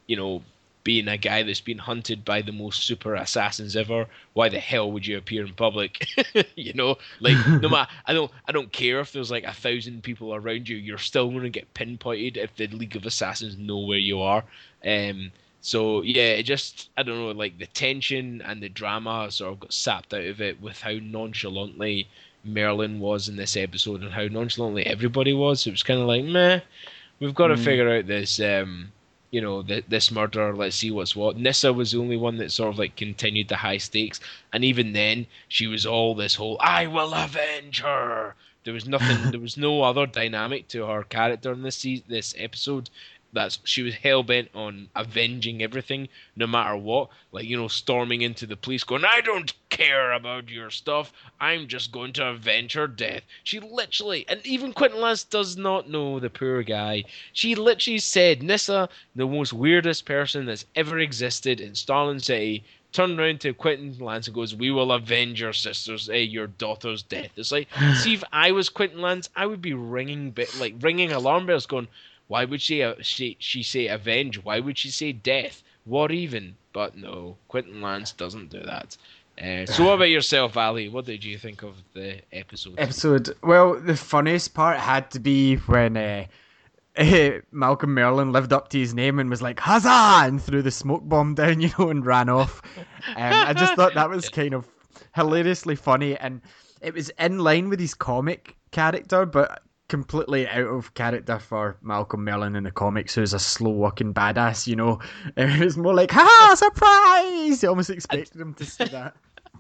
you 0.08 0.16
know, 0.16 0.42
being 0.84 1.08
a 1.08 1.18
guy 1.18 1.44
that's 1.44 1.62
been 1.62 1.78
hunted 1.78 2.26
by 2.26 2.42
the 2.42 2.52
most 2.52 2.84
super 2.84 3.16
assassins 3.16 3.76
ever. 3.76 4.06
Why 4.34 4.50
the 4.50 4.60
hell 4.60 4.92
would 4.92 5.08
you 5.08 5.18
appear 5.18 5.46
in 5.46 5.54
public? 5.54 6.08
you 6.56 6.74
know, 6.74 6.98
like 7.20 7.38
no 7.62 7.70
matter, 7.70 7.90
I 8.06 8.14
don't, 8.14 8.32
I 8.48 8.52
don't 8.52 8.72
care 8.72 9.00
if 9.00 9.12
there's 9.12 9.32
like 9.32 9.46
a 9.46 9.54
thousand 9.54 10.04
people 10.04 10.36
around 10.36 10.68
you, 10.68 10.76
you're 10.76 10.98
still 10.98 11.30
going 11.30 11.44
to 11.44 11.50
get 11.50 11.74
pinpointed 11.74 12.38
if 12.38 12.56
the 12.56 12.68
League 12.68 12.96
of 12.96 13.06
Assassins 13.06 13.58
know 13.58 13.80
where 13.80 13.98
you 13.98 14.20
are. 14.22 14.44
Um, 14.86 15.32
so 15.66 16.02
yeah, 16.02 16.34
it 16.34 16.44
just 16.44 16.90
I 16.98 17.04
don't 17.04 17.18
know, 17.18 17.32
like 17.32 17.58
the 17.58 17.68
tension 17.68 18.42
and 18.42 18.62
the 18.62 18.68
drama 18.68 19.32
sort 19.32 19.54
of 19.54 19.60
got 19.62 19.74
sapped 19.74 20.14
out 20.14 20.26
of 20.26 20.42
it 20.42 20.62
with 20.62 20.82
how 20.82 21.00
nonchalantly 21.02 22.10
Merlyn 22.46 23.00
was 23.00 23.30
in 23.30 23.38
this 23.38 23.56
episode 23.56 24.02
and 24.04 24.12
how 24.12 24.28
nonchalantly 24.28 24.86
everybody 24.86 25.34
was. 25.34 25.66
It 25.66 25.72
was 25.72 25.82
kind 25.82 26.02
of 26.02 26.08
like 26.08 26.26
meh. 26.26 26.60
We've 27.22 27.34
got 27.34 27.48
to 27.48 27.56
mm. 27.56 27.64
figure 27.64 27.90
out 27.90 28.08
this, 28.08 28.42
um, 28.42 28.92
you 29.32 29.40
know, 29.40 29.64
th- 29.64 29.86
this 29.88 30.12
murder. 30.12 30.54
Let's 30.54 30.76
see 30.76 30.92
what's 30.92 31.16
what. 31.16 31.38
Nyssa 31.38 31.72
was 31.72 31.94
the 31.94 32.00
only 32.00 32.18
one 32.18 32.36
that 32.40 32.52
sort 32.52 32.74
of 32.74 32.78
like 32.78 32.98
continued 32.98 33.48
the 33.48 33.56
high 33.56 33.78
stakes, 33.78 34.20
and 34.52 34.66
even 34.66 34.92
then, 34.92 35.28
she 35.48 35.68
was 35.68 35.86
all 35.86 36.14
this 36.14 36.36
whole 36.36 36.58
"I 36.60 36.88
will 36.88 37.14
avenge 37.14 37.80
her." 37.80 38.36
There 38.66 38.74
was 38.74 38.86
nothing. 38.86 39.18
there 39.32 39.40
was 39.40 39.56
no 39.56 39.84
other 39.84 40.08
dynamic 40.08 40.68
to 40.70 40.88
her 40.88 41.04
character 41.04 41.54
in 41.54 41.62
this 41.62 41.78
se- 41.78 42.04
this 42.10 42.36
episode 42.38 42.90
that's 43.34 43.58
she 43.64 43.82
was 43.82 43.96
hell 43.96 44.22
bent 44.22 44.50
on 44.54 44.90
avenging 44.96 45.64
everything, 45.64 46.08
no 46.36 46.46
matter 46.46 46.78
what. 46.78 47.10
Like 47.32 47.46
you 47.46 47.58
know, 47.58 47.68
storming 47.68 48.22
into 48.22 48.46
the 48.46 48.56
police, 48.56 48.84
going, 48.84 49.04
"I 49.04 49.22
don't 49.22 49.52
care 49.70 50.12
about 50.12 50.50
your 50.50 50.70
stuff. 50.70 51.12
I'm 51.42 51.68
just 51.68 51.92
going 51.92 52.14
to 52.14 52.28
avenge 52.28 52.74
her 52.74 52.88
death." 52.88 53.24
She 53.44 53.60
literally, 53.60 54.26
and 54.30 54.46
even 54.46 54.72
Quentin 54.72 55.02
Lance 55.02 55.24
does 55.24 55.58
not 55.58 55.90
know 55.90 56.20
the 56.20 56.30
poor 56.30 56.62
guy. 56.62 57.06
She 57.34 57.56
literally 57.56 58.00
said, 58.00 58.44
"Nyssa, 58.44 58.88
the 59.16 59.26
most 59.26 59.52
weirdest 59.52 60.06
person 60.06 60.46
that's 60.46 60.66
ever 60.76 61.00
existed 61.00 61.60
in 61.60 61.74
Starling 61.76 62.20
City." 62.20 62.64
Turned 62.92 63.20
around 63.20 63.42
to 63.42 63.56
Quentin 63.56 63.98
Lance 63.98 64.28
and 64.28 64.36
goes, 64.36 64.54
"We 64.54 64.70
will 64.70 64.92
avenge 64.92 65.42
your 65.42 65.54
sister's, 65.54 66.08
eh, 66.08 66.18
your 66.18 66.46
daughter's 66.46 67.02
death." 67.02 67.32
It's 67.36 67.52
like, 67.52 67.68
see, 67.96 68.14
if 68.14 68.24
I 68.32 68.52
was 68.52 68.70
Quentin 68.70 69.02
Lance, 69.02 69.32
I 69.36 69.48
would 69.48 69.64
be 69.64 69.74
ringing, 69.74 70.30
bit 70.30 70.56
like 70.60 70.76
ringing 70.80 71.12
alarm 71.12 71.48
bells, 71.48 71.66
going, 71.66 71.88
why 72.34 72.46
would 72.46 72.64
she, 72.64 72.82
uh, 72.82 72.96
she 73.00 73.38
she 73.38 73.62
say 73.62 73.86
avenge? 73.86 74.44
Why 74.44 74.60
would 74.60 74.76
she 74.80 74.90
say 74.90 75.12
death? 75.12 75.62
What 75.86 76.12
even? 76.12 76.56
But 76.74 76.98
no, 76.98 77.38
Quentin 77.48 77.80
Lance 77.80 78.12
doesn't 78.12 78.50
do 78.50 78.60
that. 78.64 78.98
Uh, 79.40 79.68
so 79.68 79.86
what 79.86 79.94
about 79.94 80.10
yourself, 80.18 80.58
Ali? 80.58 80.90
What 80.90 81.06
did 81.06 81.24
you 81.24 81.38
think 81.38 81.62
of 81.62 81.76
the 81.94 82.22
episode? 82.32 82.74
Episode. 82.80 83.36
Well, 83.44 83.80
the 83.80 83.96
funniest 83.96 84.56
part 84.56 84.80
had 84.80 85.12
to 85.12 85.20
be 85.20 85.58
when 85.58 85.96
uh, 85.96 86.26
Malcolm 87.52 87.96
Merlyn 87.96 88.32
lived 88.32 88.52
up 88.52 88.70
to 88.70 88.80
his 88.80 88.96
name 88.96 89.20
and 89.20 89.30
was 89.30 89.44
like 89.44 89.60
"Huzzah!" 89.60 90.28
and 90.28 90.42
threw 90.42 90.64
the 90.64 90.72
smoke 90.72 91.08
bomb 91.08 91.36
down, 91.42 91.62
you 91.62 91.70
know, 91.78 91.90
and 91.90 92.04
ran 92.04 92.30
off. 92.30 92.64
Um, 93.10 93.16
I 93.16 93.54
just 93.54 93.76
thought 93.76 93.94
that 93.94 94.10
was 94.10 94.30
kind 94.30 94.56
of 94.56 94.68
hilariously 95.14 95.76
funny, 95.76 96.18
and 96.18 96.42
it 96.82 96.96
was 96.96 97.12
in 97.20 97.38
line 97.38 97.70
with 97.70 97.80
his 97.80 97.94
comic 97.94 98.56
character, 98.72 99.28
but 99.28 99.62
completely 99.94 100.48
out 100.48 100.66
of 100.66 100.92
character 100.96 101.38
for 101.38 101.78
Malcolm 101.84 102.26
Merlyn 102.26 102.58
in 102.58 102.64
the 102.64 102.72
comics, 102.72 103.14
who's 103.14 103.32
a 103.32 103.38
slow 103.38 103.70
walking 103.70 104.12
badass, 104.12 104.66
you 104.66 104.76
know. 104.76 104.98
It 105.38 105.64
was 105.64 105.78
more 105.78 105.94
like, 105.94 106.10
ha, 106.12 106.56
surprise! 106.56 107.62
You 107.62 107.70
almost 107.70 107.92
expected 107.92 108.42
him 108.42 108.56
to 108.56 108.66
say 108.66 108.86
that. 108.86 109.16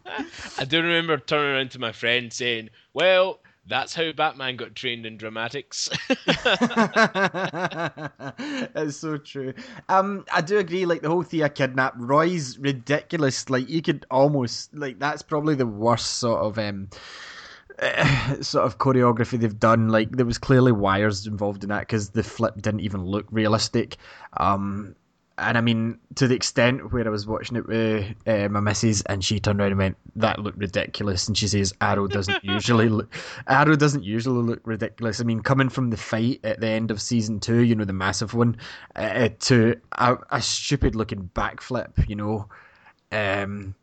I 0.58 0.66
do 0.66 0.82
remember 0.82 1.20
turning 1.20 1.54
around 1.54 1.70
to 1.72 1.80
my 1.80 1.92
friend 1.92 2.34
saying, 2.34 2.72
well, 2.96 3.42
that's 3.68 3.94
how 3.94 4.12
Batman 4.12 4.56
got 4.56 4.74
trained 4.74 5.06
in 5.06 5.18
dramatics. 5.18 5.88
That's 8.74 8.98
so 8.98 9.18
true. 9.18 9.54
Um, 9.88 10.26
I 10.34 10.42
do 10.42 10.58
agree. 10.58 10.88
Like 10.88 11.04
the 11.04 11.10
whole 11.10 11.22
Thea 11.22 11.48
kidnap, 11.48 11.94
Roy's 11.96 12.58
ridiculous. 12.58 13.52
Like 13.52 13.70
you 13.70 13.84
could 13.84 14.06
almost 14.12 14.74
like 14.76 15.00
that's 15.00 15.22
probably 15.22 15.56
the 15.56 15.66
worst 15.66 16.18
sort 16.18 16.42
of 16.42 16.60
um 16.60 16.90
sort 18.42 18.66
of 18.66 18.78
choreography 18.78 19.40
they've 19.40 19.60
done. 19.60 19.90
Like 19.90 20.12
there 20.12 20.26
was 20.26 20.38
clearly 20.38 20.72
wires 20.72 21.28
involved 21.28 21.64
in 21.64 21.70
that 21.70 21.82
because 21.82 22.10
the 22.10 22.24
flip 22.24 22.62
didn't 22.62 22.82
even 22.82 23.06
look 23.06 23.26
realistic. 23.32 23.98
Um, 24.38 24.96
and 25.38 25.58
I 25.58 25.62
mean, 25.62 25.98
to 26.16 26.28
the 26.28 26.36
extent 26.36 26.94
where 26.94 27.06
I 27.06 27.10
was 27.10 27.26
watching 27.26 27.58
it 27.58 27.68
with 27.68 28.14
uh, 28.28 28.50
my 28.50 28.60
missus, 28.60 29.02
and 29.04 29.24
she 29.24 29.40
turned 29.40 29.60
around 29.60 29.72
and 29.72 29.80
went, 29.80 29.98
"That 30.16 30.40
looked 30.40 30.60
ridiculous," 30.60 31.28
and 31.28 31.36
she 31.36 31.48
says, 31.48 31.74
"Arrow 31.82 32.08
doesn't 32.08 32.38
usually 32.44 32.90
look, 32.90 33.14
Arrow 33.48 33.76
doesn't 33.76 34.04
usually 34.04 34.44
look 34.44 34.62
ridiculous." 34.64 35.20
I 35.20 35.24
mean, 35.24 35.42
coming 35.42 35.70
from 35.70 35.90
the 35.90 35.98
fight 35.98 36.40
at 36.44 36.60
the 36.60 36.68
end 36.68 36.92
of 36.92 37.02
season 37.02 37.40
two, 37.40 37.64
you 37.64 37.74
know, 37.74 37.86
the 37.86 37.94
massive 37.94 38.36
one, 38.36 38.58
uh, 38.96 39.30
to 39.40 39.76
a, 39.94 40.18
a 40.30 40.42
stupid 40.42 40.96
looking 40.96 41.32
backflip, 41.34 42.08
you 42.08 42.16
know, 42.16 42.48
um, 43.12 43.74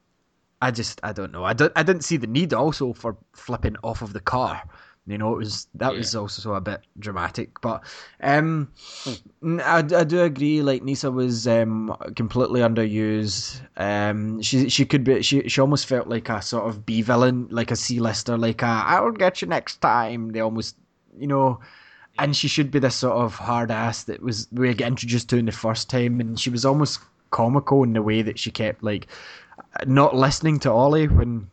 I 0.61 0.71
just 0.71 1.01
I 1.03 1.13
don't 1.13 1.33
know. 1.33 1.45
I 1.45 1.53
don't 1.53 1.73
I 1.77 1.83
didn't 1.83 2.05
see 2.05 2.17
the 2.17 2.27
need 2.27 2.53
also 2.53 2.93
for 2.93 3.17
flipping 3.33 3.77
off 3.83 4.03
of 4.03 4.13
the 4.13 4.21
car. 4.21 4.63
You 5.07 5.19
know, 5.19 5.33
it 5.33 5.39
was 5.39 5.67
that 5.75 5.93
yeah. 5.93 5.99
was 5.99 6.15
also 6.15 6.55
a 6.55 6.61
bit 6.61 6.83
dramatic, 6.99 7.61
but 7.61 7.83
um, 8.23 8.71
I, 9.43 9.79
I 9.79 10.05
do 10.05 10.21
agree. 10.23 10.63
Like 10.63 10.85
Nyssa 10.85 11.11
was 11.11 11.49
um 11.49 11.97
completely 12.15 12.61
underused. 12.61 13.61
Um, 13.77 14.41
she 14.43 14.69
she 14.69 14.85
could 14.85 15.03
be 15.03 15.23
she 15.23 15.49
she 15.49 15.61
almost 15.61 15.87
felt 15.87 16.07
like 16.07 16.29
a 16.29 16.43
sort 16.43 16.69
of 16.69 16.85
B 16.85 17.03
villain, 17.03 17.49
like 17.51 17.71
a 17.71 17.77
C 17.77 17.99
lister, 17.99 18.37
like 18.37 18.63
a 18.63 18.67
I'll 18.67 19.11
get 19.11 19.41
you 19.41 19.49
next 19.49 19.81
time. 19.81 20.31
They 20.33 20.41
almost, 20.41 20.77
you 21.19 21.27
know, 21.27 21.61
and 22.19 22.37
she 22.37 22.47
should 22.47 22.71
be 22.71 22.79
this 22.79 22.97
sort 22.97 23.17
of 23.17 23.35
hard 23.35 23.71
ass 23.71 24.05
that 24.05 24.23
was 24.23 24.47
we 24.53 24.73
get 24.75 24.87
introduced 24.87 25.31
to 25.31 25.39
in 25.39 25.47
the 25.47 25.53
first 25.53 25.89
time, 25.89 26.21
and 26.21 26.39
she 26.39 26.51
was 26.51 26.65
almost 26.65 27.01
comical 27.31 27.83
in 27.83 27.95
the 27.95 28.03
way 28.03 28.23
that 28.23 28.39
she 28.39 28.51
kept 28.51 28.83
like 28.83 29.07
not 29.87 30.15
listening 30.15 30.59
to 30.61 30.71
Ollie 30.71 31.09
when 31.09 31.51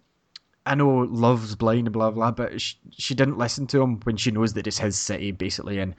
I 0.65 0.75
know 0.75 1.07
love's 1.09 1.55
blind, 1.55 1.91
blah 1.91 2.11
blah, 2.11 2.31
but 2.31 2.59
she, 2.59 2.75
she 2.91 3.15
didn't 3.15 3.37
listen 3.37 3.67
to 3.67 3.81
him 3.81 3.99
when 4.01 4.17
she 4.17 4.31
knows 4.31 4.53
that 4.53 4.67
it's 4.67 4.79
his 4.79 4.97
city, 4.97 5.31
basically. 5.31 5.79
And 5.79 5.95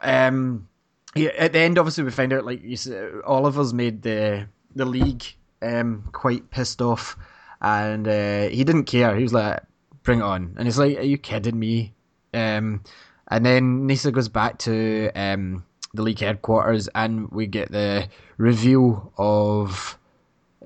um, 0.00 0.68
at 1.16 1.52
the 1.52 1.58
end, 1.58 1.78
obviously, 1.78 2.04
we 2.04 2.10
find 2.10 2.32
out 2.32 2.44
like 2.44 2.62
Oliver's 3.24 3.72
made 3.72 4.02
the 4.02 4.48
the 4.74 4.84
league 4.84 5.24
um 5.62 6.08
quite 6.12 6.50
pissed 6.50 6.82
off, 6.82 7.16
and 7.60 8.06
uh, 8.06 8.48
he 8.48 8.64
didn't 8.64 8.84
care. 8.84 9.14
He 9.16 9.22
was 9.22 9.32
like, 9.32 9.60
"Bring 10.02 10.20
it 10.20 10.24
on!" 10.24 10.54
And 10.56 10.66
he's 10.66 10.78
like, 10.78 10.98
"Are 10.98 11.02
you 11.02 11.18
kidding 11.18 11.58
me?" 11.58 11.94
Um, 12.34 12.82
and 13.28 13.44
then 13.44 13.86
Nyssa 13.86 14.12
goes 14.12 14.28
back 14.28 14.58
to 14.60 15.10
um 15.14 15.64
the 15.94 16.02
league 16.02 16.20
headquarters, 16.20 16.88
and 16.94 17.30
we 17.30 17.46
get 17.46 17.70
the 17.70 18.08
reveal 18.38 19.12
of 19.16 19.97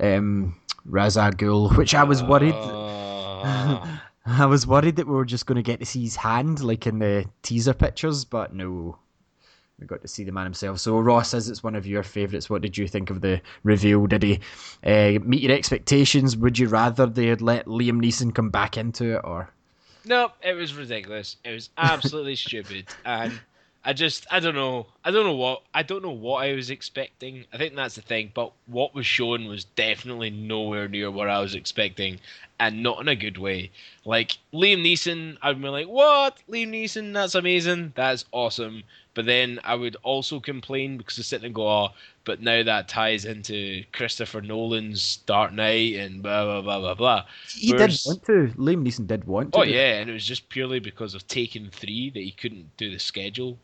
um 0.01 0.57
Ra's 0.85 1.17
al 1.17 1.33
Ghul, 1.33 1.77
which 1.77 1.95
I 1.95 2.05
was 2.05 2.23
worried. 2.23 2.55
Uh 2.55 3.99
I 4.27 4.47
was 4.47 4.67
worried 4.67 4.97
that 4.97 5.07
we 5.07 5.15
were 5.15 5.25
just 5.25 5.47
going 5.47 5.57
to 5.57 5.63
get 5.63 5.81
to 5.81 5.87
see 5.87 6.03
his 6.03 6.15
hand, 6.15 6.63
like 6.63 6.87
in 6.87 7.01
the 7.01 7.27
teaser 7.43 7.75
pictures, 7.75 8.25
but 8.25 8.55
no, 8.55 8.97
we 9.81 9.87
got 9.87 10.01
to 10.03 10.09
see 10.09 10.23
the 10.23 10.31
man 10.31 10.45
himself. 10.45 10.79
So 10.79 10.99
Ross 10.99 11.31
says 11.31 11.49
it's 11.49 11.63
one 11.63 11.75
of 11.75 11.87
your 11.87 12.05
favourites. 12.05 12.49
What 12.49 12.63
did 12.63 12.79
you 12.79 12.87
think 12.87 13.11
of 13.11 13.21
the 13.21 13.41
reveal? 13.65 14.07
Did 14.07 14.23
he 14.23 14.41
uh, 14.85 15.19
meet 15.25 15.43
your 15.43 15.53
expectations? 15.53 16.37
Would 16.37 16.59
you 16.59 16.69
rather 16.69 17.07
they 17.07 17.27
had 17.27 17.43
let 17.43 17.67
Liam 17.67 18.01
Neeson 18.01 18.33
come 18.33 18.51
back 18.51 18.77
into 18.77 19.17
it, 19.17 19.23
or? 19.25 19.51
No, 20.05 20.31
it 20.41 20.55
was 20.55 20.75
ridiculous. 20.75 21.37
It 21.45 21.53
was 21.53 21.71
absolutely 21.77 22.37
stupid, 22.47 22.87
and 23.05 23.41
I 23.85 23.93
just 23.95 24.29
I 24.31 24.39
don't 24.39 24.55
know. 24.55 24.87
I 25.05 25.11
don't 25.11 25.27
know 25.27 25.35
what 25.35 25.63
I 25.75 25.83
don't 25.83 26.05
know 26.05 26.11
what 26.11 26.45
I 26.45 26.53
was 26.53 26.71
expecting. 26.71 27.47
I 27.53 27.57
think 27.57 27.75
that's 27.75 27.97
the 27.97 28.01
thing. 28.01 28.31
But 28.33 28.53
what 28.67 28.95
was 28.95 29.07
shown 29.07 29.47
was 29.47 29.65
definitely 29.65 30.31
nowhere 30.31 30.87
near 30.87 31.11
what 31.11 31.29
I 31.29 31.41
was 31.41 31.57
expecting, 31.57 32.21
and 32.61 32.85
not 32.85 33.01
in 33.01 33.09
a 33.09 33.17
good 33.17 33.39
way. 33.39 33.73
Like 34.05 34.39
Liam 34.55 34.85
Neeson, 34.85 35.37
I'd 35.43 35.61
be 35.61 35.67
like, 35.67 35.89
"What? 35.89 36.39
Liam 36.49 36.69
Neeson? 36.69 37.13
That's 37.13 37.35
amazing. 37.35 37.93
That's 37.97 38.25
awesome." 38.31 38.85
But 39.15 39.27
then 39.27 39.59
I 39.65 39.75
would 39.75 39.97
also 40.05 40.39
complain 40.39 40.97
because 40.97 41.19
I 41.19 41.23
sit 41.23 41.43
and 41.43 41.53
go, 41.53 41.69
"Oh, 41.69 41.89
but 42.23 42.41
now 42.41 42.63
that 42.63 42.87
ties 42.87 43.25
into 43.25 43.83
Christopher 43.93 44.43
Nolan's 44.43 45.17
Dark 45.27 45.53
Knight 45.53 45.97
and 45.97 46.23
blah 46.23 46.45
blah 46.45 46.63
blah 46.63 46.79
blah 46.79 46.95
blah." 46.95 47.25
He 47.53 47.73
Whereas, 47.73 48.05
did 48.05 48.09
want 48.09 48.27
to. 48.27 48.55
Liam 48.57 48.87
Neeson 48.87 49.09
did 49.09 49.25
want 49.25 49.55
to. 49.55 49.59
Oh 49.59 49.65
yeah, 49.65 49.99
and 49.99 50.09
it 50.09 50.13
was 50.13 50.25
just 50.25 50.49
purely 50.51 50.79
because 50.79 51.15
of 51.15 51.27
Taken 51.27 51.69
Three 51.73 52.11
that 52.11 52.21
he 52.21 52.31
couldn't 52.31 52.77
do 52.77 52.89
the 52.89 53.01
schedule 53.01 53.59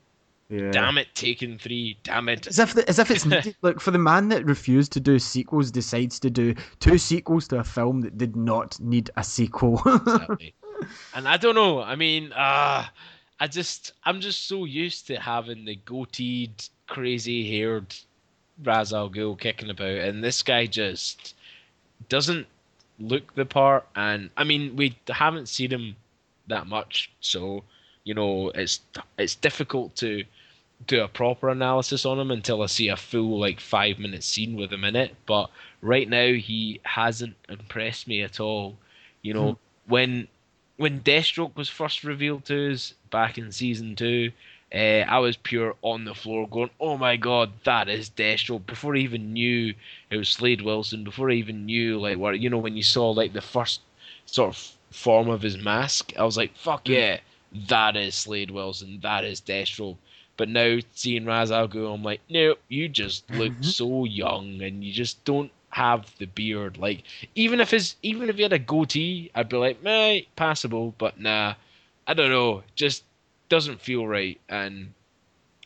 yeah. 0.49 0.71
Damn 0.71 0.99
it, 0.99 1.15
Taken 1.15 1.59
Three. 1.59 1.99
Damn 2.03 2.29
it. 2.29 2.47
As 2.47 2.59
if 2.59 2.75
the, 2.75 2.89
as 2.89 2.99
if 2.99 3.11
it's 3.11 3.25
needed. 3.27 3.57
like 3.63 3.81
for 3.81 3.91
the 3.91 3.99
man 3.99 4.29
that 4.29 4.45
refused 4.47 4.93
to 4.93 5.01
do 5.01 5.19
sequels 5.19 5.71
decides 5.71 6.19
to 6.21 6.31
do 6.31 6.55
two 6.81 6.99
sequels 6.99 7.49
to 7.49 7.59
a 7.59 7.65
film 7.65 8.01
that 8.01 8.17
did 8.17 8.37
not 8.37 8.79
need 8.81 9.11
a 9.17 9.25
sequel. 9.25 9.83
exactly. 9.87 10.55
And 11.15 11.29
I 11.29 11.37
don't 11.37 11.55
know. 11.55 11.83
I 11.83 11.97
mean, 11.97 12.33
uh 12.33 12.87
I 13.41 13.47
just 13.47 13.93
I'm 14.05 14.21
just 14.21 14.49
so 14.49 14.65
used 14.65 15.07
to 15.09 15.21
having 15.21 15.65
the 15.65 15.77
goateed, 15.87 16.69
crazy 16.87 17.49
haired 17.49 17.95
Ra's 18.65 18.93
al 18.93 19.11
Ghul 19.11 19.39
kicking 19.39 19.71
about, 19.71 19.87
and 19.99 20.25
this 20.25 20.43
guy 20.43 20.67
just 20.67 21.35
doesn't 22.09 22.47
look 22.99 23.35
the 23.35 23.47
part. 23.47 23.87
And 23.95 24.31
I 24.37 24.45
mean, 24.45 24.75
we 24.75 24.97
haven't 25.09 25.49
seen 25.49 25.71
him 25.71 25.97
that 26.49 26.67
much, 26.67 27.13
so 27.21 27.63
you 28.05 28.15
know 28.15 28.51
it's 28.55 28.81
it's 29.19 29.37
difficult 29.37 29.95
to 29.97 30.25
do 30.87 31.03
a 31.03 31.09
proper 31.09 31.49
analysis 31.49 32.07
on 32.07 32.19
him 32.19 32.31
until 32.31 32.63
I 32.63 32.67
see 32.67 32.89
a 32.89 32.97
full 32.97 33.39
like 33.39 33.61
five 33.61 33.99
minute 33.99 34.23
scene 34.23 34.57
with 34.57 34.73
him 34.73 34.85
in 34.85 34.97
it. 34.97 35.17
But 35.27 35.51
right 35.83 36.09
now 36.09 36.33
he 36.33 36.81
hasn't 36.85 37.37
impressed 37.49 38.07
me 38.07 38.23
at 38.23 38.41
all. 38.41 38.77
You 39.23 39.35
know, 39.35 39.53
hmm. 39.53 39.59
when 39.91 40.29
when 40.77 41.01
Deathstroke 41.01 41.57
was 41.57 41.69
first 41.69 42.05
revealed 42.05 42.45
to 42.47 42.73
us 42.73 42.95
back 43.11 43.37
in 43.37 43.51
season 43.51 43.97
two, 43.97 44.31
uh, 44.73 45.05
I 45.09 45.19
was 45.19 45.37
pure 45.37 45.75
on 45.83 46.05
the 46.05 46.15
floor 46.15 46.47
going, 46.47 46.71
"Oh 46.79 46.97
my 46.97 47.17
god, 47.17 47.53
that 47.65 47.89
is 47.89 48.11
Deathstroke!" 48.11 48.67
Before 48.67 48.95
I 48.95 49.01
even 49.01 49.33
knew 49.33 49.75
it 50.11 50.17
was 50.17 50.29
Slade 50.29 50.63
Wilson, 50.63 51.05
before 51.05 51.31
I 51.31 51.35
even 51.35 51.67
knew 51.67 51.99
like 51.99 52.19
what 52.19 52.39
you 52.39 52.49
know 52.51 52.59
when 52.59 52.77
you 52.77 52.83
saw 52.83 53.11
like 53.11 53.33
the 53.33 53.41
first 53.41 53.81
sort 54.27 54.51
of 54.51 54.73
form 54.91 55.29
of 55.29 55.43
his 55.43 55.59
mask, 55.59 56.13
I 56.17 56.25
was 56.25 56.37
like, 56.37 56.57
"Fuck 56.57 56.87
hmm. 56.87 56.93
yeah, 56.93 57.21
that 57.67 57.97
is 57.97 58.15
Slade 58.15 58.53
Wilson, 58.53 59.01
that 59.03 59.25
is 59.25 59.41
Deathstroke." 59.41 59.97
But 60.39 60.49
now 60.49 60.79
seeing 60.95 61.27
Ra's 61.27 61.51
al 61.51 61.69
Ghul, 61.69 61.93
I'm 61.95 62.03
like, 62.03 62.21
nope, 62.31 62.61
you 62.69 62.89
just 62.89 63.29
look 63.31 63.53
mm-hmm. 63.53 63.63
so 63.63 64.05
young 64.05 64.63
and 64.63 64.83
you 64.83 64.93
just 64.93 65.23
don't 65.25 65.51
have 65.71 66.07
the 66.19 66.27
beard. 66.27 66.79
Like 66.79 67.03
even 67.35 67.61
if 67.61 67.73
his 67.73 67.97
even 68.03 68.31
if 68.31 68.37
he 68.37 68.43
had 68.43 68.53
a 68.55 68.59
goatee, 68.59 69.31
I'd 69.35 69.49
be 69.51 69.57
like, 69.57 69.83
meh, 69.83 70.21
passable. 70.37 70.95
But 70.97 71.21
nah, 71.21 71.55
I 72.07 72.15
don't 72.15 72.31
know, 72.31 72.63
just 72.77 73.05
doesn't 73.49 73.83
feel 73.83 74.07
right. 74.07 74.41
And 74.49 74.95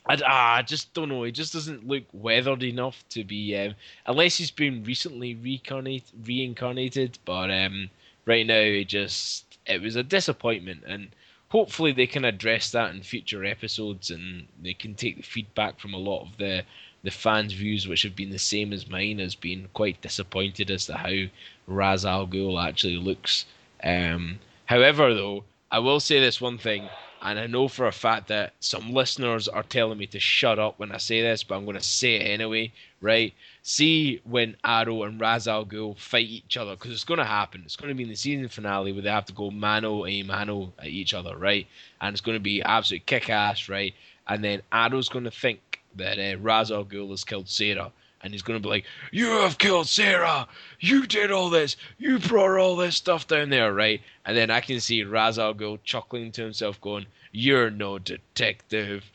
I, 0.07 0.19
ah, 0.27 0.55
I 0.57 0.63
just 0.63 0.95
don't 0.95 1.11
know. 1.11 1.23
He 1.23 1.33
just 1.33 1.53
doesn't 1.53 1.87
look 1.87 2.05
weathered 2.13 2.63
enough 2.63 3.05
to 3.11 3.23
be, 3.23 3.57
um, 3.57 3.75
unless 4.07 4.37
he's 4.37 4.51
been 4.51 4.83
recently 4.85 5.35
reincarnated. 5.35 6.27
Reincarnated, 6.27 7.19
but 7.25 7.51
um, 7.51 7.91
right 8.27 8.47
now, 8.47 8.55
it 8.55 8.89
just 8.89 9.59
it 9.67 9.81
was 9.81 9.97
a 9.97 10.03
disappointment 10.03 10.83
and 10.87 11.09
hopefully 11.53 11.93
they 11.93 12.07
can 12.07 12.25
address 12.25 12.71
that 12.71 12.95
in 12.95 13.03
future 13.03 13.45
episodes 13.45 14.11
and 14.11 14.49
they 14.63 14.73
can 14.73 14.95
take 14.95 15.17
the 15.17 15.23
feedback 15.23 15.79
from 15.79 15.93
a 15.93 15.99
lot 15.99 16.23
of 16.23 16.39
the 16.39 16.65
the 17.05 17.11
fans' 17.11 17.53
views, 17.53 17.87
which 17.87 18.03
have 18.03 18.17
been 18.17 18.31
the 18.31 18.39
same 18.39 18.73
as 18.73 18.89
mine, 18.89 19.21
as 19.21 19.35
being 19.35 19.69
quite 19.75 20.01
disappointed 20.01 20.71
as 20.71 20.87
to 20.87 20.95
how 20.95 21.25
Ra's 21.67 22.07
al 22.07 22.27
Ghul 22.29 22.65
actually 22.65 22.97
looks. 22.97 23.45
Um, 23.83 24.39
however, 24.67 25.13
though, 25.13 25.45
I 25.71 25.81
will 25.81 25.99
say 26.01 26.21
this 26.21 26.41
one 26.41 26.59
thing, 26.59 26.89
and 27.21 27.39
I 27.41 27.49
know 27.49 27.67
for 27.67 27.87
a 27.87 27.93
fact 27.93 28.29
that 28.29 28.55
some 28.61 28.93
listeners 28.95 29.49
are 29.49 29.65
telling 29.65 29.99
me 29.99 30.07
to 30.07 30.21
shut 30.21 30.61
up 30.61 30.79
when 30.79 30.93
I 30.93 30.99
say 30.99 31.21
this, 31.21 31.43
but 31.43 31.57
I'm 31.57 31.65
going 31.65 31.77
to 31.77 31.83
say 31.83 32.15
it 32.15 32.31
anyway, 32.31 32.73
right? 33.01 33.35
See 33.63 34.21
when 34.25 34.57
Arrow 34.65 35.05
and 35.05 35.21
Ra's 35.21 35.47
al 35.47 35.65
Ghul 35.65 35.97
fight 35.97 36.27
each 36.27 36.57
other 36.57 36.73
because 36.75 36.91
it's 36.91 37.05
going 37.05 37.19
to 37.19 37.25
happen. 37.25 37.63
It's 37.65 37.77
going 37.77 37.91
to 37.91 37.95
be 37.95 38.03
in 38.03 38.09
the 38.09 38.17
season 38.17 38.49
finale 38.49 38.93
where 38.93 39.03
they 39.03 39.11
have 39.11 39.27
to 39.27 39.33
go 39.33 39.51
mano 39.51 40.05
a 40.05 40.23
mano 40.25 40.73
at 40.81 40.89
each 40.89 41.15
other, 41.15 41.37
right? 41.37 41.67
And 42.01 42.13
it's 42.13 42.21
going 42.21 42.37
to 42.37 42.43
be 42.43 42.61
absolute 42.63 43.07
kick 43.07 43.31
ass, 43.31 43.69
right? 43.69 43.95
And 44.27 44.43
then 44.43 44.63
Arrow's 44.73 45.09
going 45.09 45.25
to 45.25 45.31
think 45.31 45.81
that 45.95 46.19
uh, 46.19 46.23
al 46.23 46.85
Ghul 46.85 47.11
has 47.11 47.25
killed 47.25 47.49
Sarah. 47.49 47.93
And 48.25 48.33
he's 48.33 48.43
going 48.43 48.59
to 48.59 48.63
be 48.63 48.69
like, 48.69 48.85
You 49.11 49.27
have 49.41 49.59
killed 49.59 49.89
Sarah! 49.89 50.47
You 50.79 51.07
did 51.07 51.33
all 51.33 51.51
this! 51.51 51.77
You 51.99 52.21
brought 52.21 52.57
all 52.57 52.77
this 52.77 52.95
stuff 52.95 53.27
down 53.27 53.51
there, 53.51 53.75
right? 53.75 54.01
And 54.25 54.37
then 54.37 54.49
I 54.49 54.61
can 54.61 54.79
see 54.79 55.03
Ra's 55.03 55.41
al 55.41 55.55
Ghul 55.55 55.81
chuckling 55.83 56.31
to 56.33 56.43
himself, 56.43 56.81
going, 56.81 57.07
You're 57.33 57.71
no 57.71 57.99
detective 57.99 59.11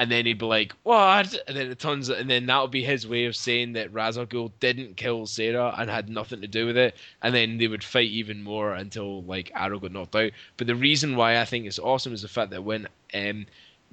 and 0.00 0.10
then 0.10 0.24
he'd 0.24 0.38
be 0.38 0.46
like, 0.46 0.72
"What?" 0.82 1.38
And 1.46 1.54
then 1.54 1.70
it 1.70 1.78
turns, 1.78 2.08
and 2.08 2.30
then 2.30 2.46
that 2.46 2.62
would 2.62 2.70
be 2.70 2.82
his 2.82 3.06
way 3.06 3.26
of 3.26 3.36
saying 3.36 3.74
that 3.74 3.92
Ghul 3.92 4.50
didn't 4.58 4.96
kill 4.96 5.26
Sarah 5.26 5.74
and 5.76 5.90
had 5.90 6.08
nothing 6.08 6.40
to 6.40 6.48
do 6.48 6.64
with 6.64 6.78
it. 6.78 6.96
And 7.20 7.34
then 7.34 7.58
they 7.58 7.68
would 7.68 7.84
fight 7.84 8.08
even 8.08 8.42
more 8.42 8.72
until 8.72 9.22
like 9.24 9.52
Arrow 9.54 9.78
got 9.78 9.92
knocked 9.92 10.16
out. 10.16 10.32
But 10.56 10.68
the 10.68 10.74
reason 10.74 11.16
why 11.16 11.38
I 11.38 11.44
think 11.44 11.66
it's 11.66 11.78
awesome 11.78 12.14
is 12.14 12.22
the 12.22 12.28
fact 12.28 12.50
that 12.52 12.64
when 12.64 12.88
um, 13.12 13.44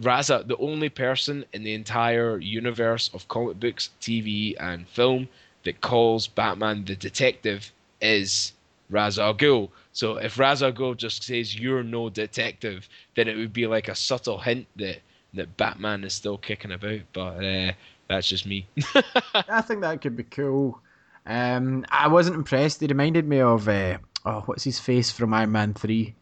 Raza, 0.01 0.47
the 0.47 0.55
only 0.55 0.87
person 0.87 1.43
in 1.51 1.63
the 1.63 1.73
entire 1.73 2.39
universe 2.39 3.09
of 3.13 3.27
comic 3.27 3.59
books, 3.59 3.89
TV, 3.99 4.55
and 4.61 4.87
film 4.87 5.27
that 5.65 5.81
calls 5.81 6.25
Batman 6.25 6.85
the 6.85 6.95
detective 6.95 7.73
is 7.99 8.53
Ghul. 8.89 9.69
So 9.91 10.15
if 10.15 10.37
Ghul 10.37 10.95
just 10.95 11.23
says 11.23 11.59
you're 11.59 11.83
no 11.83 12.09
detective, 12.09 12.87
then 13.15 13.27
it 13.27 13.35
would 13.35 13.51
be 13.51 13.67
like 13.67 13.89
a 13.89 13.95
subtle 13.95 14.37
hint 14.37 14.67
that 14.77 15.01
that 15.33 15.57
Batman 15.57 16.03
is 16.03 16.13
still 16.13 16.37
kicking 16.37 16.71
about, 16.71 17.01
but 17.13 17.43
uh, 17.43 17.71
that's 18.07 18.27
just 18.27 18.45
me. 18.45 18.67
I 19.33 19.61
think 19.61 19.81
that 19.81 20.01
could 20.01 20.15
be 20.15 20.23
cool. 20.23 20.79
Um, 21.25 21.85
I 21.89 22.07
wasn't 22.07 22.37
impressed. 22.37 22.79
He 22.79 22.87
reminded 22.87 23.27
me 23.27 23.41
of 23.41 23.67
uh, 23.67 23.97
oh, 24.25 24.41
what's 24.45 24.63
his 24.63 24.79
face 24.79 25.11
from 25.11 25.33
Iron 25.33 25.51
Man 25.51 25.73
three. 25.73 26.15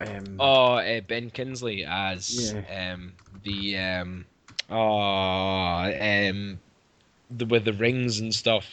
Um, 0.00 0.36
oh, 0.38 0.74
uh, 0.74 1.00
Ben 1.02 1.30
Kingsley 1.30 1.84
as 1.84 2.54
yeah. 2.54 2.92
um, 2.94 3.12
the 3.42 3.76
um, 3.76 4.24
oh, 4.70 4.76
um, 4.78 6.58
the 7.30 7.44
with 7.44 7.64
the 7.66 7.74
rings 7.74 8.20
and 8.20 8.34
stuff. 8.34 8.66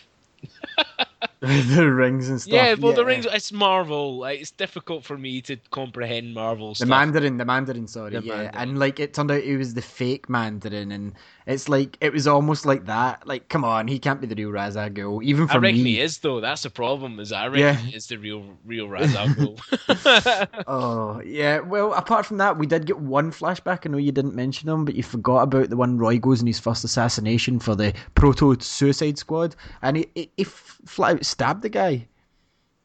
the 1.42 1.92
rings 1.92 2.30
and 2.30 2.42
stuff. 2.42 2.52
Yeah, 2.54 2.74
well, 2.80 2.94
the 2.94 3.06
rings. 3.06 3.28
It's 3.32 3.52
Marvel. 3.52 4.18
Like, 4.18 4.40
it's 4.42 4.52
difficult 4.52 5.04
for 5.06 5.18
me 5.18 5.42
to 5.44 5.58
comprehend 5.72 6.34
Marvel 6.34 6.76
The 6.80 6.88
stuff. 6.88 6.88
Mandarin, 6.88 7.38
the 7.38 7.46
Mandarin, 7.46 7.88
sorry, 7.88 8.12
The 8.12 8.22
yeah, 8.22 8.52
Mandarin. 8.52 8.56
and 8.56 8.80
like 8.80 9.00
it 9.00 9.14
turned 9.14 9.32
out 9.32 9.44
he 9.44 9.56
was 9.56 9.74
the 9.76 9.82
fake 9.82 10.30
Mandarin, 10.30 10.92
and 10.92 11.14
it's 11.48 11.70
like 11.70 11.98
it 12.02 12.12
was 12.14 12.28
almost 12.28 12.66
like 12.66 12.86
that. 12.86 13.26
Like, 13.26 13.48
come 13.50 13.64
on, 13.64 13.88
he 13.88 13.98
can't 14.00 14.20
be 14.22 14.28
the 14.28 14.36
real 14.36 14.52
Ra's 14.52 14.76
al 14.78 14.90
Ghul, 14.90 15.24
even 15.24 15.46
I 15.50 15.54
for 15.54 15.60
reckon 15.62 15.82
me. 15.84 15.92
he 15.94 16.02
is 16.02 16.18
though. 16.20 16.42
That's 16.42 16.64
the 16.64 16.70
problem. 16.70 17.20
Is 17.20 17.32
I 17.32 17.48
reckon 17.48 17.62
Yeah. 17.62 17.74
he 17.76 17.96
is 17.96 18.08
the 18.08 18.18
real, 18.18 18.44
real 18.66 18.88
Ra's 18.90 19.16
al 19.16 19.28
Ghul. 19.30 19.58
Oh 20.68 21.22
yeah, 21.26 21.60
well, 21.60 21.94
apart 21.94 22.26
from 22.26 22.38
that, 22.38 22.58
we 22.58 22.68
did 22.68 22.86
get 22.86 23.00
one 23.00 23.32
flashback. 23.32 23.86
I 23.86 23.90
know 23.90 23.98
you 23.98 24.12
didn't 24.12 24.36
mention 24.36 24.68
him, 24.70 24.84
but 24.86 24.96
you 24.96 25.04
forgot 25.04 25.44
about 25.44 25.70
the 25.70 25.78
one 25.78 25.98
Roy 25.98 26.20
goes 26.20 26.42
in 26.42 26.48
his 26.48 26.60
first 26.60 26.84
assassination 26.84 27.60
for 27.60 27.76
the 27.76 27.94
Proto 28.16 28.56
Suicide 28.60 29.18
Squad, 29.18 29.56
and 29.82 29.98
he 29.98 30.08
he, 30.16 30.32
he 30.38 30.44
flat 30.44 31.16
out 31.16 31.26
stabbed 31.26 31.62
the 31.62 31.70
guy. 31.70 32.08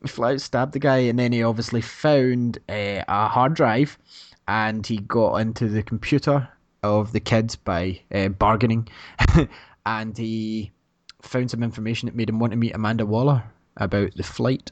He 0.03 0.09
flat 0.09 0.35
out 0.35 0.41
stabbed 0.41 0.73
the 0.73 0.79
guy, 0.79 0.99
and 0.99 1.19
then 1.19 1.33
he 1.33 1.43
obviously 1.43 1.81
found 1.81 2.59
uh, 2.69 3.03
a 3.09 3.29
hard 3.29 3.55
drive, 3.55 3.99
and 4.47 4.87
he 4.87 4.99
got 4.99 5.37
into 5.37 5.69
the 5.69 5.83
computer 5.83 6.49
of 6.83 7.13
the 7.13 7.21
kids 7.21 7.57
by 7.57 8.01
uh, 8.13 8.29
bargaining, 8.29 8.89
and 9.87 10.17
he 10.17 10.73
found 11.23 11.51
some 11.51 11.63
information 11.63 12.07
that 12.07 12.15
made 12.17 12.29
him 12.29 12.39
want 12.39 12.53
to 12.53 12.57
meet 12.57 12.75
Amanda 12.75 13.07
Waller 13.07 13.45
about 13.77 14.15
the 14.17 14.23
flight. 14.25 14.71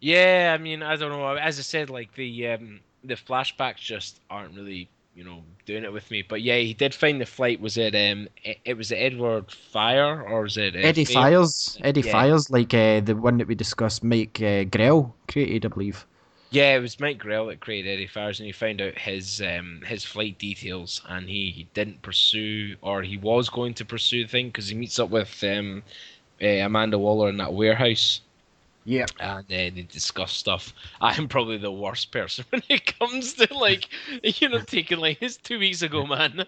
yeah, 0.00 0.54
I 0.54 0.62
mean, 0.62 0.82
I 0.82 0.96
don't 0.96 1.10
know. 1.10 1.34
As 1.36 1.58
I 1.58 1.62
said, 1.62 1.90
like 1.90 2.14
the 2.14 2.48
um, 2.48 2.80
the 3.04 3.14
flashbacks 3.14 3.78
just 3.78 4.20
aren't 4.30 4.54
really, 4.56 4.88
you 5.14 5.24
know, 5.24 5.44
doing 5.66 5.84
it 5.84 5.92
with 5.92 6.10
me. 6.10 6.22
But 6.22 6.42
yeah, 6.42 6.56
he 6.58 6.74
did 6.74 6.94
find 6.94 7.20
the 7.20 7.26
flight. 7.26 7.60
Was 7.60 7.76
it 7.76 7.94
um, 7.94 8.28
it, 8.42 8.58
it 8.64 8.76
was 8.76 8.92
Edward 8.92 9.50
Fire 9.50 10.22
or 10.22 10.42
was 10.42 10.56
it 10.56 10.74
uh, 10.76 10.92
Eddie? 10.92 11.04
Fyers, 11.04 11.78
Eddie 11.82 12.02
Yeah. 12.02 12.02
Fyers, 12.02 12.50
like 12.50 12.72
uh, 12.74 13.00
the 13.00 13.14
one 13.16 13.38
that 13.38 13.48
we 13.48 13.54
discussed, 13.54 14.02
Mike 14.04 14.40
uh, 14.42 14.64
Grell 14.64 15.14
created, 15.28 15.66
I 15.66 15.68
believe. 15.68 16.06
Yeah, 16.50 16.76
it 16.76 16.80
was 16.80 16.98
Mike 17.00 17.18
Grell 17.18 17.46
that 17.46 17.60
created 17.60 17.90
Eddie 17.92 18.06
Fyers, 18.08 18.38
and 18.40 18.46
he 18.46 18.52
found 18.52 18.80
out 18.80 18.98
his 18.98 19.40
um, 19.40 19.82
his 19.86 20.04
flight 20.04 20.38
details, 20.38 21.00
and 21.08 21.28
he, 21.28 21.50
he 21.50 21.64
didn't 21.74 22.02
pursue, 22.02 22.76
or 22.82 23.02
he 23.02 23.16
was 23.16 23.48
going 23.48 23.74
to 23.74 23.84
pursue 23.84 24.24
the 24.24 24.28
thing 24.28 24.48
because 24.48 24.68
he 24.68 24.74
meets 24.76 24.98
up 24.98 25.10
with 25.10 25.42
um, 25.44 25.82
uh, 26.42 26.46
Amanda 26.46 26.98
Waller 26.98 27.28
in 27.28 27.36
that 27.38 27.52
warehouse, 27.54 28.20
Yeah, 28.90 29.06
and 29.20 29.38
uh, 29.38 29.42
they 29.48 29.70
discuss 29.70 30.32
stuff. 30.32 30.74
I 31.00 31.14
am 31.14 31.28
probably 31.28 31.58
the 31.58 31.70
worst 31.70 32.10
person 32.10 32.44
when 32.50 32.64
it 32.68 32.98
comes 32.98 33.34
to 33.34 33.46
like, 33.56 33.88
you 34.24 34.48
know, 34.48 34.58
taking 34.62 34.98
like 34.98 35.22
it's 35.22 35.36
two 35.36 35.60
weeks 35.60 35.82
ago, 35.82 36.04
man. 36.04 36.44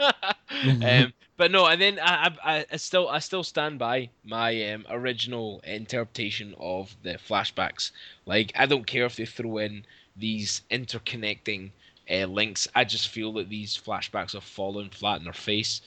um, 0.83 1.13
but 1.37 1.53
no, 1.53 1.67
and 1.67 1.81
then 1.81 2.01
I, 2.03 2.35
I, 2.45 2.67
I 2.73 2.77
still, 2.79 3.09
I 3.09 3.21
still 3.21 3.45
stand 3.45 3.79
by 3.79 4.11
my 4.25 4.73
um, 4.73 4.85
original 4.91 5.61
interpretation 5.65 6.57
of 6.59 6.97
the 7.05 7.13
flashbacks. 7.15 7.93
Like, 8.27 8.51
I 8.57 8.67
don't 8.67 8.89
care 8.89 9.05
if 9.05 9.15
they 9.15 9.25
throw 9.25 9.59
in 9.59 9.85
these 10.17 10.63
interconnecting 10.69 11.71
uh, 12.11 12.27
links. 12.27 12.67
I 12.75 12.83
just 12.83 13.07
feel 13.07 13.33
that 13.35 13.51
these 13.51 13.77
flashbacks 13.77 14.33
have 14.33 14.43
fallen 14.43 14.91
flat 14.91 15.19
in 15.19 15.25
their 15.25 15.33
face. 15.33 15.81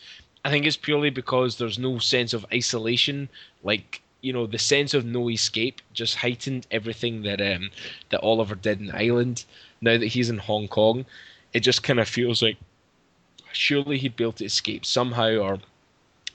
I 0.46 0.52
think 0.52 0.66
it's 0.66 0.78
purely 0.78 1.10
because 1.10 1.58
there's 1.58 1.78
no 1.78 2.00
sense 2.00 2.34
of 2.34 2.46
isolation. 2.54 3.28
Like, 3.62 4.02
you 4.26 4.34
know, 4.34 4.48
the 4.48 4.58
sense 4.58 4.94
of 4.96 5.06
no 5.06 5.30
escape 5.30 5.82
just 5.94 6.16
heightened 6.16 6.66
everything 6.72 7.22
that 7.24 7.40
um 7.42 7.70
that 8.10 8.22
Oliver 8.22 8.56
did 8.56 8.80
in 8.82 8.90
Ireland. 8.92 9.46
Now 9.82 9.98
that 10.00 10.08
he's 10.16 10.30
in 10.30 10.40
Hong 10.40 10.68
Kong, 10.68 11.06
it 11.54 11.60
just 11.60 11.84
kind 11.84 12.00
of 12.00 12.08
feels 12.10 12.42
like 12.42 12.58
surely 13.52 13.98
he'd 14.00 14.16
be 14.16 14.24
able 14.24 14.34
to 14.34 14.46
escape 14.46 14.84
somehow, 14.86 15.38
or 15.38 15.60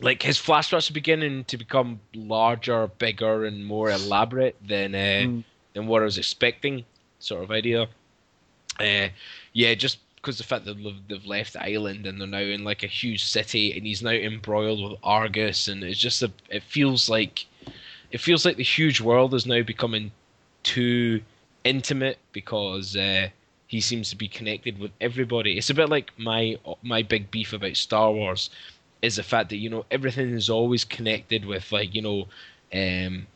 like 0.00 0.22
his 0.22 0.38
flashbacks 0.38 0.88
are 0.90 0.94
beginning 0.94 1.44
to 1.44 1.56
become 1.58 2.00
larger, 2.14 2.86
bigger, 2.98 3.44
and 3.44 3.66
more 3.66 3.90
elaborate 3.90 4.56
than 4.66 4.94
uh, 4.94 5.26
Mm. 5.26 5.44
than 5.74 5.86
what 5.88 6.02
I 6.02 6.04
was 6.06 6.18
expecting. 6.18 6.84
Sort 7.18 7.42
of 7.44 7.50
idea. 7.50 7.88
Uh, 8.78 9.08
yeah, 9.52 9.74
just 9.74 9.98
because 10.16 10.38
the 10.38 10.44
fact 10.44 10.64
that 10.66 10.76
they've- 11.08 11.26
left 11.26 11.52
the 11.54 11.62
island 11.62 12.06
and 12.06 12.20
they're 12.20 12.28
now 12.38 12.38
in 12.38 12.62
like 12.64 12.82
a 12.82 12.86
huge 13.00 13.24
city, 13.24 13.72
and 13.76 13.86
he's 13.86 14.02
now 14.02 14.10
embroiled 14.10 14.80
with 14.82 14.98
Argus, 15.02 15.68
and 15.68 15.82
it's 15.82 15.98
just 15.98 16.22
a. 16.22 16.30
It 16.48 16.62
feels 16.62 17.08
like, 17.08 17.46
it 18.10 18.20
feels 18.20 18.44
like 18.44 18.56
the 18.56 18.62
huge 18.62 19.00
world 19.00 19.34
is 19.34 19.46
now 19.46 19.62
becoming 19.62 20.12
too 20.62 21.22
intimate 21.64 22.18
because 22.32 22.96
uh, 22.96 23.28
he 23.66 23.80
seems 23.80 24.10
to 24.10 24.16
be 24.16 24.28
connected 24.28 24.78
with 24.78 24.92
everybody. 25.00 25.56
It's 25.58 25.70
a 25.70 25.74
bit 25.74 25.88
like 25.88 26.10
my 26.18 26.58
my 26.82 27.02
big 27.02 27.30
beef 27.30 27.52
about 27.52 27.76
Star 27.76 28.12
Wars 28.12 28.50
is 29.02 29.16
the 29.16 29.22
fact 29.22 29.50
that 29.50 29.56
you 29.56 29.70
know 29.70 29.84
everything 29.90 30.30
is 30.30 30.50
always 30.50 30.84
connected 30.84 31.44
with 31.44 31.70
like 31.72 31.94
you 31.94 32.02
know 32.02 32.26
um 32.72 33.26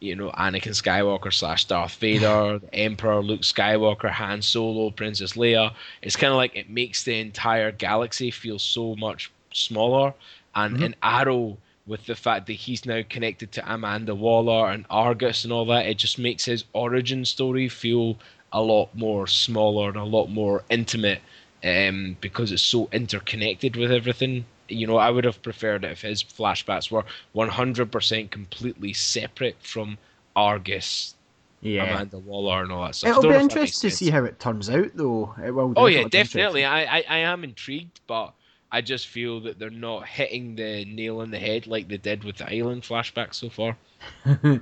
you 0.00 0.16
know 0.16 0.30
Anakin 0.32 0.72
Skywalker 0.74 1.32
slash 1.32 1.64
Darth 1.66 1.96
Vader, 1.96 2.58
the 2.62 2.74
Emperor, 2.74 3.22
Luke 3.22 3.42
Skywalker, 3.42 4.10
Han 4.10 4.42
Solo, 4.42 4.90
Princess 4.90 5.34
Leia. 5.34 5.74
It's 6.02 6.16
kind 6.16 6.32
of 6.32 6.36
like 6.36 6.56
it 6.56 6.70
makes 6.70 7.04
the 7.04 7.18
entire 7.20 7.70
galaxy 7.72 8.30
feel 8.30 8.58
so 8.58 8.96
much 8.96 9.30
smaller. 9.52 10.14
And 10.54 10.76
Mhm. 10.76 10.82
an 10.82 10.94
Arrow 11.02 11.58
with 11.86 12.06
the 12.06 12.14
fact 12.14 12.46
that 12.46 12.52
he's 12.52 12.86
now 12.86 13.02
connected 13.08 13.52
to 13.52 13.72
Amanda 13.74 14.14
Waller 14.14 14.70
and 14.70 14.86
Argus 14.88 15.44
and 15.44 15.52
all 15.52 15.64
that, 15.66 15.86
it 15.86 15.98
just 15.98 16.18
makes 16.18 16.44
his 16.44 16.64
origin 16.72 17.24
story 17.24 17.68
feel 17.68 18.18
a 18.52 18.62
lot 18.62 18.94
more 18.94 19.26
smaller 19.26 19.88
and 19.88 19.96
a 19.96 20.04
lot 20.04 20.28
more 20.28 20.62
intimate 20.70 21.20
um, 21.64 22.16
because 22.20 22.52
it's 22.52 22.62
so 22.62 22.88
interconnected 22.92 23.76
with 23.76 23.90
everything. 23.90 24.44
You 24.68 24.86
know, 24.86 24.96
I 24.96 25.10
would 25.10 25.24
have 25.24 25.42
preferred 25.42 25.84
it 25.84 25.92
if 25.92 26.02
his 26.02 26.22
flashbacks 26.22 26.90
were 26.90 27.04
100% 27.34 28.30
completely 28.30 28.92
separate 28.92 29.56
from 29.60 29.98
Argus, 30.36 31.14
yeah. 31.60 31.84
Amanda 31.84 32.18
Waller, 32.18 32.62
and 32.62 32.72
all 32.72 32.84
that 32.84 32.94
stuff. 32.94 33.10
It'll 33.10 33.22
be 33.22 33.28
know 33.28 33.34
if 33.34 33.40
that 33.40 33.44
makes 33.44 33.54
interesting 33.54 33.90
to 33.90 33.96
see 33.96 34.10
how 34.10 34.24
it 34.24 34.40
turns 34.40 34.70
out, 34.70 34.90
though. 34.94 35.34
It 35.44 35.50
will. 35.50 35.72
Oh 35.76 35.86
yeah, 35.86 36.08
definitely. 36.08 36.64
I, 36.64 36.98
I 36.98 37.04
I 37.08 37.18
am 37.18 37.44
intrigued, 37.44 38.00
but 38.06 38.32
I 38.72 38.80
just 38.80 39.06
feel 39.08 39.40
that 39.42 39.58
they're 39.58 39.68
not 39.70 40.08
hitting 40.08 40.56
the 40.56 40.84
nail 40.86 41.20
on 41.20 41.30
the 41.30 41.38
head 41.38 41.66
like 41.66 41.88
they 41.88 41.98
did 41.98 42.24
with 42.24 42.38
the 42.38 42.50
Island 42.50 42.82
flashback 42.82 43.34
so 43.34 43.50
far. 43.50 43.76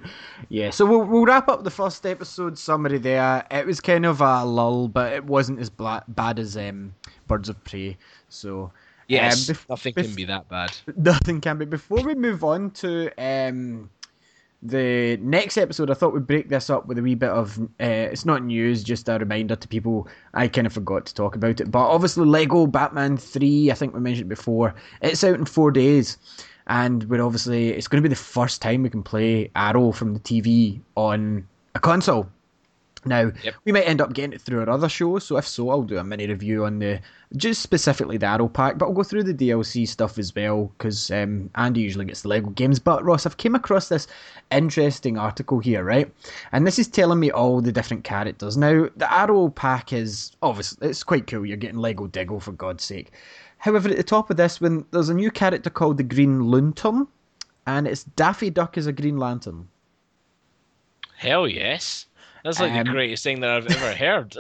yeah, 0.49 0.71
so 0.71 0.85
we'll, 0.85 1.05
we'll 1.05 1.25
wrap 1.25 1.49
up 1.49 1.63
the 1.65 1.71
first 1.71 2.05
episode 2.05 2.59
summary 2.59 2.99
there. 2.99 3.47
It 3.51 3.65
was 3.67 3.81
kind 3.81 4.05
of 4.05 4.21
a 4.21 4.45
lull, 4.45 4.89
but 4.89 5.13
it 5.13 5.25
wasn't 5.25 5.61
as 5.61 5.71
bla- 5.71 6.05
bad 6.09 6.39
as 6.39 6.57
um, 6.57 6.95
Birds 7.29 7.49
of 7.49 7.63
Prey. 7.65 7.97
So 8.29 8.73
Yes, 9.07 9.49
Um, 9.49 9.55
bef- 9.57 9.69
nothing 9.69 9.95
bef- 9.95 10.05
can 10.05 10.15
be 10.15 10.25
that 10.25 10.49
bad. 10.49 10.73
nothing 10.97 11.41
can 11.41 11.59
be. 11.59 11.65
Before 11.65 12.03
we 12.03 12.15
move 12.15 12.45
on 12.45 12.71
to 12.73 13.11
um, 13.19 13.91
the 14.63 15.17
next 15.23 15.57
episode, 15.57 15.91
I 15.91 15.95
thought 15.95 16.13
we'd 16.13 16.27
break 16.27 16.49
this 16.49 16.69
up 16.69 16.87
with 16.87 16.99
a 16.99 17.03
wee 17.03 17.15
bit 17.15 17.31
of. 17.31 17.59
Uh, 17.59 18.09
it's 18.13 18.27
not 18.27 18.45
news, 18.45 18.83
just 18.85 19.09
a 19.09 19.19
reminder 19.19 19.57
to 19.57 19.69
people. 19.69 20.07
I 20.35 20.49
kind 20.49 20.67
of 20.67 20.73
forgot 20.73 21.07
to 21.07 21.15
talk 21.15 21.35
about 21.35 21.61
it, 21.61 21.71
but 21.71 21.89
obviously, 21.89 22.27
Lego 22.27 22.67
Batman 22.67 23.17
Three. 23.17 23.71
I 23.71 23.75
think 23.75 23.95
we 23.95 24.01
mentioned 24.01 24.29
before. 24.29 24.75
It's 25.01 25.25
out 25.25 25.37
in 25.39 25.47
four 25.47 25.71
days, 25.71 26.19
and 26.67 27.05
we're 27.05 27.25
obviously 27.25 27.71
it's 27.71 27.89
going 27.89 28.03
to 28.03 28.09
be 28.09 28.13
the 28.13 28.21
first 28.21 28.61
time 28.61 28.83
we 28.83 28.91
can 28.91 29.03
play 29.03 29.51
Arrow 29.57 29.93
from 29.93 30.13
the 30.15 30.21
TV 30.21 30.81
on 30.95 31.47
a 31.75 31.81
console. 31.81 32.29
Now, 33.05 33.33
Yep. 33.43 33.55
we 33.65 33.73
might 33.73 33.89
end 33.89 34.01
up 34.01 34.13
getting 34.13 34.33
it 34.33 34.41
through 34.41 34.61
our 34.61 34.69
other 34.69 34.89
shows, 34.89 35.25
so 35.25 35.37
if 35.37 35.47
so, 35.49 35.71
I'll 35.71 35.83
do 35.83 35.99
a 35.99 36.05
mini 36.05 36.27
review 36.27 36.65
on 36.65 36.79
the 36.79 37.01
just 37.37 37.63
specifically 37.63 38.17
the 38.17 38.27
Arrow 38.27 38.49
pack, 38.49 38.77
but 38.77 38.87
I'll 38.87 38.93
go 38.93 39.03
through 39.05 39.23
the 39.23 39.33
DLC 39.35 39.87
stuff 39.87 40.19
as 40.19 40.35
well 40.35 40.73
because 40.77 41.11
um, 41.11 41.49
Andy 41.55 41.81
usually 41.81 42.05
gets 42.05 42.23
the 42.23 42.29
Lego 42.29 42.51
games. 42.51 42.79
But 42.81 43.05
Ross, 43.05 43.25
I've 43.25 43.37
came 43.37 43.55
across 43.55 43.89
this 43.89 44.09
interesting 44.51 45.17
article 45.17 45.61
here, 45.61 45.85
right? 45.85 46.13
And 46.53 46.67
this 46.67 46.79
is 46.79 46.89
telling 46.89 47.21
me 47.21 47.31
all 47.31 47.61
the 47.61 47.73
different 47.73 48.03
characters. 48.05 48.57
Now, 48.57 48.89
the 48.97 49.13
Arrow 49.13 49.49
pack 49.49 49.93
is 49.93 50.33
obviously 50.43 50.89
it's 50.89 51.05
quite 51.05 51.27
cool. 51.27 51.47
You're 51.47 51.57
getting 51.57 51.79
Lego 51.79 52.07
Diggle 52.09 52.41
for 52.41 52.53
God's 52.53 52.85
sake. 52.85 53.13
However, 53.59 53.89
at 53.91 53.97
the 53.97 54.03
top 54.03 54.31
of 54.31 54.37
this 54.37 54.61
one, 54.61 54.85
there's 54.91 55.09
a 55.11 55.15
new 55.15 55.31
character 55.31 55.71
called 55.71 55.99
the 55.99 56.03
Green 56.03 56.51
Lantern, 56.51 57.07
and 57.67 57.87
it's 57.87 58.05
Daffy 58.05 58.51
Duck 58.51 58.77
as 58.77 58.87
a 58.87 58.93
Green 58.93 59.19
Lantern. 59.19 59.69
Hell 61.17 61.47
yes. 61.47 62.07
That's 62.45 62.61
like 62.61 62.73
Um, 62.73 62.87
the 62.87 62.93
greatest 62.93 63.23
thing 63.25 63.41
that 63.41 63.51
I've 63.51 63.67
ever 63.67 63.93
heard. 64.05 64.37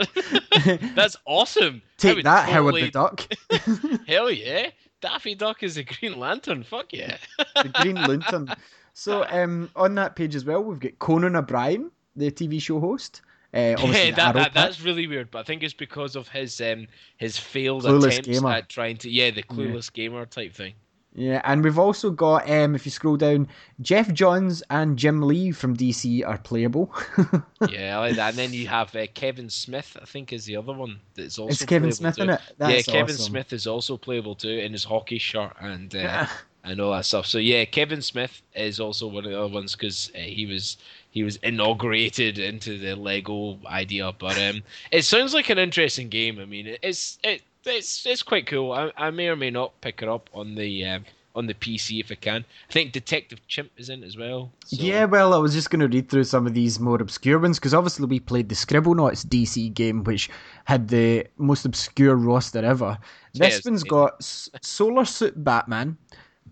That's 0.94 1.16
awesome. 1.26 1.82
Take 1.98 2.24
that, 2.24 2.48
Howard 2.48 2.74
totally- 2.74 2.82
the 2.82 2.90
Duck. 2.90 4.06
Hell 4.08 4.30
yeah. 4.30 4.70
Daffy 5.00 5.34
Duck 5.34 5.62
is 5.62 5.76
a 5.76 5.84
Green 5.84 6.18
Lantern. 6.18 6.62
Fuck 6.62 6.92
yeah. 6.92 7.16
the 7.56 7.68
Green 7.80 7.96
Lantern. 7.96 8.52
So 8.92 9.24
um, 9.30 9.70
on 9.76 9.94
that 9.94 10.16
page 10.16 10.34
as 10.34 10.44
well, 10.44 10.62
we've 10.62 10.80
got 10.80 10.98
Conan 10.98 11.36
O'Brien, 11.36 11.90
the 12.16 12.30
TV 12.30 12.60
show 12.60 12.80
host. 12.80 13.22
Uh, 13.52 13.74
yeah, 13.80 14.10
that, 14.12 14.34
that 14.34 14.54
that's 14.54 14.80
really 14.80 15.08
weird, 15.08 15.28
but 15.32 15.40
I 15.40 15.42
think 15.42 15.64
it's 15.64 15.74
because 15.74 16.14
of 16.14 16.28
his 16.28 16.60
um 16.60 16.86
his 17.16 17.36
failed 17.36 17.82
Clueless 17.82 18.18
attempts 18.18 18.28
gamer. 18.28 18.50
at 18.52 18.68
trying 18.68 18.96
to 18.98 19.10
yeah 19.10 19.32
the 19.32 19.42
clueless 19.42 19.92
gamer 19.92 20.24
type 20.24 20.54
thing. 20.54 20.74
Yeah, 21.14 21.40
and 21.44 21.64
we've 21.64 21.78
also 21.78 22.10
got 22.10 22.48
um, 22.48 22.76
if 22.76 22.86
you 22.86 22.92
scroll 22.92 23.16
down, 23.16 23.48
Geoff 23.80 24.12
Johns 24.12 24.62
and 24.70 24.96
Jim 24.96 25.22
Lee 25.22 25.50
from 25.50 25.76
DC 25.76 26.26
are 26.26 26.38
playable. 26.38 26.94
yeah, 27.68 27.98
I 27.98 28.00
like 28.00 28.16
that. 28.16 28.30
And 28.30 28.38
then 28.38 28.52
you 28.52 28.68
have 28.68 28.94
uh, 28.94 29.06
Kevin 29.12 29.50
Smith, 29.50 29.96
I 30.00 30.04
think, 30.04 30.32
is 30.32 30.44
the 30.44 30.54
other 30.56 30.72
one 30.72 31.00
that's 31.14 31.38
also. 31.38 31.50
it's 31.50 31.64
Kevin 31.64 31.90
Smith 31.90 32.16
too. 32.16 32.22
in 32.22 32.30
it. 32.30 32.40
That's 32.58 32.86
yeah, 32.86 32.92
Kevin 32.92 33.16
awesome. 33.16 33.32
Smith 33.32 33.52
is 33.52 33.66
also 33.66 33.96
playable 33.96 34.36
too 34.36 34.50
in 34.50 34.70
his 34.70 34.84
hockey 34.84 35.18
shirt 35.18 35.52
and 35.60 35.92
uh, 35.96 36.26
and 36.64 36.80
all 36.80 36.92
that 36.92 37.06
stuff. 37.06 37.26
So 37.26 37.38
yeah, 37.38 37.64
Kevin 37.64 38.02
Smith 38.02 38.42
is 38.54 38.78
also 38.78 39.08
one 39.08 39.24
of 39.24 39.32
the 39.32 39.38
other 39.38 39.52
ones 39.52 39.74
because 39.74 40.12
uh, 40.14 40.18
he 40.18 40.46
was 40.46 40.76
he 41.10 41.24
was 41.24 41.36
inaugurated 41.42 42.38
into 42.38 42.78
the 42.78 42.94
Lego 42.94 43.58
idea. 43.66 44.12
But 44.16 44.38
um, 44.38 44.62
it 44.92 45.02
sounds 45.04 45.34
like 45.34 45.50
an 45.50 45.58
interesting 45.58 46.08
game. 46.08 46.38
I 46.38 46.44
mean, 46.44 46.76
it's 46.82 47.18
it 47.24 47.42
it's 47.64 48.06
it's 48.06 48.22
quite 48.22 48.46
cool. 48.46 48.72
I, 48.72 48.92
I 48.96 49.10
may 49.10 49.28
or 49.28 49.36
may 49.36 49.50
not 49.50 49.80
pick 49.80 50.02
it 50.02 50.08
up 50.08 50.28
on 50.32 50.54
the 50.54 50.84
um, 50.84 51.04
on 51.34 51.46
the 51.46 51.54
PC 51.54 52.00
if 52.00 52.10
I 52.10 52.16
can. 52.16 52.44
I 52.68 52.72
think 52.72 52.92
Detective 52.92 53.46
Chimp 53.46 53.70
is 53.76 53.88
in 53.88 54.02
as 54.02 54.16
well. 54.16 54.50
So. 54.66 54.82
Yeah, 54.82 55.04
well, 55.04 55.32
I 55.32 55.38
was 55.38 55.52
just 55.52 55.70
going 55.70 55.80
to 55.80 55.88
read 55.88 56.08
through 56.08 56.24
some 56.24 56.46
of 56.46 56.54
these 56.54 56.80
more 56.80 57.00
obscure 57.00 57.38
ones 57.38 57.58
because 57.58 57.74
obviously 57.74 58.06
we 58.06 58.20
played 58.20 58.48
the 58.48 58.54
Scribblenauts 58.54 59.26
DC 59.26 59.72
game, 59.74 60.04
which 60.04 60.30
had 60.64 60.88
the 60.88 61.26
most 61.38 61.64
obscure 61.64 62.16
roster 62.16 62.64
ever. 62.64 62.98
This 63.34 63.54
yes, 63.54 63.64
one's 63.64 63.84
got 63.84 64.22
Solar 64.22 65.04
Suit 65.04 65.44
Batman, 65.44 65.96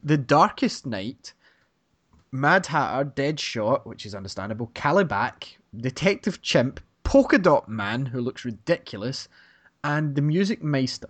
The 0.04 0.16
Darkest 0.16 0.86
Night, 0.86 1.32
Mad 2.30 2.66
Hatter, 2.66 3.10
Deadshot, 3.10 3.84
which 3.84 4.06
is 4.06 4.14
understandable, 4.14 4.70
Kalibak, 4.74 5.56
Detective 5.76 6.40
Chimp, 6.40 6.80
Polka 7.02 7.38
Dot 7.38 7.68
Man, 7.68 8.06
who 8.06 8.20
looks 8.20 8.44
ridiculous, 8.44 9.28
and 9.84 10.14
the 10.14 10.22
Music 10.22 10.62
Meister 10.62 11.08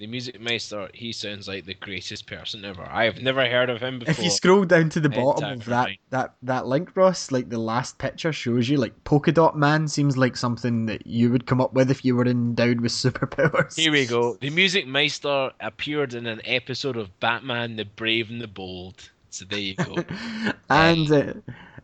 the 0.00 0.06
Music 0.06 0.40
Meister, 0.40 0.88
he 0.94 1.12
sounds 1.12 1.46
like 1.46 1.66
the 1.66 1.74
greatest 1.74 2.26
person 2.26 2.64
ever. 2.64 2.88
I 2.90 3.04
have 3.04 3.20
never 3.20 3.46
heard 3.46 3.68
of 3.68 3.82
him 3.82 3.98
before. 3.98 4.12
If 4.12 4.22
you 4.24 4.30
scroll 4.30 4.64
down 4.64 4.88
to 4.90 5.00
the 5.00 5.10
bottom 5.10 5.60
of 5.60 5.66
that, 5.66 5.90
that, 6.08 6.34
that 6.42 6.66
link, 6.66 6.96
Ross, 6.96 7.30
like 7.30 7.50
the 7.50 7.58
last 7.58 7.98
picture 7.98 8.32
shows 8.32 8.66
you, 8.66 8.78
like 8.78 9.04
Polka 9.04 9.30
Dot 9.30 9.58
Man 9.58 9.86
seems 9.86 10.16
like 10.16 10.38
something 10.38 10.86
that 10.86 11.06
you 11.06 11.30
would 11.30 11.44
come 11.44 11.60
up 11.60 11.74
with 11.74 11.90
if 11.90 12.02
you 12.02 12.16
were 12.16 12.26
endowed 12.26 12.80
with 12.80 12.92
superpowers. 12.92 13.76
Here 13.76 13.92
we 13.92 14.06
go. 14.06 14.38
The 14.40 14.48
Music 14.48 14.86
Meister 14.86 15.50
appeared 15.60 16.14
in 16.14 16.26
an 16.26 16.40
episode 16.46 16.96
of 16.96 17.20
Batman 17.20 17.76
the 17.76 17.84
Brave 17.84 18.30
and 18.30 18.40
the 18.40 18.48
Bold. 18.48 19.10
So 19.30 19.44
there 19.44 19.58
you 19.58 19.74
go. 19.74 19.96
and 20.70 21.10
uh, 21.10 21.32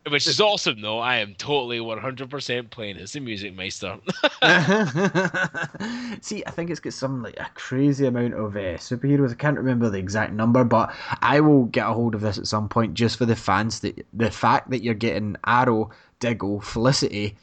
which 0.09 0.27
is 0.27 0.39
awesome, 0.39 0.81
though. 0.81 0.99
I 0.99 1.17
am 1.17 1.35
totally 1.35 1.79
100% 1.79 2.69
playing 2.69 2.97
as 2.97 3.13
the 3.13 3.19
Music 3.19 3.53
Meister. 3.53 3.97
See, 6.21 6.43
I 6.45 6.51
think 6.51 6.69
it's 6.69 6.79
got 6.79 6.93
some 6.93 7.23
like 7.23 7.37
a 7.39 7.49
crazy 7.55 8.05
amount 8.05 8.33
of 8.33 8.55
uh, 8.55 8.77
superheroes. 8.77 9.31
I 9.31 9.35
can't 9.35 9.57
remember 9.57 9.89
the 9.89 9.97
exact 9.97 10.33
number, 10.33 10.63
but 10.63 10.93
I 11.21 11.39
will 11.41 11.65
get 11.65 11.87
a 11.87 11.93
hold 11.93 12.15
of 12.15 12.21
this 12.21 12.37
at 12.37 12.47
some 12.47 12.69
point 12.69 12.93
just 12.93 13.17
for 13.17 13.25
the 13.25 13.35
fans. 13.35 13.81
That 13.81 14.05
the 14.13 14.31
fact 14.31 14.69
that 14.69 14.83
you're 14.83 14.93
getting 14.93 15.35
Arrow, 15.45 15.89
Diggle, 16.19 16.61
Felicity, 16.61 17.35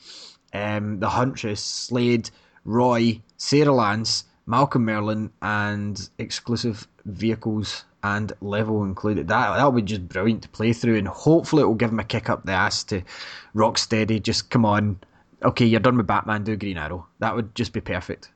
um, 0.53 1.01
the 1.01 1.11
Huntress, 1.11 1.63
Slade, 1.63 2.31
Roy, 2.65 3.21
Sara 3.37 3.73
Lance, 3.73 4.25
Malcolm 4.47 4.87
Merlyn, 4.87 5.31
and 5.43 6.09
exclusive 6.19 6.89
vehicles 7.05 7.85
and 8.05 8.33
level 8.43 8.85
included. 8.85 9.29
That 9.29 9.57
that'll 9.57 9.73
be 9.73 9.83
just 9.83 10.07
brilliant 10.07 10.43
to 10.43 10.49
play 10.51 10.75
through, 10.75 10.99
and 10.99 11.09
hopefully 11.09 11.63
it 11.63 11.67
will 11.67 11.75
give 11.75 11.91
him 11.91 11.99
a 11.99 12.05
kick 12.05 12.29
up 12.29 12.45
the 12.45 12.53
ass 12.53 12.85
to 12.85 13.03
Rocksteady. 13.55 14.23
Just 14.23 14.51
come 14.51 14.67
on, 14.67 15.01
okay, 15.43 15.65
you're 15.65 15.81
done 15.81 15.97
with 15.97 16.07
Batman. 16.07 16.45
Do 16.45 16.55
Green 16.55 16.77
Arrow. 16.77 17.07
That 17.19 17.35
would 17.35 17.55
just 17.55 17.73
be 17.73 17.81
perfect. 17.81 18.31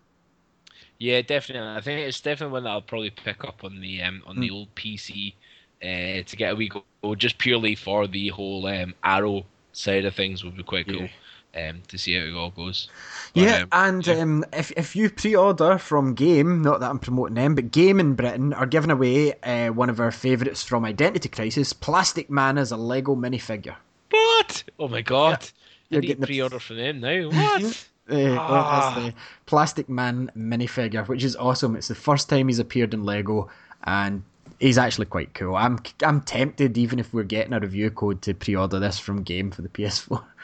Yeah, 0.99 1.21
definitely. 1.21 1.69
I 1.69 1.81
think 1.83 2.01
it's 2.01 2.21
definitely 2.21 2.55
one 2.55 2.65
that 2.65 2.71
I'll 2.71 2.81
probably 2.81 3.11
pick 3.11 3.45
up 3.45 3.63
on 3.63 3.81
the 3.81 4.03
um, 4.03 4.23
on 4.27 4.37
mm. 4.37 4.41
the 4.41 4.49
hmm. 4.49 4.55
old 4.55 4.75
PC 4.75 5.35
uh, 5.83 6.25
to 6.25 6.37
get 6.37 6.53
a 6.53 6.57
wee 6.57 6.71
go, 6.71 7.15
just 7.15 7.37
purely 7.37 7.75
for 7.75 8.07
the 8.07 8.29
whole 8.29 8.67
um, 8.67 8.95
Arrow 9.05 9.45
side 9.73 10.07
of 10.07 10.15
things 10.15 10.43
would 10.43 10.57
be 10.57 10.63
quite 10.63 10.89
cool. 10.89 11.03
Yeah 11.03 11.09
um, 11.55 11.83
to 11.89 11.99
see 11.99 12.15
how 12.15 12.25
it 12.25 12.35
all 12.35 12.51
goes. 12.51 12.89
But, 13.35 13.43
yeah, 13.43 13.63
um, 13.63 13.69
and 13.73 14.07
yeah. 14.07 14.15
Um, 14.15 14.45
if 14.53 14.71
if 14.73 14.95
you 14.95 15.11
pre-order 15.11 15.79
from 15.79 16.15
Game, 16.15 16.63
not 16.63 16.81
that 16.81 16.91
I'm 16.91 16.99
promoting 16.99 17.35
them, 17.35 17.55
but 17.55 17.71
Game 17.71 18.01
in 18.01 18.15
Britain 18.15 18.53
are 18.53 18.67
giving 18.67 18.91
away 18.91 19.35
uh, 19.43 19.69
one 19.69 19.91
of 19.91 20.01
our 20.01 20.11
favourites 20.11 20.63
from 20.63 20.85
Identity 20.85 21.29
Crisis, 21.29 21.73
Plastic 21.73 22.31
Man 22.31 22.59
as 22.59 22.73
a 22.73 22.77
Lego 22.77 23.15
minifigure. 23.15 23.77
What? 24.11 24.65
Oh 24.79 24.89
my 24.89 25.03
god! 25.03 25.49
Yeah. 25.91 25.99
I 25.99 26.01
need 26.01 26.23
pre-order 26.23 26.57
the... 26.57 26.61
from 26.61 26.77
them 26.77 27.01
now. 27.01 27.31
What? 27.31 27.89
Uh, 28.11 28.37
ah. 28.39 28.95
the 28.97 29.15
Plastic 29.45 29.87
Man 29.87 30.31
minifigure, 30.35 31.07
which 31.09 31.23
is 31.23 31.37
awesome. 31.37 31.77
It's 31.77 31.89
the 31.89 31.95
first 31.95 32.31
time 32.31 32.49
he's 32.49 32.59
appeared 32.59 32.95
in 32.95 33.05
Lego, 33.05 33.51
and 33.85 34.23
he's 34.59 34.79
actually 34.79 35.07
quite 35.07 35.35
cool. 35.35 35.57
I'm 35.57 35.79
I'm 36.03 36.23
tempted, 36.23 36.79
even 36.79 36.99
if 36.99 37.13
we're 37.13 37.25
getting 37.25 37.53
a 37.53 37.61
review 37.61 37.91
code, 37.91 38.23
to 38.23 38.35
pre-order 38.35 38.79
this 38.79 38.99
from 38.99 39.23
Game 39.23 39.51
for 39.51 39.63
the 39.63 39.69
PS4. 39.69 40.25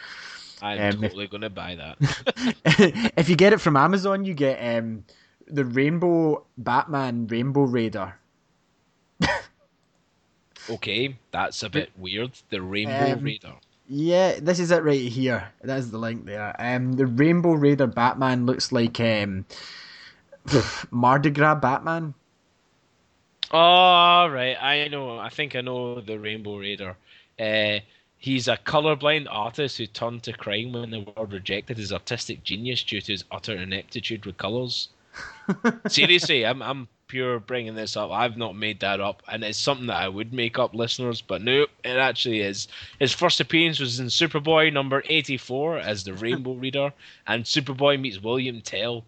I'm 0.65 0.95
um, 0.95 1.01
totally 1.03 1.27
going 1.27 1.43
to 1.43 1.51
buy 1.51 1.75
that. 1.75 3.13
if 3.17 3.29
you 3.29 3.37
get 3.37 3.53
it 3.53 3.61
from 3.61 3.77
Amazon, 3.77 4.25
you 4.25 4.33
get 4.33 4.57
um, 4.57 5.05
the 5.47 5.65
Rainbow 5.65 6.45
Batman 6.57 7.27
Rainbow 7.27 7.65
Raider. 7.65 8.15
okay, 10.71 11.17
that's 11.33 11.63
a 11.63 11.69
bit 11.69 11.91
weird. 11.99 12.33
The 12.49 12.63
Rainbow 12.63 13.13
um, 13.13 13.23
Raider. 13.23 13.53
Yeah, 13.87 14.39
this 14.41 14.59
is 14.59 14.71
it 14.71 14.83
right 14.83 14.99
here. 14.99 15.53
That's 15.63 15.89
the 15.89 15.99
link 15.99 16.25
there. 16.25 16.57
Um, 16.59 16.95
the 16.95 17.07
Rainbow 17.07 17.53
Raider 17.53 17.87
Batman 17.87 18.47
looks 18.47 18.73
like 18.73 18.99
um, 19.01 19.45
Mardi 20.91 21.29
Gras 21.29 21.57
Batman. 21.57 22.15
Oh, 23.51 24.27
right. 24.29 24.57
I 24.59 24.89
know. 24.89 25.19
I 25.19 25.29
think 25.29 25.55
I 25.55 25.61
know 25.61 26.01
the 26.01 26.19
Rainbow 26.19 26.57
Raider. 26.57 26.97
Uh, 27.39 27.81
He's 28.25 28.49
a 28.49 28.57
colorblind 28.57 29.27
artist 29.29 29.77
who 29.77 29.87
turned 29.87 30.23
to 30.23 30.33
crime 30.33 30.73
when 30.73 30.89
the 30.89 31.01
world 31.01 31.35
rejected 31.35 31.77
his 31.77 31.93
artistic 31.93 32.43
genius 32.43 32.83
due 32.83 33.03
to 33.03 33.13
his 33.13 33.23
utter 33.31 33.55
ineptitude 33.55 34.25
with 34.25 34.39
colors. 34.39 34.89
Seriously, 35.89 36.47
I'm 36.47 36.63
I'm 36.63 36.89
pure 37.07 37.39
bringing 37.39 37.75
this 37.75 37.99
up. 37.99 38.11
I've 38.11 38.39
not 38.39 38.57
made 38.57 38.81
that 38.81 38.99
up, 38.99 39.23
and 39.29 39.45
it's 39.45 39.59
something 39.59 39.89
that 39.89 40.01
I 40.01 40.09
would 40.09 40.33
make 40.33 40.59
up, 40.59 40.75
listeners. 40.75 41.21
But 41.21 41.43
no, 41.43 41.67
it 41.85 41.99
actually 41.99 42.41
is. 42.41 42.67
His 42.99 43.13
first 43.13 43.41
appearance 43.41 43.79
was 43.79 44.01
in 44.01 44.07
Superboy 44.07 44.73
number 44.73 45.03
84 45.07 45.81
as 45.81 46.05
the 46.05 46.15
Rainbow 46.15 46.55
Raider, 46.55 46.95
and 47.27 47.45
Superboy 47.45 48.01
meets 48.01 48.23
William 48.23 48.63
Tell. 48.63 49.05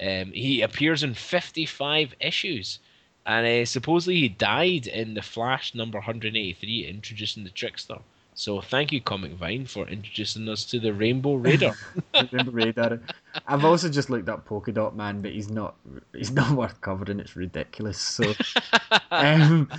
Um, 0.00 0.32
he 0.32 0.62
appears 0.62 1.04
in 1.04 1.14
55 1.14 2.16
issues, 2.18 2.80
and 3.24 3.46
uh, 3.46 3.64
supposedly 3.64 4.16
he 4.22 4.28
died 4.28 4.88
in 4.88 5.14
the 5.14 5.22
Flash 5.22 5.72
number 5.72 5.98
183, 5.98 6.84
introducing 6.84 7.44
the 7.44 7.50
Trickster. 7.50 8.00
So 8.38 8.60
thank 8.60 8.92
you, 8.92 9.00
Comic 9.00 9.32
Vine, 9.32 9.64
for 9.64 9.88
introducing 9.88 10.46
us 10.50 10.66
to 10.66 10.78
the 10.78 10.92
Rainbow 10.92 11.36
Raider. 11.36 11.72
Rainbow 12.32 12.52
Raider. 12.52 13.00
I've 13.46 13.64
also 13.64 13.88
just 13.88 14.10
looked 14.10 14.28
up 14.28 14.44
Polka 14.44 14.72
Dot 14.72 14.94
Man, 14.94 15.22
but 15.22 15.32
he's 15.32 15.50
not 15.50 15.74
he's 16.12 16.30
not 16.30 16.50
worth 16.56 16.78
covering. 16.82 17.18
It's 17.18 17.34
ridiculous. 17.34 17.98
So, 17.98 18.34
um, 19.10 19.70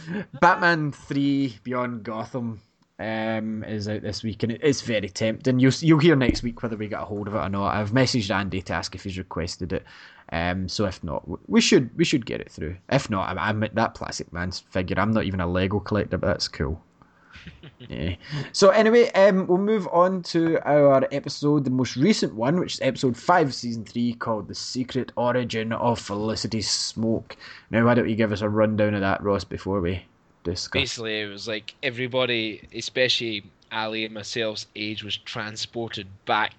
Batman 0.42 0.92
Three 0.92 1.56
Beyond 1.64 2.04
Gotham 2.04 2.60
um, 2.98 3.64
is 3.64 3.88
out 3.88 4.02
this 4.02 4.24
week, 4.24 4.42
and 4.42 4.54
it's 4.54 4.82
very 4.82 5.10
tempting. 5.10 5.60
You'll 5.60 5.74
you'll 5.82 6.00
hear 6.00 6.16
next 6.16 6.42
week 6.42 6.64
whether 6.64 6.78
we 6.78 6.88
get 6.88 7.04
a 7.04 7.06
hold 7.06 7.28
of 7.28 7.36
it 7.36 7.40
or 7.40 7.50
not. 7.50 7.76
I've 7.76 7.92
messaged 7.92 8.34
Andy 8.34 8.64
to 8.64 8.74
ask 8.74 8.96
if 8.96 9.04
he's 9.04 9.20
requested 9.20 9.72
it. 9.72 9.86
Um, 10.32 10.68
so 10.68 10.86
if 10.86 11.04
not, 11.04 11.24
we 11.48 11.62
should 11.62 11.96
we 11.96 12.04
should 12.04 12.26
get 12.26 12.42
it 12.42 12.52
through. 12.52 12.78
If 12.90 13.08
not, 13.12 13.30
I'm, 13.30 13.38
I'm 13.38 13.70
that 13.76 13.94
Plastic 13.94 14.34
Man's 14.34 14.58
figure. 14.62 15.00
I'm 15.00 15.12
not 15.12 15.26
even 15.26 15.42
a 15.42 15.48
Lego 15.48 15.80
collector, 15.80 16.18
but 16.18 16.26
that's 16.26 16.48
cool 16.48 16.82
yeah. 17.80 18.16
So 18.52 18.70
anyway, 18.70 19.12
um, 19.12 19.48
we'll 19.48 19.58
move 19.58 19.88
on 19.92 20.24
to 20.24 20.60
our 20.68 21.08
episode, 21.12 21.64
the 21.64 21.70
most 21.70 21.96
recent 21.96 22.34
one, 22.36 22.60
which 22.60 22.76
is 22.76 22.82
episode 22.82 23.18
five, 23.18 23.54
season 23.54 23.86
three, 23.86 24.14
called 24.14 24.48
"The 24.48 24.56
Secret 24.56 25.12
Origin 25.16 25.72
of 25.74 26.00
Felicity 26.00 26.60
Smoak." 26.60 27.36
Now, 27.72 27.86
why 27.86 27.94
don't 27.94 28.10
you 28.10 28.16
give 28.16 28.32
us 28.32 28.42
a 28.42 28.50
rundown 28.50 28.94
of 28.94 29.02
that, 29.02 29.24
Ross, 29.24 29.44
before 29.44 29.82
we 29.82 30.04
discuss? 30.44 30.82
Basically, 30.82 31.22
it 31.22 31.28
was 31.28 31.48
like 31.48 31.76
everybody, 31.84 32.68
especially 32.74 33.44
Ali 33.72 34.06
and 34.06 34.14
myself's 34.14 34.68
age, 34.76 35.04
was 35.04 35.18
transported 35.18 36.08
back 36.26 36.54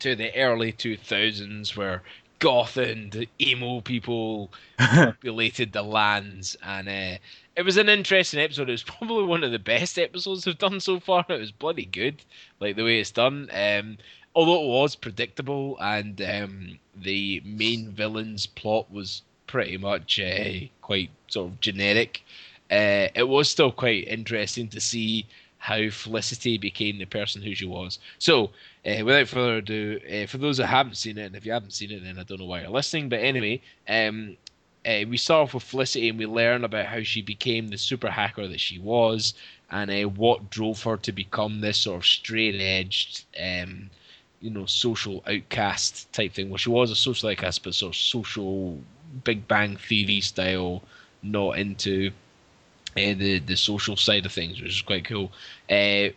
to 0.00 0.14
the 0.14 0.34
early 0.36 0.72
two 0.72 0.96
thousands, 0.96 1.76
where 1.76 2.02
goth 2.40 2.76
and 2.76 3.26
emo 3.40 3.80
people 3.80 4.50
populated 4.78 5.72
the 5.72 5.82
lands, 5.82 6.56
and 6.62 6.88
uh, 6.88 7.18
it 7.60 7.66
was 7.66 7.76
an 7.76 7.90
interesting 7.90 8.40
episode. 8.40 8.70
It 8.70 8.72
was 8.72 8.82
probably 8.98 9.24
one 9.24 9.44
of 9.44 9.52
the 9.52 9.58
best 9.58 9.98
episodes 9.98 10.46
we've 10.46 10.56
done 10.56 10.80
so 10.80 10.98
far. 10.98 11.26
It 11.28 11.38
was 11.38 11.52
bloody 11.52 11.84
good, 11.84 12.22
like 12.58 12.74
the 12.74 12.84
way 12.84 13.00
it's 13.00 13.10
done. 13.10 13.50
Um, 13.52 13.98
although 14.34 14.64
it 14.64 14.68
was 14.68 14.96
predictable, 14.96 15.76
and 15.78 16.22
um, 16.22 16.78
the 16.96 17.42
main 17.44 17.90
villain's 17.90 18.46
plot 18.46 18.90
was 18.90 19.20
pretty 19.46 19.76
much 19.76 20.18
uh, 20.18 20.68
quite 20.80 21.10
sort 21.28 21.50
of 21.50 21.60
generic. 21.60 22.22
Uh, 22.70 23.08
it 23.14 23.28
was 23.28 23.50
still 23.50 23.72
quite 23.72 24.08
interesting 24.08 24.68
to 24.68 24.80
see 24.80 25.26
how 25.58 25.90
Felicity 25.90 26.56
became 26.56 26.96
the 26.96 27.04
person 27.04 27.42
who 27.42 27.54
she 27.54 27.66
was. 27.66 27.98
So, 28.18 28.52
uh, 28.86 29.04
without 29.04 29.28
further 29.28 29.58
ado, 29.58 30.00
uh, 30.10 30.26
for 30.26 30.38
those 30.38 30.56
that 30.56 30.68
haven't 30.68 30.96
seen 30.96 31.18
it, 31.18 31.26
and 31.26 31.36
if 31.36 31.44
you 31.44 31.52
haven't 31.52 31.74
seen 31.74 31.90
it, 31.90 32.02
then 32.02 32.18
I 32.18 32.22
don't 32.22 32.40
know 32.40 32.46
why 32.46 32.62
you're 32.62 32.70
listening. 32.70 33.10
But 33.10 33.20
anyway, 33.20 33.60
um, 33.86 34.38
uh, 34.86 35.04
we 35.08 35.16
start 35.16 35.42
off 35.48 35.54
with 35.54 35.62
Felicity 35.62 36.08
and 36.08 36.18
we 36.18 36.26
learn 36.26 36.64
about 36.64 36.86
how 36.86 37.02
she 37.02 37.22
became 37.22 37.68
the 37.68 37.78
super 37.78 38.10
hacker 38.10 38.46
that 38.46 38.60
she 38.60 38.78
was 38.78 39.34
and 39.70 39.90
uh, 39.90 40.08
what 40.08 40.50
drove 40.50 40.82
her 40.82 40.96
to 40.96 41.12
become 41.12 41.60
this 41.60 41.78
sort 41.78 41.98
of 41.98 42.06
straight 42.06 42.60
edged, 42.60 43.24
um, 43.40 43.90
you 44.40 44.50
know, 44.50 44.66
social 44.66 45.22
outcast 45.26 46.12
type 46.12 46.32
thing. 46.32 46.48
Well, 46.48 46.58
she 46.58 46.70
was 46.70 46.90
a 46.90 46.96
social 46.96 47.28
outcast, 47.28 47.62
but 47.62 47.74
sort 47.74 47.94
of 47.94 48.00
social 48.00 48.78
Big 49.24 49.46
Bang 49.46 49.76
Theory 49.76 50.20
style, 50.20 50.82
not 51.22 51.58
into 51.58 52.10
uh, 52.96 53.14
the 53.14 53.38
the 53.40 53.56
social 53.56 53.96
side 53.96 54.26
of 54.26 54.32
things, 54.32 54.60
which 54.60 54.76
is 54.76 54.82
quite 54.82 55.04
cool. 55.04 55.30
Uh, 55.68 56.08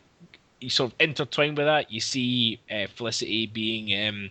you 0.60 0.70
sort 0.70 0.92
of 0.92 0.96
intertwine 1.00 1.56
with 1.56 1.66
that, 1.66 1.92
you 1.92 2.00
see 2.00 2.60
uh, 2.72 2.88
Felicity 2.88 3.48
being 3.48 4.08
um, 4.08 4.30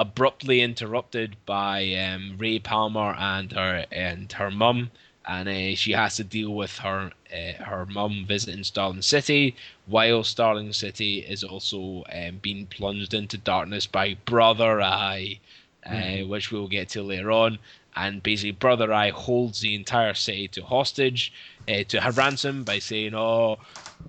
abruptly 0.00 0.62
interrupted 0.62 1.36
by 1.44 1.92
um, 1.92 2.36
Ray 2.38 2.58
Palmer 2.58 3.14
and 3.18 3.52
her 3.52 3.84
and 3.92 4.32
her 4.32 4.50
mum, 4.50 4.90
and 5.26 5.46
uh, 5.46 5.76
she 5.76 5.92
has 5.92 6.16
to 6.16 6.24
deal 6.24 6.54
with 6.54 6.78
her 6.78 7.12
uh, 7.30 7.62
her 7.62 7.84
mum 7.84 8.24
visiting 8.26 8.64
Starling 8.64 9.02
City, 9.02 9.54
while 9.84 10.24
Starling 10.24 10.72
City 10.72 11.18
is 11.18 11.44
also 11.44 12.02
um, 12.12 12.38
being 12.40 12.66
plunged 12.66 13.12
into 13.12 13.36
darkness 13.36 13.86
by 13.86 14.16
Brother 14.24 14.80
Eye, 14.80 15.38
uh, 15.84 15.90
mm-hmm. 15.90 16.30
which 16.30 16.50
we'll 16.50 16.66
get 16.66 16.88
to 16.90 17.02
later 17.02 17.30
on. 17.30 17.58
And 17.94 18.22
basically, 18.22 18.52
Brother 18.52 18.94
Eye 18.94 19.10
holds 19.10 19.60
the 19.60 19.74
entire 19.74 20.14
city 20.14 20.48
to 20.48 20.64
hostage, 20.64 21.30
uh, 21.68 21.82
to 21.88 22.00
her 22.00 22.12
ransom 22.12 22.64
by 22.64 22.78
saying, 22.78 23.14
"Oh, 23.14 23.58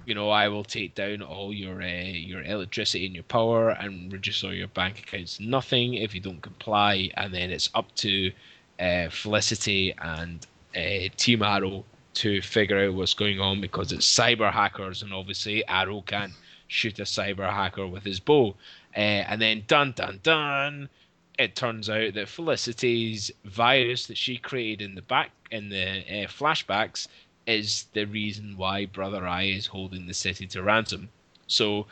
you 0.06 0.16
know, 0.16 0.30
I 0.30 0.48
will 0.48 0.64
take 0.64 0.96
down 0.96 1.22
all 1.22 1.54
your 1.54 1.82
uh, 1.82 1.86
your 1.86 2.42
electricity 2.44 3.06
and 3.06 3.16
your 3.16 3.24
power 3.24 3.70
and 3.70 4.12
reduce 4.12 4.44
all 4.44 4.54
your 4.54 4.68
bank 4.68 5.00
accounts 5.00 5.38
to 5.38 5.44
nothing 5.44 5.94
if 5.96 6.16
you 6.16 6.22
don't 6.22 6.42
comply." 6.42 7.10
And 7.16 7.34
then 7.34 7.52
it's 7.52 7.70
up 7.76 7.94
to 7.96 8.32
uh, 8.80 9.10
Felicity 9.10 9.94
and 10.00 10.46
uh, 10.76 11.10
Team 11.18 11.44
Arrow 11.44 11.86
to 12.16 12.42
figure 12.42 12.80
out 12.80 12.94
what's 12.94 13.14
going 13.14 13.40
on 13.40 13.62
because 13.62 13.92
it's 13.92 14.10
cyber 14.10 14.52
hackers, 14.52 15.02
and 15.02 15.14
obviously 15.14 15.66
Arrow 15.68 16.02
can 16.02 16.34
shoot 16.68 17.00
a 17.00 17.04
cyber 17.04 17.52
hacker 17.52 17.88
with 17.88 18.04
his 18.04 18.20
bow. 18.20 18.56
Uh, 18.96 19.24
and 19.30 19.42
then 19.42 19.64
dun 19.68 19.94
dun 19.94 20.20
dun, 20.24 20.90
it 21.38 21.56
turns 21.56 21.90
out 21.90 22.14
that 22.14 22.28
Felicity's 22.28 23.32
virus 23.46 24.08
that 24.08 24.18
she 24.18 24.38
created 24.38 24.82
in 24.84 24.96
the 24.96 25.02
back 25.02 25.32
in 25.52 25.70
the 25.70 26.00
uh, 26.02 26.28
flashbacks 26.28 27.08
is 27.48 27.86
the 27.94 28.06
reason 28.06 28.56
why 28.58 28.86
Brother 28.86 29.28
Eye 29.28 29.46
is 29.46 29.68
holding 29.68 30.08
the 30.08 30.14
city 30.14 30.48
to 30.48 30.64
ransom. 30.64 31.10
So 31.48 31.88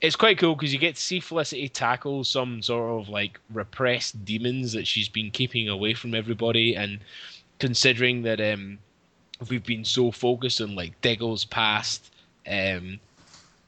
it's 0.00 0.16
quite 0.16 0.38
cool 0.38 0.54
because 0.54 0.72
you 0.72 0.78
get 0.78 0.96
to 0.96 1.00
see 1.00 1.20
Felicity 1.20 1.68
tackle 1.68 2.24
some 2.24 2.62
sort 2.62 3.00
of 3.00 3.08
like 3.08 3.38
repressed 3.52 4.24
demons 4.24 4.72
that 4.72 4.86
she's 4.86 5.08
been 5.08 5.30
keeping 5.30 5.68
away 5.68 5.94
from 5.94 6.14
everybody, 6.14 6.74
and 6.74 6.98
considering 7.58 8.22
that 8.22 8.40
um, 8.40 8.78
we've 9.48 9.64
been 9.64 9.84
so 9.84 10.10
focused 10.10 10.60
on 10.60 10.74
like 10.74 11.00
Diggle's 11.00 11.44
past, 11.44 12.12
um, 12.50 12.98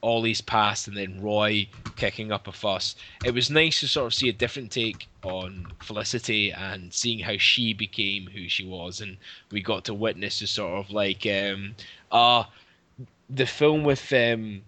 Ollie's 0.05 0.41
past, 0.41 0.87
and 0.87 0.95
then 0.95 1.19
Roy 1.19 1.67
kicking 1.95 2.31
up 2.31 2.47
a 2.47 2.51
fuss. 2.51 2.95
It 3.25 3.33
was 3.33 3.49
nice 3.49 3.79
to 3.79 3.87
sort 3.87 4.05
of 4.05 4.13
see 4.13 4.29
a 4.29 4.33
different 4.33 4.71
take 4.71 5.07
on 5.23 5.65
Felicity 5.81 6.51
and 6.51 6.93
seeing 6.93 7.19
how 7.19 7.37
she 7.37 7.73
became 7.73 8.27
who 8.27 8.47
she 8.47 8.65
was, 8.65 9.01
and 9.01 9.17
we 9.51 9.61
got 9.61 9.83
to 9.85 9.95
witness 9.95 10.39
the 10.39 10.47
sort 10.47 10.79
of 10.79 10.91
like 10.91 11.25
um, 11.25 11.75
uh 12.11 12.43
the 13.27 13.47
film 13.47 13.83
with 13.83 14.13
um, 14.13 14.61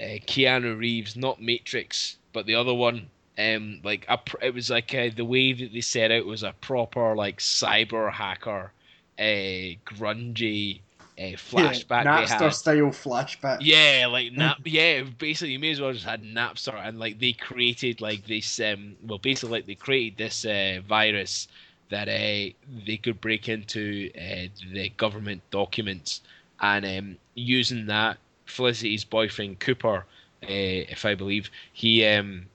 uh, 0.00 0.22
Keanu 0.28 0.78
Reeves, 0.78 1.16
not 1.16 1.42
Matrix, 1.42 2.16
but 2.32 2.46
the 2.46 2.54
other 2.54 2.72
one 2.72 3.10
um, 3.36 3.80
like 3.82 4.04
a, 4.08 4.18
it 4.40 4.54
was 4.54 4.70
like 4.70 4.94
uh, 4.94 5.10
the 5.14 5.24
way 5.24 5.52
that 5.52 5.72
they 5.72 5.80
set 5.80 6.12
out 6.12 6.26
was 6.26 6.44
a 6.44 6.54
proper 6.60 7.16
like 7.16 7.38
cyber 7.38 8.12
hacker, 8.12 8.72
a 9.18 9.74
uh, 9.74 9.94
grungy 9.94 10.80
uh, 11.18 11.22
flashback. 11.36 12.04
Yeah, 12.04 12.26
Napster 12.26 12.52
style 12.52 12.90
flashback. 12.90 13.58
Yeah, 13.60 14.06
like 14.10 14.32
nap. 14.32 14.58
yeah, 14.64 15.02
basically, 15.18 15.52
you 15.52 15.58
may 15.58 15.72
as 15.72 15.80
well 15.80 15.92
just 15.92 16.04
had 16.04 16.22
Napster, 16.22 16.74
and 16.74 16.98
like 16.98 17.18
they 17.18 17.32
created 17.32 18.00
like 18.00 18.26
this. 18.26 18.60
Um, 18.60 18.96
well, 19.06 19.18
basically, 19.18 19.58
like 19.58 19.66
they 19.66 19.74
created 19.74 20.18
this 20.18 20.44
uh, 20.44 20.80
virus 20.86 21.48
that 21.90 22.08
uh, 22.08 22.52
they 22.86 23.00
could 23.02 23.20
break 23.20 23.48
into 23.48 24.10
uh, 24.16 24.48
the 24.72 24.90
government 24.96 25.42
documents, 25.50 26.20
and 26.60 26.84
um, 26.84 27.16
using 27.34 27.86
that, 27.86 28.18
Felicity's 28.46 29.04
boyfriend 29.04 29.58
Cooper, 29.60 30.04
uh, 30.42 30.46
if 30.46 31.04
I 31.04 31.14
believe, 31.14 31.50
he 31.72 32.06
um 32.06 32.46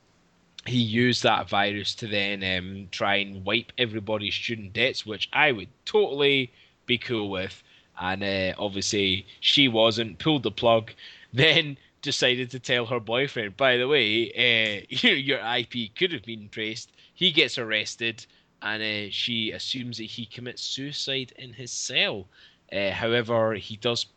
he 0.65 0.77
used 0.77 1.23
that 1.23 1.49
virus 1.49 1.93
to 1.95 2.07
then 2.07 2.43
um, 2.57 2.87
try 2.91 3.15
and 3.15 3.43
wipe 3.43 3.73
everybody's 3.77 4.33
student 4.33 4.71
debts, 4.73 5.05
which 5.05 5.27
I 5.33 5.51
would 5.51 5.67
totally 5.85 6.51
be 6.85 6.97
cool 6.97 7.29
with. 7.29 7.61
And 7.99 8.23
uh, 8.23 8.53
obviously, 8.57 9.25
she 9.39 9.67
wasn't, 9.67 10.19
pulled 10.19 10.43
the 10.43 10.51
plug, 10.51 10.91
then 11.33 11.77
decided 12.01 12.51
to 12.51 12.59
tell 12.59 12.85
her 12.87 12.99
boyfriend, 12.99 13.55
by 13.55 13.77
the 13.77 13.87
way, 13.87 14.31
uh, 14.31 14.85
your 15.07 15.39
IP 15.39 15.95
could 15.95 16.11
have 16.11 16.23
been 16.23 16.49
traced. 16.49 16.91
He 17.13 17.31
gets 17.31 17.57
arrested, 17.57 18.25
and 18.61 18.81
uh, 18.83 19.11
she 19.11 19.51
assumes 19.51 19.97
that 19.97 20.05
he 20.05 20.25
commits 20.25 20.61
suicide 20.61 21.33
in 21.37 21.53
his 21.53 21.71
cell. 21.71 22.27
Uh, 22.71 22.91
however, 22.91 23.53
he 23.53 23.77
does 23.77 24.07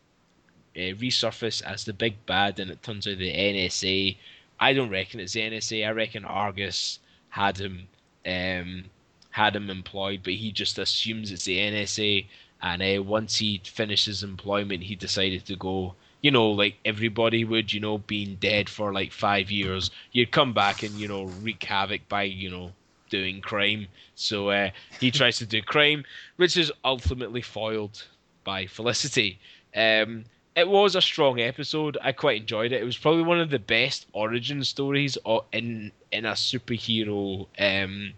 uh, 0.76 0.96
resurface 0.96 1.62
as 1.62 1.84
the 1.84 1.92
big 1.92 2.24
bad, 2.26 2.58
and 2.58 2.70
it 2.70 2.82
turns 2.82 3.06
out 3.06 3.18
the 3.18 3.32
NSA 3.32 4.16
I 4.58 4.72
don't 4.72 4.90
reckon 4.90 5.20
it's 5.20 5.34
the 5.34 5.40
NSA. 5.40 5.86
I 5.86 5.90
reckon 5.90 6.24
Argus 6.24 6.98
had 7.28 7.58
him 7.58 7.88
um, 8.24 8.84
had 9.30 9.54
him 9.54 9.68
employed, 9.68 10.20
but 10.22 10.32
he 10.32 10.50
just 10.50 10.78
assumes 10.78 11.30
it's 11.30 11.44
the 11.44 11.58
NSA. 11.58 12.26
And 12.62 12.82
uh, 12.82 13.02
once 13.02 13.36
he 13.36 13.60
finished 13.64 14.06
his 14.06 14.22
employment, 14.22 14.84
he 14.84 14.94
decided 14.96 15.44
to 15.46 15.56
go. 15.56 15.94
You 16.22 16.30
know, 16.30 16.50
like 16.50 16.76
everybody 16.84 17.44
would. 17.44 17.72
You 17.72 17.80
know, 17.80 17.98
being 17.98 18.36
dead 18.36 18.68
for 18.68 18.92
like 18.92 19.12
five 19.12 19.50
years, 19.50 19.90
you'd 20.12 20.32
come 20.32 20.52
back 20.52 20.82
and 20.82 20.94
you 20.98 21.08
know 21.08 21.24
wreak 21.24 21.62
havoc 21.64 22.08
by 22.08 22.22
you 22.24 22.50
know 22.50 22.72
doing 23.10 23.40
crime. 23.40 23.88
So 24.14 24.50
uh, 24.50 24.70
he 25.00 25.10
tries 25.10 25.38
to 25.38 25.46
do 25.46 25.62
crime, 25.62 26.04
which 26.36 26.56
is 26.56 26.72
ultimately 26.84 27.42
foiled 27.42 28.04
by 28.44 28.66
Felicity. 28.66 29.38
Um, 29.74 30.24
it 30.56 30.68
was 30.68 30.94
a 30.96 31.02
strong 31.02 31.38
episode. 31.38 31.98
I 32.02 32.12
quite 32.12 32.40
enjoyed 32.40 32.72
it. 32.72 32.80
It 32.80 32.84
was 32.84 32.96
probably 32.96 33.22
one 33.22 33.40
of 33.40 33.50
the 33.50 33.58
best 33.58 34.06
origin 34.12 34.64
stories 34.64 35.18
in 35.52 35.92
in 36.10 36.24
a 36.24 36.32
superhero 36.32 37.46
um, 37.58 38.14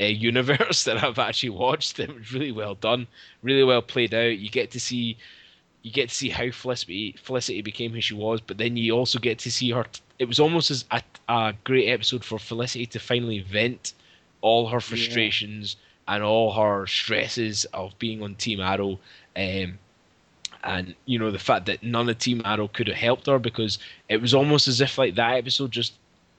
uh, 0.00 0.04
universe 0.04 0.84
that 0.84 1.02
I've 1.02 1.18
actually 1.18 1.50
watched. 1.50 1.98
It 1.98 2.14
was 2.14 2.32
really 2.32 2.52
well 2.52 2.74
done, 2.74 3.06
really 3.42 3.64
well 3.64 3.82
played 3.82 4.14
out. 4.14 4.38
You 4.38 4.50
get 4.50 4.70
to 4.72 4.80
see 4.80 5.16
you 5.84 5.92
get 5.92 6.08
to 6.08 6.14
see 6.14 6.30
how 6.30 6.50
Felicity, 6.50 7.14
Felicity 7.22 7.60
became 7.60 7.92
who 7.92 8.00
she 8.00 8.14
was, 8.14 8.40
but 8.40 8.56
then 8.56 8.76
you 8.76 8.92
also 8.94 9.18
get 9.18 9.38
to 9.40 9.50
see 9.50 9.70
her. 9.70 9.84
It 10.18 10.24
was 10.26 10.40
almost 10.40 10.70
as 10.70 10.86
a, 10.90 11.02
a 11.28 11.54
great 11.64 11.88
episode 11.88 12.24
for 12.24 12.38
Felicity 12.38 12.86
to 12.86 12.98
finally 12.98 13.40
vent 13.40 13.92
all 14.40 14.66
her 14.68 14.80
frustrations 14.80 15.76
yeah. 16.08 16.14
and 16.14 16.24
all 16.24 16.52
her 16.54 16.86
stresses 16.86 17.66
of 17.74 17.98
being 17.98 18.22
on 18.22 18.34
Team 18.36 18.60
Arrow. 18.60 18.98
Um, 19.36 19.78
and 20.64 20.94
you 21.04 21.18
know 21.18 21.30
the 21.30 21.38
fact 21.38 21.66
that 21.66 21.82
none 21.82 22.08
of 22.08 22.18
Team 22.18 22.40
Arrow 22.46 22.68
could 22.68 22.88
have 22.88 22.96
helped 22.96 23.26
her 23.26 23.38
because 23.38 23.78
it 24.08 24.22
was 24.22 24.32
almost 24.32 24.66
as 24.66 24.80
if 24.80 24.96
like 24.96 25.14
that 25.16 25.36
episode 25.36 25.70
just 25.70 25.92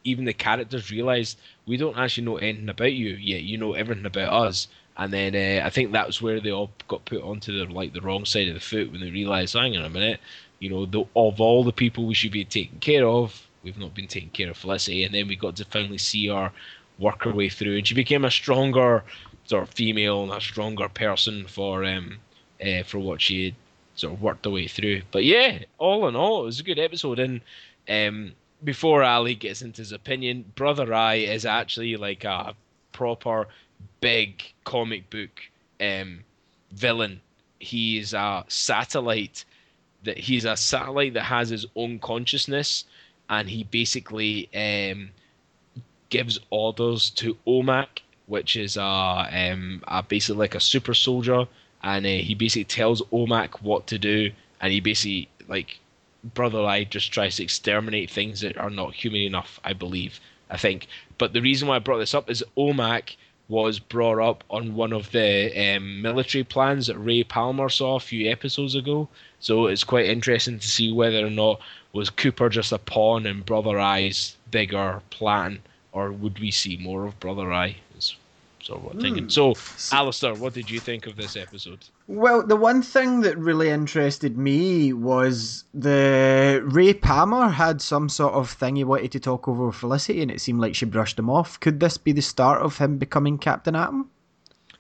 even 0.06 0.26
the 0.26 0.34
characters 0.34 0.92
realized 0.92 1.38
we 1.66 1.78
don't 1.78 1.98
actually 1.98 2.24
know 2.24 2.38
anything 2.38 2.70
about 2.70 2.94
you 2.94 3.10
yet 3.16 3.44
you 3.44 3.58
know 3.58 3.74
everything 3.74 4.06
about 4.06 4.32
us 4.32 4.68
and 4.98 5.12
then 5.12 5.36
uh, 5.36 5.66
I 5.66 5.70
think 5.70 5.92
that 5.92 6.08
was 6.08 6.22
where 6.22 6.40
they 6.40 6.52
all 6.52 6.72
got 6.88 7.06
put 7.06 7.22
onto 7.22 7.52
the 7.52 7.72
like 7.72 7.94
the 7.94 8.02
wrong 8.02 8.26
side 8.26 8.48
of 8.48 8.54
the 8.54 8.60
foot 8.60 8.92
when 8.92 9.02
they 9.02 9.12
realized 9.12 9.54
hang 9.54 9.76
on 9.76 9.86
a 9.86 9.90
minute 9.90 10.20
you 10.60 10.70
know 10.70 10.86
the, 10.86 11.02
of 11.16 11.42
all 11.42 11.64
the 11.64 11.74
people 11.74 12.06
we 12.06 12.14
should 12.14 12.32
be 12.32 12.46
taking 12.46 12.80
care 12.80 13.06
of 13.06 13.48
we've 13.64 13.78
not 13.78 13.94
been 13.94 14.08
taking 14.08 14.30
care 14.30 14.50
of 14.50 14.58
Felicity 14.58 15.04
and 15.04 15.14
then 15.14 15.28
we 15.28 15.36
got 15.36 15.56
to 15.58 15.66
finally 15.66 15.98
see 15.98 16.28
her 16.28 16.52
work 16.98 17.24
her 17.24 17.34
way 17.34 17.50
through 17.50 17.78
and 17.78 17.86
she 17.88 17.94
became 17.94 18.24
a 18.24 18.32
stronger 18.32 19.04
sort 19.46 19.64
of 19.64 19.70
female 19.70 20.24
and 20.24 20.32
a 20.32 20.40
stronger 20.40 20.88
person 20.88 21.46
for 21.46 21.84
um 21.84 22.18
uh, 22.66 22.84
for 22.84 23.00
what 23.00 23.22
she 23.22 23.46
had 23.46 23.56
sort 23.96 24.14
of 24.14 24.22
worked 24.22 24.44
the 24.44 24.52
way 24.52 24.68
through. 24.68 25.02
But 25.12 25.24
yeah, 25.24 25.60
all 25.78 26.08
in 26.08 26.16
all, 26.16 26.44
it 26.44 26.46
was 26.46 26.60
a 26.60 26.64
good 26.64 26.80
episode. 26.80 27.20
And 27.20 27.42
um, 27.90 28.34
before 28.66 29.04
Ali 29.04 29.36
gets 29.36 29.62
into 29.62 29.82
his 29.82 29.92
opinion, 29.92 30.52
Brother 30.56 30.94
Eye 30.94 31.16
is 31.16 31.46
actually 31.46 31.96
like 31.96 32.24
a 32.24 32.56
proper 32.92 33.48
big 34.02 34.44
comic 34.64 35.10
book 35.10 35.42
um, 35.80 36.20
villain. 36.72 37.22
He's 37.60 38.14
a 38.14 38.44
satellite 38.48 39.46
that 40.04 40.18
he's 40.18 40.46
a 40.46 40.58
satellite 40.58 41.14
that 41.14 41.24
has 41.24 41.50
his 41.50 41.66
own 41.76 42.00
consciousness, 42.00 42.86
and 43.30 43.50
he 43.50 43.64
basically 43.64 44.50
um, 44.54 45.12
gives 46.10 46.40
orders 46.50 47.10
to 47.12 47.38
OMAC, 47.48 47.88
which 48.28 48.56
is 48.56 48.76
a, 48.78 48.82
um, 48.82 49.84
a 49.88 50.04
basically 50.04 50.40
like 50.40 50.56
a 50.56 50.60
super 50.60 50.94
soldier 50.94 51.48
and 51.86 52.06
uh, 52.06 52.10
he 52.10 52.34
basically 52.34 52.64
tells 52.64 53.02
OMAC 53.04 53.62
what 53.62 53.88
to 53.88 54.00
do, 54.00 54.32
and 54.60 54.74
he 54.74 54.80
basically 54.80 55.30
like 55.48 55.80
Brother 56.34 56.64
Eye 56.64 56.84
just 56.86 57.12
tries 57.12 57.36
to 57.36 57.44
exterminate 57.44 58.10
things 58.10 58.42
that 58.42 58.58
are 58.58 58.70
not 58.70 58.96
human 58.96 59.22
enough. 59.22 59.60
I 59.64 59.74
believe, 59.74 60.20
I 60.50 60.58
think. 60.58 60.88
But 61.18 61.34
the 61.34 61.42
reason 61.42 61.68
why 61.68 61.76
I 61.76 61.80
brought 61.80 62.00
this 62.00 62.14
up 62.14 62.30
is 62.30 62.44
OMAC 62.58 63.16
was 63.48 63.80
brought 63.80 64.20
up 64.20 64.44
on 64.50 64.74
one 64.74 64.92
of 64.92 65.12
the 65.12 65.76
um, 65.76 66.02
military 66.02 66.44
plans 66.44 66.88
that 66.88 66.98
Ray 66.98 67.24
Palmer 67.24 67.70
saw 67.70 67.96
a 67.96 68.00
few 68.00 68.30
episodes 68.30 68.74
ago. 68.74 69.08
So 69.40 69.68
it's 69.68 69.84
quite 69.84 70.08
interesting 70.08 70.58
to 70.58 70.68
see 70.68 70.92
whether 70.92 71.26
or 71.26 71.30
not 71.30 71.62
was 71.94 72.10
Cooper 72.10 72.50
just 72.50 72.72
a 72.72 72.80
pawn 72.80 73.26
in 73.26 73.42
Brother 73.42 73.80
Eye's 73.80 74.36
bigger 74.50 75.02
plan, 75.12 75.62
or 75.92 76.12
would 76.12 76.40
we 76.40 76.50
see 76.50 76.76
more 76.78 77.06
of 77.06 77.20
Brother 77.20 77.54
Eye? 77.54 77.78
Of 78.70 78.84
what 78.84 79.00
thinking. 79.00 79.30
So, 79.30 79.54
Alistair, 79.92 80.34
what 80.34 80.54
did 80.54 80.70
you 80.70 80.80
think 80.80 81.06
of 81.06 81.16
this 81.16 81.36
episode? 81.36 81.86
Well, 82.08 82.46
the 82.46 82.56
one 82.56 82.82
thing 82.82 83.22
that 83.22 83.38
really 83.38 83.70
interested 83.70 84.38
me 84.38 84.92
was 84.92 85.66
the 85.74 86.62
Ray 86.66 86.94
Palmer 86.94 87.50
had 87.50 87.82
some 87.82 88.10
sort 88.10 88.34
of 88.34 88.50
thing 88.50 88.76
he 88.76 88.84
wanted 88.84 89.12
to 89.12 89.20
talk 89.20 89.48
over 89.48 89.68
with 89.68 89.76
Felicity, 89.76 90.22
and 90.22 90.32
it 90.32 90.42
seemed 90.42 90.62
like 90.62 90.74
she 90.74 90.86
brushed 90.86 91.20
him 91.20 91.30
off. 91.30 91.60
Could 91.60 91.80
this 91.80 91.98
be 91.98 92.12
the 92.12 92.22
start 92.22 92.62
of 92.62 92.78
him 92.78 92.98
becoming 92.98 93.38
Captain 93.38 93.76
Atom? 93.76 94.10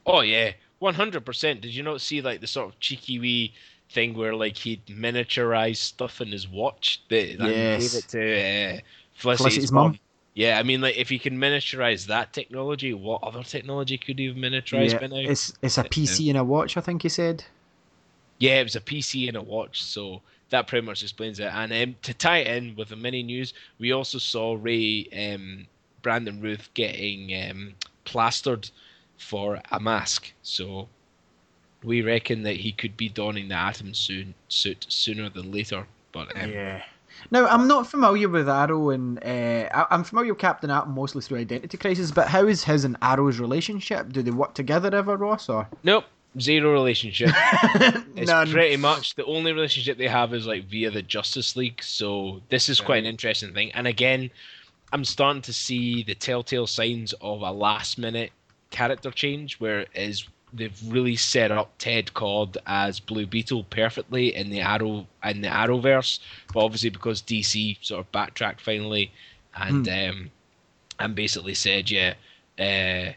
Oh 0.05 0.21
yeah, 0.21 0.53
one 0.79 0.95
hundred 0.95 1.25
percent. 1.25 1.61
Did 1.61 1.75
you 1.75 1.83
not 1.83 2.01
see 2.01 2.21
like 2.21 2.41
the 2.41 2.47
sort 2.47 2.67
of 2.69 2.79
cheeky 2.79 3.19
wee 3.19 3.53
thing 3.91 4.15
where 4.15 4.33
like 4.35 4.57
he'd 4.57 4.85
miniaturized 4.87 5.77
stuff 5.77 6.21
in 6.21 6.29
his 6.31 6.47
watch 6.47 7.03
that, 7.09 7.37
that 7.37 7.49
Yes. 7.49 7.93
gave 7.93 7.99
it 7.99 8.07
to 8.09 8.19
uh, 8.19 8.79
Felicity's, 9.13 9.37
Felicity's 9.37 9.71
mum? 9.71 9.99
Yeah, 10.35 10.59
I 10.59 10.63
mean, 10.63 10.81
like 10.81 10.97
if 10.97 11.11
you 11.11 11.19
can 11.19 11.37
miniaturize 11.37 12.07
that 12.07 12.33
technology, 12.33 12.93
what 12.93 13.23
other 13.23 13.41
technology 13.41 13.97
could 13.97 14.19
you 14.19 14.29
have 14.29 14.37
miniaturized 14.37 14.91
Yeah, 14.91 14.99
by 14.99 15.07
now? 15.07 15.29
it's 15.29 15.53
it's 15.61 15.77
a 15.77 15.83
PC 15.85 16.29
and 16.29 16.37
a 16.37 16.43
watch, 16.43 16.75
I 16.75 16.81
think 16.81 17.03
he 17.03 17.09
said. 17.09 17.45
Yeah, 18.37 18.59
it 18.59 18.63
was 18.63 18.75
a 18.75 18.81
PC 18.81 19.29
and 19.29 19.37
a 19.37 19.41
watch, 19.41 19.81
so 19.81 20.21
that 20.49 20.67
pretty 20.67 20.85
much 20.85 21.01
explains 21.03 21.39
it. 21.39 21.45
And 21.53 21.71
um, 21.71 21.95
to 22.01 22.13
tie 22.13 22.39
it 22.39 22.47
in 22.47 22.75
with 22.75 22.89
the 22.89 22.97
mini 22.97 23.23
news, 23.23 23.53
we 23.79 23.93
also 23.93 24.17
saw 24.17 24.57
Ray 24.59 25.07
um, 25.33 25.67
Brandon 26.01 26.41
Routh 26.41 26.69
getting 26.73 27.49
um, 27.49 27.75
plastered 28.03 28.69
for 29.17 29.61
a 29.71 29.79
mask. 29.79 30.33
So 30.43 30.89
we 31.81 32.01
reckon 32.01 32.43
that 32.43 32.57
he 32.57 32.73
could 32.73 32.97
be 32.97 33.07
donning 33.07 33.47
the 33.47 33.55
Atom 33.55 33.93
soon, 33.93 34.33
suit 34.49 34.85
sooner 34.89 35.29
than 35.29 35.53
later. 35.53 35.87
But 36.11 36.35
um, 36.35 36.51
Yeah. 36.51 36.83
Now, 37.31 37.47
I'm 37.47 37.67
not 37.67 37.87
familiar 37.87 38.29
with 38.29 38.47
Arrow, 38.47 38.89
and 38.91 39.23
uh, 39.23 39.85
I'm 39.89 40.03
familiar 40.03 40.33
with 40.33 40.41
Captain 40.41 40.69
Atom 40.69 40.91
mostly 40.93 41.21
through 41.21 41.39
Identity 41.39 41.77
Crisis, 41.77 42.11
but 42.11 42.27
how 42.27 42.45
is 42.45 42.63
his 42.63 42.85
and 42.85 42.97
Arrow's 43.01 43.39
relationship? 43.39 44.11
Do 44.11 44.21
they 44.21 44.31
work 44.31 44.53
together 44.53 44.95
ever, 44.95 45.17
Ross? 45.17 45.49
Or 45.49 45.67
nope, 45.83 46.05
zero 46.39 46.71
relationship. 46.71 47.31
It's 48.15 48.31
None. 48.31 48.49
pretty 48.49 48.77
much 48.77 49.15
the 49.15 49.25
only 49.25 49.51
relationship 49.51 49.97
they 49.97 50.07
have 50.07 50.33
is 50.33 50.47
like 50.47 50.65
via 50.65 50.89
the 50.89 51.01
Justice 51.01 51.55
League. 51.57 51.83
So 51.83 52.41
this 52.49 52.69
is 52.69 52.79
quite 52.79 52.99
an 52.99 53.05
interesting 53.05 53.53
thing. 53.53 53.71
And 53.73 53.87
again, 53.87 54.29
I'm 54.93 55.03
starting 55.03 55.41
to 55.43 55.53
see 55.53 56.03
the 56.03 56.15
telltale 56.15 56.65
signs 56.65 57.13
of 57.19 57.41
a 57.41 57.51
last 57.51 57.97
minute 57.97 58.31
character 58.71 59.11
change 59.11 59.59
where 59.59 59.81
it 59.81 59.89
is 59.95 60.27
they've 60.53 60.79
really 60.87 61.15
set 61.15 61.51
up 61.51 61.73
Ted 61.77 62.11
Kord 62.13 62.55
as 62.65 62.99
Blue 62.99 63.25
Beetle 63.25 63.65
perfectly 63.65 64.35
in 64.35 64.49
the 64.49 64.61
Arrow 64.61 65.05
in 65.23 65.41
the 65.41 65.47
Arrowverse. 65.49 66.19
But 66.53 66.63
obviously 66.63 66.89
because 66.89 67.21
DC 67.21 67.77
sort 67.81 67.99
of 68.01 68.11
backtracked 68.11 68.61
finally 68.61 69.11
and 69.55 69.87
um 70.09 70.31
and 70.99 71.15
basically 71.15 71.53
said, 71.55 71.89
yeah, 71.91 72.13
uh 72.59 73.11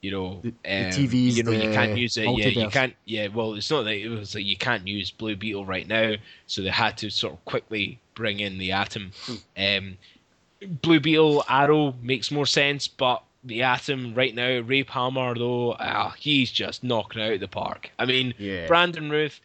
you 0.00 0.10
know, 0.10 0.40
The- 0.42 0.48
um, 0.48 0.90
TV's 0.92 1.36
you 1.38 1.42
know, 1.44 1.52
you 1.52 1.72
can't 1.72 1.96
use 1.96 2.16
it. 2.18 2.26
Yeah, 2.38 2.44
you 2.48 2.60
can't. 2.72 2.94
Yeah, 3.06 3.28
well, 3.28 3.54
it's 3.54 3.70
not 3.70 3.84
that 3.84 3.94
it 3.94 4.08
was 4.10 4.34
like 4.34 4.44
you 4.44 4.56
can't 4.56 4.86
use 4.86 5.10
Blue 5.10 5.34
Beetle 5.34 5.64
right 5.64 5.88
now, 5.88 6.14
so 6.46 6.60
they 6.62 6.68
had 6.68 6.98
to 6.98 7.10
sort 7.10 7.32
of 7.32 7.44
quickly 7.46 7.98
bring 8.14 8.40
in 8.40 8.58
the 8.58 8.72
Atom. 8.72 9.12
Um, 9.56 9.96
Blue 10.82 11.00
Beetle 11.00 11.42
Arrow 11.48 11.94
makes 12.02 12.30
more 12.30 12.44
sense, 12.46 12.86
but 12.86 13.22
the 13.44 13.62
Atom 13.62 14.14
right 14.14 14.34
now, 14.34 14.60
Ray 14.60 14.82
Palmer 14.82 15.34
though, 15.34 15.76
ah, 15.78 16.14
he's 16.18 16.50
just 16.50 16.82
knocking 16.82 17.22
out 17.22 17.32
of 17.34 17.40
the 17.40 17.48
park. 17.48 17.90
I 17.98 18.04
mean, 18.06 18.34
Yeah. 18.38 18.66
Brandon 18.66 19.10
Routh. 19.10 19.40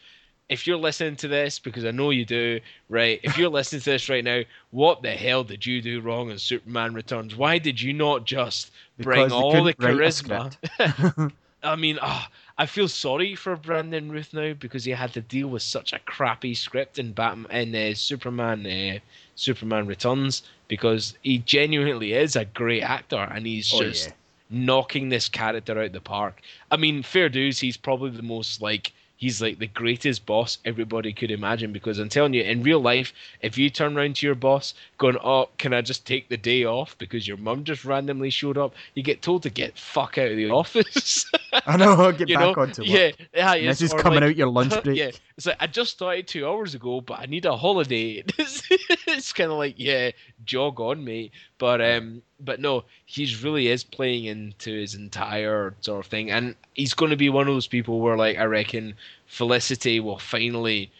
If 0.48 0.66
you're 0.66 0.78
listening 0.78 1.14
to 1.16 1.28
this, 1.28 1.60
because 1.60 1.84
I 1.84 1.92
know 1.92 2.10
you 2.10 2.24
do, 2.24 2.58
right? 2.88 3.20
If 3.22 3.38
you're 3.38 3.48
listening 3.58 3.82
to 3.82 3.90
this 3.90 4.08
right 4.08 4.24
now, 4.24 4.40
what 4.72 5.00
the 5.00 5.12
hell 5.12 5.44
did 5.44 5.64
you 5.64 5.80
do 5.80 6.00
wrong 6.00 6.30
in 6.30 6.38
Superman 6.38 6.92
Returns? 6.92 7.36
Why 7.36 7.58
did 7.58 7.80
you 7.80 7.92
not 7.92 8.26
just 8.26 8.72
bring 8.98 9.26
Because 9.26 9.32
all 9.32 9.62
the 9.62 9.74
couldn't 9.74 9.96
write 9.98 10.20
a 10.20 10.24
charisma? 10.24 11.32
I 11.62 11.76
mean, 11.76 11.98
ah, 12.02 12.28
I 12.58 12.66
feel 12.66 12.88
sorry 12.88 13.34
for 13.36 13.54
Brandon 13.54 14.10
Routh 14.10 14.34
now 14.34 14.54
because 14.54 14.84
he 14.84 14.90
had 14.92 15.12
to 15.12 15.20
deal 15.20 15.48
with 15.48 15.62
such 15.62 15.92
a 15.92 15.98
crappy 16.00 16.54
script 16.54 16.98
in 16.98 17.12
Batman 17.12 17.50
and 17.50 17.76
uh, 17.76 17.94
Superman 17.94 18.66
uh, 18.66 18.98
Superman 19.36 19.86
Returns 19.86 20.42
because 20.70 21.18
he 21.22 21.38
genuinely 21.40 22.14
is 22.14 22.36
a 22.36 22.46
great 22.46 22.82
actor 22.82 23.28
and 23.34 23.46
he's 23.46 23.74
Oh, 23.74 23.82
just 23.82 24.08
yeah. 24.08 24.14
knocking 24.50 25.10
this 25.10 25.28
character 25.28 25.82
out 25.82 25.92
the 25.92 26.00
park. 26.00 26.40
I 26.72 26.78
mean, 26.78 27.02
fair 27.02 27.28
dues, 27.28 27.60
he's 27.60 27.78
probably 27.78 28.12
the 28.12 28.22
most 28.22 28.62
like 28.62 28.94
he's 29.20 29.40
like 29.42 29.58
the 29.58 29.66
greatest 29.68 30.24
boss 30.24 30.56
everybody 30.64 31.12
could 31.12 31.30
imagine 31.30 31.72
because 31.72 31.98
I'm 31.98 32.08
telling 32.08 32.32
you, 32.34 32.42
in 32.42 32.62
real 32.62 32.80
life, 32.80 33.12
if 33.42 33.56
you 33.58 33.68
turn 33.68 33.96
around 33.96 34.16
to 34.16 34.26
your 34.26 34.34
boss 34.34 34.72
going, 34.98 35.18
Oh, 35.22 35.48
can 35.58 35.72
I 35.74 35.82
just 35.82 36.06
take 36.06 36.28
the 36.30 36.36
day 36.38 36.64
off 36.64 36.96
because 36.98 37.28
your 37.28 37.36
mum 37.36 37.64
just 37.64 37.84
randomly 37.84 38.30
showed 38.30 38.56
up, 38.58 38.74
you 38.94 39.02
get 39.02 39.20
told 39.22 39.42
to 39.44 39.50
get 39.50 39.76
fuck 39.78 40.16
out 40.18 40.30
of 40.30 40.36
the 40.38 40.50
office. 40.62 41.30
I 41.66 41.76
know, 41.76 42.10
get 42.12 42.28
back 42.34 42.56
know? 42.56 42.62
onto 42.62 42.82
work. 42.82 42.90
yeah, 42.90 43.10
yeah, 43.34 43.54
it's 43.54 43.78
this 43.80 43.92
is 43.92 44.02
coming 44.02 44.20
like- 44.22 44.30
out 44.30 44.36
your 44.36 44.48
lunch 44.48 44.82
break. 44.84 44.96
yeah, 44.98 45.10
it's 45.36 45.46
like 45.46 45.58
I 45.60 45.66
just 45.66 45.92
started 45.92 46.26
two 46.26 46.48
hours 46.48 46.74
ago, 46.74 47.00
but 47.02 47.20
I 47.20 47.26
need 47.26 47.44
a 47.44 47.56
holiday. 47.56 48.24
it's 48.38 48.62
it's 49.06 49.32
kind 49.34 49.52
of 49.52 49.58
like 49.58 49.74
yeah, 49.76 50.10
jog 50.44 50.80
on, 50.80 51.04
mate. 51.04 51.32
But 51.60 51.82
um, 51.82 52.22
but 52.40 52.58
no, 52.58 52.84
he's 53.04 53.44
really 53.44 53.68
is 53.68 53.84
playing 53.84 54.24
into 54.24 54.72
his 54.72 54.94
entire 54.94 55.74
sort 55.82 56.04
of 56.04 56.10
thing, 56.10 56.30
and 56.30 56.56
he's 56.74 56.94
going 56.94 57.10
to 57.10 57.16
be 57.18 57.28
one 57.28 57.46
of 57.48 57.54
those 57.54 57.66
people 57.66 58.00
where 58.00 58.16
like 58.16 58.38
I 58.38 58.44
reckon 58.44 58.94
Felicity 59.26 60.00
will 60.00 60.18
finally 60.18 60.90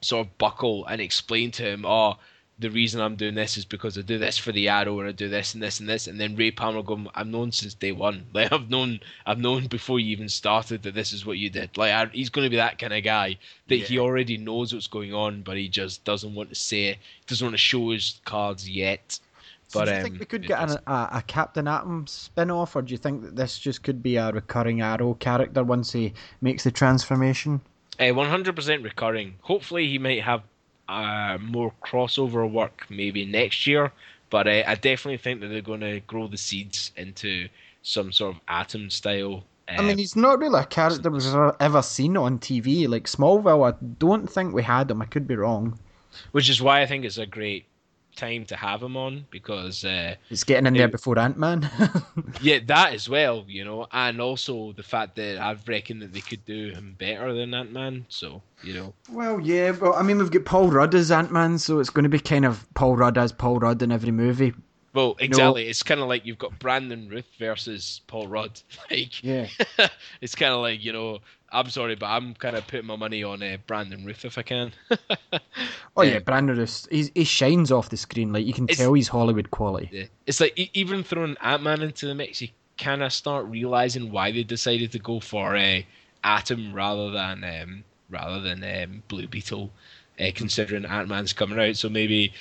sort 0.00 0.26
of 0.26 0.38
buckle 0.38 0.86
and 0.86 1.00
explain 1.00 1.50
to 1.52 1.62
him, 1.62 1.84
oh. 1.86 2.16
The 2.58 2.70
reason 2.70 3.02
I'm 3.02 3.16
doing 3.16 3.34
this 3.34 3.58
is 3.58 3.66
because 3.66 3.98
I 3.98 4.00
do 4.00 4.16
this 4.16 4.38
for 4.38 4.50
the 4.50 4.66
arrow 4.70 4.98
and 4.98 5.06
I 5.10 5.12
do 5.12 5.28
this 5.28 5.52
and 5.52 5.62
this 5.62 5.78
and 5.78 5.86
this 5.86 6.06
and 6.06 6.18
then 6.18 6.36
Ray 6.36 6.50
Palmer 6.50 6.78
will 6.78 6.96
go, 6.96 7.10
I've 7.14 7.26
known 7.26 7.52
since 7.52 7.74
day 7.74 7.92
one. 7.92 8.24
Like 8.32 8.50
I've 8.50 8.70
known 8.70 9.00
I've 9.26 9.38
known 9.38 9.66
before 9.66 10.00
you 10.00 10.10
even 10.12 10.30
started 10.30 10.82
that 10.84 10.94
this 10.94 11.12
is 11.12 11.26
what 11.26 11.36
you 11.36 11.50
did. 11.50 11.76
Like 11.76 11.92
I, 11.92 12.06
he's 12.06 12.30
going 12.30 12.46
to 12.46 12.50
be 12.50 12.56
that 12.56 12.78
kind 12.78 12.94
of 12.94 13.04
guy 13.04 13.36
that 13.68 13.76
he 13.76 13.98
already 13.98 14.38
knows 14.38 14.72
what's 14.72 14.86
going 14.86 15.12
on, 15.12 15.42
but 15.42 15.58
he 15.58 15.68
just 15.68 16.02
doesn't 16.04 16.34
want 16.34 16.48
to 16.48 16.54
say 16.54 16.84
it. 16.84 16.98
Doesn't 17.26 17.44
want 17.44 17.52
to 17.52 17.58
show 17.58 17.90
his 17.90 18.22
cards 18.24 18.66
yet. 18.66 19.20
So 19.68 19.80
But 19.80 19.86
do 19.86 19.90
you 19.90 19.96
um, 19.96 20.02
think 20.04 20.20
we 20.20 20.26
could 20.26 20.46
get 20.46 20.70
an, 20.70 20.78
a, 20.86 21.08
a 21.14 21.24
Captain 21.26 21.66
Atom 21.66 22.06
spin 22.06 22.50
off, 22.50 22.76
or 22.76 22.82
do 22.82 22.92
you 22.92 22.98
think 22.98 23.22
that 23.22 23.36
this 23.36 23.58
just 23.58 23.82
could 23.82 24.02
be 24.02 24.16
a 24.16 24.30
recurring 24.30 24.80
Arrow 24.80 25.14
character 25.14 25.64
once 25.64 25.92
he 25.92 26.12
makes 26.40 26.64
the 26.64 26.70
transformation? 26.70 27.60
Uh, 27.98 28.04
100% 28.04 28.84
recurring. 28.84 29.34
Hopefully, 29.42 29.88
he 29.88 29.98
might 29.98 30.22
have 30.22 30.42
uh, 30.88 31.38
more 31.40 31.72
crossover 31.84 32.48
work 32.48 32.86
maybe 32.88 33.24
next 33.24 33.66
year. 33.66 33.92
But 34.30 34.46
uh, 34.46 34.64
I 34.66 34.74
definitely 34.74 35.18
think 35.18 35.40
that 35.40 35.48
they're 35.48 35.60
going 35.60 35.80
to 35.80 36.00
grow 36.00 36.26
the 36.26 36.36
seeds 36.36 36.92
into 36.96 37.48
some 37.82 38.12
sort 38.12 38.36
of 38.36 38.42
Atom 38.48 38.90
style. 38.90 39.44
I 39.68 39.82
mean, 39.82 39.98
he's 39.98 40.14
not 40.14 40.38
really 40.38 40.60
a 40.60 40.64
character 40.64 41.10
we've 41.10 41.52
ever 41.58 41.82
seen 41.82 42.16
on 42.16 42.38
TV. 42.38 42.88
Like 42.88 43.04
Smallville, 43.04 43.72
I 43.72 43.76
don't 43.98 44.28
think 44.28 44.54
we 44.54 44.62
had 44.62 44.90
him. 44.90 45.02
I 45.02 45.06
could 45.06 45.26
be 45.26 45.36
wrong. 45.36 45.78
which 46.32 46.48
is 46.48 46.62
why 46.62 46.82
I 46.82 46.86
think 46.86 47.04
it's 47.04 47.18
a 47.18 47.26
great 47.26 47.66
time 48.16 48.44
to 48.46 48.56
have 48.56 48.82
him 48.82 48.96
on 48.96 49.26
because 49.30 49.84
uh, 49.84 50.14
He's 50.28 50.44
getting 50.44 50.66
in 50.66 50.74
there 50.74 50.86
It- 50.86 50.92
before 50.92 51.18
Ant 51.18 51.38
Man. 51.38 51.70
yeah, 52.40 52.58
that 52.66 52.94
as 52.94 53.08
well, 53.08 53.44
you 53.46 53.64
know, 53.64 53.86
and 53.92 54.20
also 54.20 54.72
the 54.72 54.82
fact 54.82 55.16
that 55.16 55.38
I 55.38 55.56
reckon 55.66 55.98
that 56.00 56.12
they 56.12 56.20
could 56.20 56.44
do 56.44 56.70
him 56.70 56.96
better 56.98 57.32
than 57.34 57.54
Ant 57.54 57.72
Man. 57.72 58.06
So 58.08 58.42
you 58.62 58.74
know, 58.74 58.94
well, 59.10 59.38
yeah, 59.40 59.72
but 59.72 59.92
I 59.92 60.02
mean, 60.02 60.18
we've 60.18 60.30
got 60.30 60.44
Paul 60.44 60.68
Rudd 60.70 60.94
as 60.94 61.10
Ant 61.12 61.30
Man, 61.30 61.58
so 61.58 61.78
it's 61.78 61.90
going 61.90 62.04
to 62.04 62.08
be 62.08 62.18
kind 62.18 62.44
of 62.44 62.66
Paul 62.74 62.96
Rudd 62.96 63.18
as 63.18 63.32
Paul 63.32 63.58
Rudd 63.58 63.82
in 63.82 63.92
every 63.92 64.10
movie. 64.10 64.54
Well, 64.96 65.14
exactly. 65.20 65.68
It's 65.68 65.82
kind 65.82 66.00
of 66.00 66.08
like 66.08 66.24
you've 66.24 66.38
got 66.38 66.58
Brandon 66.58 67.08
Routh 67.08 67.28
versus 67.38 68.00
Paul 68.06 68.26
Rudd. 68.28 68.60
Like, 68.90 69.22
Yeah. 69.22 69.46
it's 70.22 70.34
kind 70.34 70.52
of 70.54 70.60
like 70.60 70.82
you 70.82 70.92
know, 70.92 71.18
I'm 71.52 71.68
sorry, 71.70 71.94
but 71.96 72.06
I'm 72.06 72.32
kind 72.34 72.56
of 72.56 72.66
putting 72.66 72.86
my 72.86 72.96
money 72.96 73.22
on 73.22 73.42
uh, 73.42 73.58
Brandon 73.66 74.04
Routh 74.06 74.24
if 74.24 74.38
I 74.38 74.42
can. 74.42 74.72
Oh 75.98 76.02
yeah, 76.02 76.18
Brandon 76.18 76.58
Routh. 76.58 76.86
he's, 76.90 77.10
he 77.14 77.24
shines 77.24 77.72
off 77.72 77.88
the 77.90 77.96
screen. 77.96 78.32
Like 78.32 78.44
you 78.46 78.52
can 78.52 78.64
It's- 78.64 78.78
tell 78.78 78.92
he's 78.94 79.08
Hollywood 79.08 79.50
quality. 79.50 79.88
Yeah. 79.92 80.04
It's 80.26 80.40
like 80.40 80.58
even 80.74 81.02
throwing 81.02 81.36
Ant 81.42 81.62
Man 81.62 81.82
into 81.82 82.06
the 82.06 82.14
mix, 82.14 82.40
you 82.42 82.48
kind 82.78 83.02
of 83.02 83.12
start 83.12 83.46
realizing 83.46 84.10
why 84.12 84.30
they 84.32 84.42
decided 84.42 84.92
to 84.92 84.98
go 84.98 85.20
for 85.20 85.56
uh, 85.56 85.80
Atom 86.24 86.72
rather 86.74 87.10
than 87.10 87.44
um, 87.44 87.84
rather 88.10 88.40
than 88.40 88.62
um, 88.62 89.02
Blue 89.08 89.26
Beetle, 89.26 89.70
uh, 90.20 90.30
considering 90.34 90.84
Ant 90.84 91.08
Man's 91.08 91.32
coming 91.32 91.58
out. 91.58 91.76
So 91.76 91.88
maybe 91.88 92.32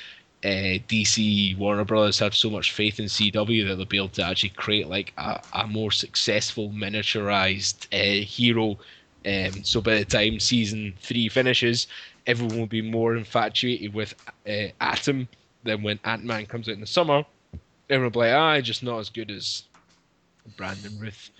uh, 0.45 0.77
DC 0.87 1.57
Warner 1.57 1.83
Brothers 1.83 2.19
have 2.19 2.35
so 2.35 2.51
much 2.51 2.71
faith 2.71 2.99
in 2.99 3.05
CW 3.05 3.67
that 3.67 3.75
they'll 3.75 3.85
be 3.85 3.97
able 3.97 4.09
to 4.09 4.23
actually 4.23 4.49
create 4.49 4.87
like 4.87 5.11
a, 5.17 5.41
a 5.53 5.65
more 5.65 5.91
successful 5.91 6.69
miniaturized 6.69 7.87
uh, 7.91 8.23
hero. 8.23 8.77
Um, 9.25 9.63
so 9.63 9.81
by 9.81 9.95
the 9.95 10.05
time 10.05 10.39
season 10.39 10.93
three 11.01 11.29
finishes, 11.29 11.87
everyone 12.27 12.59
will 12.59 12.67
be 12.67 12.83
more 12.83 13.15
infatuated 13.15 13.95
with 13.95 14.13
uh, 14.47 14.67
Atom 14.81 15.27
than 15.63 15.81
when 15.81 15.99
Ant 16.03 16.23
Man 16.23 16.45
comes 16.45 16.69
out 16.69 16.75
in 16.75 16.81
the 16.81 16.85
summer. 16.87 17.25
Everyone 17.89 18.11
will 18.13 18.21
be 18.21 18.27
like, 18.27 18.35
ah, 18.35 18.61
just 18.61 18.83
not 18.83 18.99
as 18.99 19.09
good 19.09 19.31
as 19.31 19.63
Brandon 20.57 20.97
Routh. 20.99 21.31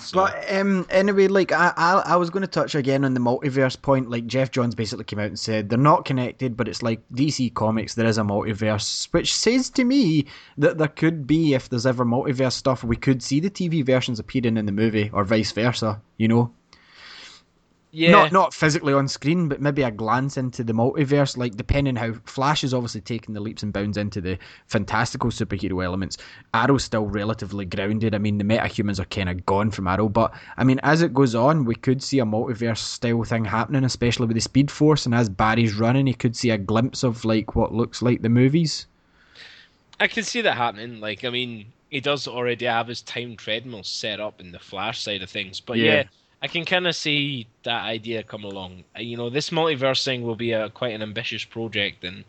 So. 0.00 0.16
But 0.18 0.52
um, 0.52 0.86
anyway, 0.90 1.28
like 1.28 1.52
I, 1.52 1.72
I, 1.76 2.02
I 2.06 2.16
was 2.16 2.30
going 2.30 2.42
to 2.42 2.46
touch 2.46 2.74
again 2.74 3.04
on 3.04 3.14
the 3.14 3.20
multiverse 3.20 3.80
point. 3.80 4.10
Like 4.10 4.26
Geoff 4.26 4.50
Johns 4.50 4.74
basically 4.74 5.04
came 5.04 5.18
out 5.18 5.26
and 5.26 5.38
said 5.38 5.68
they're 5.68 5.78
not 5.78 6.04
connected, 6.04 6.56
but 6.56 6.68
it's 6.68 6.82
like 6.82 7.00
DC 7.14 7.54
Comics. 7.54 7.94
There 7.94 8.06
is 8.06 8.18
a 8.18 8.22
multiverse, 8.22 9.08
which 9.12 9.34
says 9.34 9.70
to 9.70 9.84
me 9.84 10.26
that 10.58 10.78
there 10.78 10.88
could 10.88 11.26
be, 11.26 11.54
if 11.54 11.68
there's 11.68 11.86
ever 11.86 12.04
multiverse 12.04 12.52
stuff, 12.52 12.84
we 12.84 12.96
could 12.96 13.22
see 13.22 13.40
the 13.40 13.50
TV 13.50 13.84
versions 13.84 14.18
appearing 14.18 14.56
in 14.56 14.66
the 14.66 14.72
movie, 14.72 15.10
or 15.12 15.24
vice 15.24 15.52
versa. 15.52 16.00
You 16.18 16.28
know. 16.28 16.52
Yeah. 17.94 18.10
Not 18.10 18.32
not 18.32 18.54
physically 18.54 18.94
on 18.94 19.06
screen, 19.06 19.50
but 19.50 19.60
maybe 19.60 19.82
a 19.82 19.90
glance 19.90 20.38
into 20.38 20.64
the 20.64 20.72
multiverse, 20.72 21.36
like 21.36 21.56
depending 21.56 21.94
how 21.94 22.14
Flash 22.24 22.64
is 22.64 22.72
obviously 22.72 23.02
taking 23.02 23.34
the 23.34 23.40
leaps 23.40 23.62
and 23.62 23.70
bounds 23.70 23.98
into 23.98 24.22
the 24.22 24.38
fantastical 24.66 25.28
superhero 25.28 25.84
elements. 25.84 26.16
Arrow's 26.54 26.84
still 26.84 27.04
relatively 27.04 27.66
grounded. 27.66 28.14
I 28.14 28.18
mean, 28.18 28.38
the 28.38 28.44
metahumans 28.44 28.98
are 28.98 29.04
kind 29.04 29.28
of 29.28 29.44
gone 29.44 29.70
from 29.70 29.86
Arrow, 29.86 30.08
but 30.08 30.32
I 30.56 30.64
mean, 30.64 30.80
as 30.82 31.02
it 31.02 31.12
goes 31.12 31.34
on, 31.34 31.66
we 31.66 31.74
could 31.74 32.02
see 32.02 32.18
a 32.18 32.24
multiverse 32.24 32.78
style 32.78 33.24
thing 33.24 33.44
happening, 33.44 33.84
especially 33.84 34.26
with 34.26 34.36
the 34.36 34.40
Speed 34.40 34.70
Force. 34.70 35.04
And 35.04 35.14
as 35.14 35.28
Barry's 35.28 35.74
running, 35.74 36.06
he 36.06 36.14
could 36.14 36.34
see 36.34 36.48
a 36.48 36.56
glimpse 36.56 37.02
of 37.02 37.26
like 37.26 37.54
what 37.54 37.74
looks 37.74 38.00
like 38.00 38.22
the 38.22 38.30
movies. 38.30 38.86
I 40.00 40.06
can 40.06 40.24
see 40.24 40.40
that 40.40 40.56
happening. 40.56 40.98
Like, 40.98 41.26
I 41.26 41.28
mean, 41.28 41.66
he 41.90 42.00
does 42.00 42.26
already 42.26 42.64
have 42.64 42.88
his 42.88 43.02
time 43.02 43.36
treadmill 43.36 43.84
set 43.84 44.18
up 44.18 44.40
in 44.40 44.50
the 44.50 44.58
Flash 44.58 45.02
side 45.02 45.20
of 45.20 45.28
things, 45.28 45.60
but 45.60 45.76
yeah, 45.76 45.92
yeah 45.92 46.04
I 46.42 46.48
can 46.48 46.64
kind 46.64 46.88
of 46.88 46.96
see 46.96 47.46
that 47.62 47.84
idea 47.84 48.24
come 48.24 48.42
along. 48.42 48.82
Uh, 48.96 49.00
you 49.00 49.16
know, 49.16 49.30
this 49.30 49.50
multiverse 49.50 50.04
thing 50.04 50.22
will 50.22 50.34
be 50.34 50.52
a 50.52 50.70
quite 50.70 50.92
an 50.92 51.02
ambitious 51.02 51.44
project, 51.44 52.02
and 52.04 52.24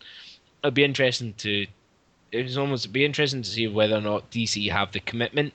it'll 0.62 0.72
be 0.72 0.84
interesting 0.84 1.34
to. 1.40 1.66
It's 2.32 2.58
almost 2.58 2.94
be 2.94 3.06
interesting 3.06 3.42
to 3.42 3.50
see 3.50 3.68
whether 3.68 3.96
or 3.96 4.02
not 4.02 4.32
DC 4.32 4.72
have 4.72 4.92
the 4.92 5.00
commitment 5.00 5.54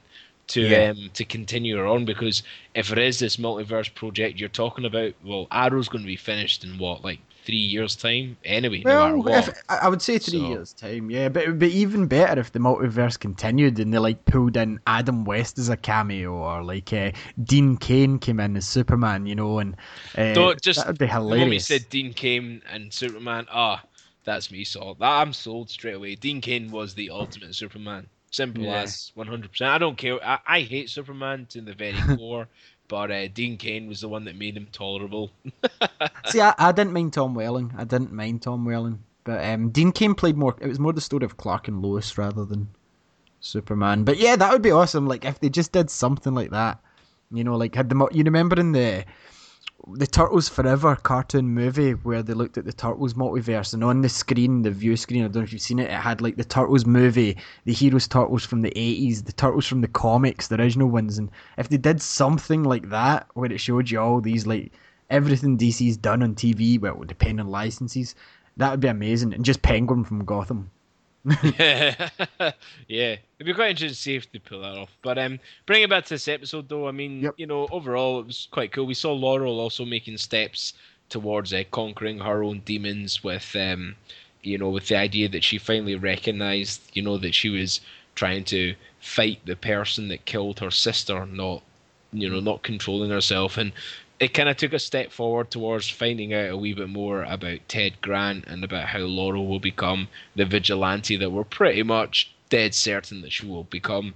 to 0.49 0.63
yeah. 0.63 0.91
um, 0.91 1.11
to 1.15 1.25
continue 1.25 1.79
on 1.87 2.05
because 2.05 2.43
if 2.75 2.89
there 2.89 2.99
is 2.99 3.19
this 3.19 3.37
multiverse 3.37 3.95
project 3.95 4.41
you're 4.41 4.49
talking 4.49 4.85
about, 4.85 5.15
well, 5.25 5.47
Arrow's 5.53 5.89
going 5.89 6.03
to 6.03 6.07
be 6.07 6.17
finished 6.17 6.65
in 6.65 6.79
what 6.79 7.05
like 7.05 7.21
three 7.49 7.57
years' 7.57 7.97
time 7.97 8.37
anyway. 8.45 8.83
Well, 8.85 9.17
no 9.17 9.29
if, 9.29 9.49
I 9.71 9.89
would 9.89 10.03
say 10.03 10.19
three 10.19 10.41
so. 10.41 10.49
years' 10.49 10.75
time, 10.75 11.11
yeah. 11.11 11.31
But 11.31 11.45
it 11.45 11.49
would 11.49 11.59
be 11.59 11.75
even 11.79 12.07
better 12.07 12.39
if 12.39 12.53
the 12.53 12.59
multiverse 12.59 13.19
continued 13.19 13.79
and 13.79 13.93
they 13.93 13.97
like 13.97 14.23
pulled 14.27 14.59
in 14.59 14.79
Adam 14.87 15.25
West 15.25 15.59
as 15.59 15.71
a 15.71 15.77
cameo 15.77 16.35
or 16.35 16.63
like 16.63 16.93
uh, 16.93 17.11
Dean 17.43 17.79
Cain 17.79 18.19
came 18.19 18.39
in 18.39 18.55
as 18.59 18.69
Superman, 18.69 19.25
you 19.25 19.35
know, 19.35 19.61
and 19.61 19.77
uh, 20.19 20.35
Don't 20.35 20.61
just 20.61 20.81
that 20.81 20.89
would 20.89 20.99
be 20.99 21.07
hilarious. 21.07 21.31
The 21.31 21.37
moment 21.39 21.53
you 21.55 21.61
said 21.61 21.89
Dean 21.89 22.13
Cain 22.13 22.61
and 22.71 22.93
Superman, 22.93 23.47
ah, 23.51 23.83
oh, 23.83 23.89
that's 24.25 24.51
me 24.51 24.63
sold. 24.63 24.99
I'm 25.01 25.33
sold 25.33 25.71
straight 25.71 25.95
away. 25.95 26.17
Dean 26.17 26.43
Cain 26.43 26.71
was 26.71 26.93
the 26.93 27.09
ultimate 27.09 27.55
Superman. 27.55 28.09
Simple 28.31 28.65
yeah. 28.65 28.83
as 28.83 29.11
100%. 29.17 29.63
I 29.63 29.79
don't 29.79 29.97
care. 29.97 30.23
I, 30.23 30.39
I 30.47 30.61
hate 30.61 30.91
Superman 30.91 31.47
to 31.49 31.63
the 31.63 31.73
very 31.73 31.97
core. 32.19 32.47
But 32.89 33.11
uh, 33.11 33.29
Dean 33.29 33.57
Cain 33.59 33.87
was 33.87 34.01
the 34.01 34.09
one 34.09 34.25
that 34.25 34.37
made 34.37 34.57
him 34.57 34.67
tolerable. 34.73 35.31
See, 36.27 36.41
I, 36.41 36.55
I 36.59 36.73
didn't 36.73 36.95
mind 36.95 37.13
Tom 37.13 37.35
Welling. 37.35 37.73
I 37.77 37.85
didn't 37.85 38.13
mind 38.13 38.43
Tom 38.43 38.65
Welling. 38.65 39.05
But 39.25 39.45
um, 39.45 39.69
Dean 39.71 39.93
Cain 39.93 40.15
played 40.15 40.39
more. 40.39 40.57
It 40.61 40.69
was 40.69 40.79
more 40.79 40.95
the 40.95 41.03
story 41.03 41.25
of 41.25 41.37
Clark 41.37 41.69
and 41.69 41.83
Lois 41.83 42.17
rather 42.17 42.47
than 42.47 42.69
Superman. 43.41 44.05
But 44.05 44.17
yeah, 44.17 44.37
that 44.37 44.51
would 44.51 44.63
be 44.63 44.71
awesome. 44.71 45.07
Like 45.07 45.25
if 45.27 45.39
they 45.39 45.51
just 45.51 45.73
did 45.73 45.91
something 45.91 46.35
like 46.35 46.51
that. 46.51 46.81
You 47.31 47.45
know, 47.45 47.57
like 47.57 47.75
had 47.75 47.91
the 47.91 48.09
you 48.11 48.25
remember 48.25 48.59
in 48.59 48.73
the 48.73 49.05
the 49.87 50.07
Turtles 50.07 50.49
Forever 50.49 50.97
cartoon 50.97 51.49
movie 51.49 51.93
where 51.93 52.23
they 52.23 52.35
looked 52.35 52.59
at 52.59 52.65
the 52.65 52.73
Turtles 52.73 53.15
multiverse 53.15 53.73
and 53.73 53.85
on 53.85 54.03
the 54.03 54.09
screen, 54.09 54.63
the 54.63 54.71
view 54.71 54.97
screen, 54.97 55.25
I 55.25 55.29
don't 55.29 55.37
know 55.37 55.43
if 55.43 55.53
you've 55.53 55.63
seen 55.63 55.79
it, 55.79 55.91
it 55.91 55.93
had 55.93 56.21
like 56.21 56.37
the 56.37 56.45
Turtles 56.45 56.85
movie, 56.85 57.37
the 57.65 57.73
Heroes 57.73 58.09
Turtles 58.09 58.45
from 58.45 58.63
the 58.63 58.73
80s, 58.73 59.25
the 59.25 59.33
Turtles 59.33 59.67
from 59.67 59.81
the 59.81 59.89
comics, 59.89 60.49
the 60.49 60.61
original 60.61 60.89
ones. 60.89 61.17
And 61.19 61.31
if 61.57 61.69
they 61.69 61.77
did 61.77 62.03
something 62.03 62.65
like 62.65 62.91
that 62.91 63.29
where 63.35 63.51
it 63.53 63.61
showed 63.61 63.89
you 63.89 64.01
all 64.01 64.21
these, 64.21 64.47
like 64.47 64.73
everything 65.11 65.57
DC's 65.57 65.97
done 65.97 66.23
on 66.23 66.35
TV, 66.35 66.81
well, 66.81 66.95
it 66.95 66.99
would 66.99 67.09
depend 67.09 67.41
on 67.41 67.47
licenses, 67.47 68.15
that 68.57 68.73
would 68.73 68.81
be 68.81 68.89
amazing. 68.89 69.33
And 69.33 69.45
just 69.45 69.63
Penguin 69.63 70.05
from 70.05 70.25
Gotham. 70.25 70.71
Yeah, 71.59 72.09
yeah. 72.89 73.17
It'd 73.39 73.47
be 73.47 73.55
quite 73.55 73.71
interesting 73.71 73.89
to 73.89 73.95
see 73.95 74.17
if 74.17 74.31
they 74.33 74.39
pull 74.39 74.63
that 74.63 74.77
off. 74.77 74.97
But 75.03 75.19
um, 75.19 75.39
bring 75.67 75.83
it 75.83 75.91
back 75.91 76.05
to 76.05 76.15
this 76.15 76.29
episode, 76.29 76.69
though. 76.69 76.89
I 76.89 76.93
mean, 76.93 77.21
yep. 77.21 77.35
you 77.37 77.47
know, 77.47 77.69
overall 77.71 78.21
it 78.21 78.27
was 78.27 78.49
quite 78.51 78.73
cool. 78.73 78.87
We 78.87 78.95
saw 78.95 79.13
Laurel 79.13 79.61
also 79.61 79.85
making 79.85 80.17
steps 80.19 80.75
towards 81.09 81.53
uh, 81.53 81.65
conquering 81.71 82.19
her 82.19 82.43
own 82.43 82.61
demons 82.65 83.25
with, 83.25 83.55
um, 83.57 83.97
you 84.43 84.59
know, 84.59 84.69
with 84.69 84.89
the 84.89 84.97
idea 84.97 85.29
that 85.29 85.45
she 85.45 85.59
finally 85.59 85.97
recognized, 85.97 86.83
you 86.95 87.03
know, 87.03 87.19
that 87.19 87.35
she 87.35 87.49
was 87.49 87.81
trying 88.15 88.45
to 88.45 88.75
fight 89.01 89.41
the 89.45 89.57
person 89.57 90.09
that 90.09 90.25
killed 90.25 90.61
her 90.61 90.71
sister, 90.71 91.25
not, 91.27 91.63
you 92.13 92.29
know, 92.29 92.41
not 92.41 92.63
controlling 92.63 93.11
herself. 93.11 93.57
And 93.57 93.73
it 94.21 94.35
kind 94.35 94.49
of 94.49 94.57
took 94.57 94.73
a 94.73 94.79
step 94.79 95.13
forward 95.13 95.51
towards 95.51 95.89
finding 95.89 96.35
out 96.35 96.51
a 96.51 96.57
wee 96.57 96.75
bit 96.75 96.89
more 96.89 97.23
about 97.23 97.61
Ted 97.69 98.01
Grant 98.01 98.47
and 98.47 98.65
about 98.65 98.89
how 98.89 99.01
Laurel 99.01 99.47
will 99.47 99.61
become 99.61 100.09
the 100.35 100.45
vigilante 100.45 101.17
that 101.17 101.31
we're 101.31 101.45
pretty 101.45 101.83
much 101.83 102.33
dead 102.51 102.75
certain 102.75 103.21
that 103.23 103.33
she 103.33 103.47
will 103.47 103.65
become. 103.65 104.15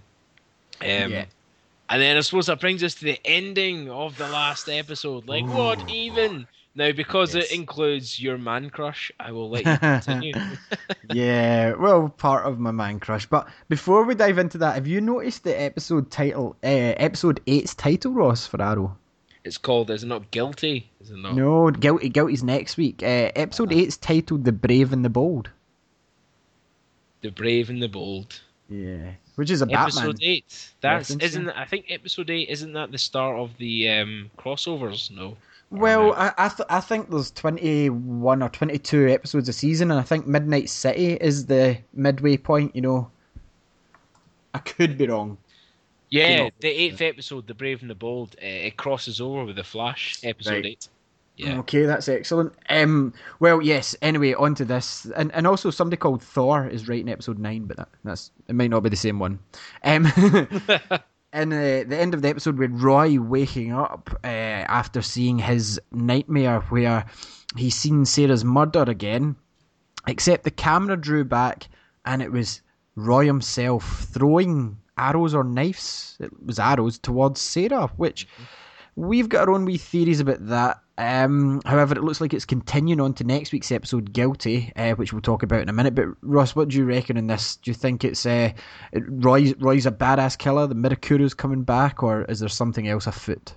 Um, 0.81 1.13
yeah. 1.13 1.25
And 1.89 2.01
then 2.01 2.17
I 2.17 2.21
suppose 2.21 2.47
that 2.47 2.61
brings 2.61 2.83
us 2.83 2.95
to 2.97 3.05
the 3.05 3.21
ending 3.25 3.91
of 3.91 4.17
the 4.17 4.29
last 4.29 4.69
episode. 4.69 5.29
Like, 5.29 5.45
Ooh. 5.45 5.53
what 5.53 5.89
even? 5.91 6.47
Now, 6.75 6.91
because 6.91 7.35
yes. 7.35 7.45
it 7.45 7.55
includes 7.55 8.19
your 8.19 8.39
man 8.39 8.71
crush, 8.71 9.13
I 9.21 9.31
will 9.31 9.51
let 9.51 9.67
you 9.67 9.77
continue. 9.79 10.33
yeah, 11.13 11.75
well, 11.75 12.09
part 12.09 12.47
of 12.47 12.59
my 12.59 12.71
man 12.71 12.99
crush. 12.99 13.27
But 13.27 13.47
before 13.69 14.05
we 14.05 14.15
dive 14.15 14.39
into 14.39 14.59
that, 14.59 14.75
have 14.75 14.87
you 14.87 15.01
noticed 15.01 15.45
the 15.45 15.61
episode 15.61 16.11
title, 16.11 16.57
uh, 16.65 16.97
episode 16.97 17.41
eight's 17.47 17.75
title, 17.75 18.13
Ross, 18.13 18.47
for 18.47 18.61
Arrow? 18.63 18.97
It's 19.45 19.59
called. 19.59 19.91
Is 19.91 20.05
it 20.05 20.07
not 20.07 20.31
guilty? 20.31 20.91
Is 21.01 21.11
it 21.11 21.19
not? 21.19 21.35
No, 21.35 21.71
guilty. 21.71 22.09
Guilty's 22.09 22.45
next 22.45 22.77
week. 22.77 23.03
Uh, 23.03 23.33
episode 23.35 23.73
uh-huh. 23.73 23.81
eight's 23.81 23.97
titled 23.97 24.45
"The 24.45 24.53
Brave 24.53 24.93
and 24.93 25.05
the 25.05 25.11
Bold." 25.11 25.51
The 27.23 27.31
Brave 27.31 27.71
and 27.71 27.83
the 27.83 27.89
Bold. 27.89 28.41
Yeah, 28.69 29.13
which 29.35 29.51
is 29.51 29.61
a 29.63 29.67
episode 29.71 30.01
Batman 30.01 30.17
eight. 30.23 30.73
That's 30.81 31.11
isn't. 31.11 31.51
I 31.51 31.65
think 31.65 31.87
episode 31.89 32.31
eight 32.31 32.49
isn't 32.51 32.73
that 32.73 32.93
the 32.93 32.99
start 32.99 33.39
of 33.39 33.57
the 33.59 33.89
um, 33.91 34.31
crossovers? 34.39 35.11
No. 35.11 35.37
Well, 35.71 36.13
I 36.13 36.33
I, 36.37 36.49
th- 36.49 36.67
I 36.69 36.81
think 36.81 37.11
there's 37.11 37.31
21 37.31 38.43
or 38.43 38.49
22 38.51 39.09
episodes 39.09 39.49
a 39.49 39.55
season, 39.55 39.91
and 39.91 39.99
I 39.99 40.03
think 40.03 40.27
Midnight 40.27 40.69
City 40.69 41.15
is 41.15 41.47
the 41.47 41.79
midway 41.95 42.37
point. 42.37 42.77
You 42.77 42.83
know, 42.83 43.11
I 44.53 44.59
could 44.59 44.99
be 44.99 45.07
wrong. 45.07 45.39
Yeah, 46.13 46.51
the 46.61 46.69
eighth 46.69 47.01
episode, 47.01 47.47
The 47.47 47.55
Brave 47.55 47.81
and 47.81 47.89
the 47.89 47.95
Bold, 47.95 48.37
uh, 48.43 48.45
it 48.45 48.77
crosses 48.77 49.19
over 49.19 49.47
with 49.47 49.57
the 49.57 49.65
Flash 49.65 50.21
episode 50.23 50.51
right. 50.51 50.67
eight. 50.67 50.89
Yeah. 51.39 51.59
Okay, 51.61 51.87
that's 51.87 52.07
excellent. 52.07 52.53
Um, 52.69 53.15
well, 53.41 53.63
yes. 53.63 53.97
Anyway, 54.03 54.35
on 54.35 54.55
to 54.57 54.67
this, 54.67 55.07
and 55.17 55.33
and 55.33 55.47
also 55.47 55.71
somebody 55.71 55.97
called 55.97 56.23
Thor 56.23 56.69
is 56.69 56.87
writing 56.87 57.09
episode 57.09 57.39
nine, 57.39 57.65
but 57.65 57.79
that, 57.79 57.89
that's 58.05 58.31
it 58.47 58.55
might 58.55 58.69
not 58.69 58.83
be 58.83 58.91
the 58.91 58.97
same 58.97 59.19
one. 59.19 59.39
Um, 59.85 60.05
in 61.33 61.53
uh, 61.53 61.85
the 61.87 61.97
end 61.99 62.13
of 62.13 62.21
the 62.21 62.29
episode, 62.29 62.59
with 62.59 62.73
Roy 62.73 63.19
waking 63.19 63.73
up 63.73 64.11
uh, 64.23 64.27
after 64.27 65.01
seeing 65.01 65.39
his 65.39 65.81
nightmare 65.93 66.61
where 66.61 67.07
he's 67.57 67.75
seen 67.75 68.05
Sara's 68.05 68.45
murder 68.45 68.83
again, 68.83 69.37
except 70.07 70.45
the 70.45 70.51
camera 70.51 70.99
drew 70.99 71.25
back 71.25 71.69
and 72.05 72.21
it 72.21 72.31
was 72.31 72.61
Roy 72.97 73.25
himself 73.25 74.07
throwing 74.13 74.77
arrows 74.99 75.35
or 75.35 75.45
knives. 75.45 76.17
It 76.21 76.31
was 76.45 76.59
arrows 76.59 76.99
towards 76.99 77.41
Sara, 77.41 77.89
which 77.97 78.27
we've 78.97 79.29
got 79.29 79.49
our 79.49 79.55
own 79.55 79.65
wee 79.65 79.79
theories 79.79 80.21
about 80.21 80.47
that. 80.49 80.79
Um, 80.99 81.63
however, 81.65 81.95
it 81.95 82.05
looks 82.05 82.21
like 82.21 82.35
it's 82.35 82.45
continuing 82.45 83.01
on 83.01 83.15
to 83.15 83.25
next 83.25 83.53
week's 83.53 83.73
episode, 83.73 84.13
Guilty, 84.13 84.73
uh, 84.77 84.93
which 84.93 85.13
we'll 85.13 85.23
talk 85.23 85.43
about 85.43 85.63
in 85.63 85.69
a 85.69 85.73
minute. 85.73 85.95
But 85.95 86.09
Ross, 86.21 86.55
what 86.55 86.69
do 86.69 86.77
you 86.77 86.85
reckon 86.85 87.17
in 87.17 87.27
this? 87.27 87.57
Do 87.57 87.71
you 87.71 87.75
think 87.75 88.05
it's 88.05 88.27
uh, 88.27 88.53
Roy, 88.95 89.55
Roy's 89.59 89.87
a 89.87 89.91
badass 89.91 90.37
killer, 90.37 90.67
the 90.67 90.75
Mirakuru's 90.75 91.35
coming 91.35 91.63
back, 91.63 92.03
or 92.03 92.25
is 92.25 92.41
there 92.41 92.49
something 92.49 92.87
else 92.89 93.07
afoot? 93.07 93.55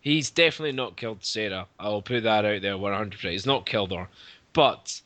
He's 0.00 0.30
definitely 0.30 0.72
not 0.72 0.96
killed 0.96 1.24
Sara. 1.24 1.66
I'll 1.78 2.02
put 2.02 2.22
that 2.22 2.44
out 2.44 2.62
there 2.62 2.74
100%. 2.74 3.30
He's 3.30 3.46
not 3.46 3.66
killed 3.66 3.92
her. 3.92 4.08
But 4.52 5.00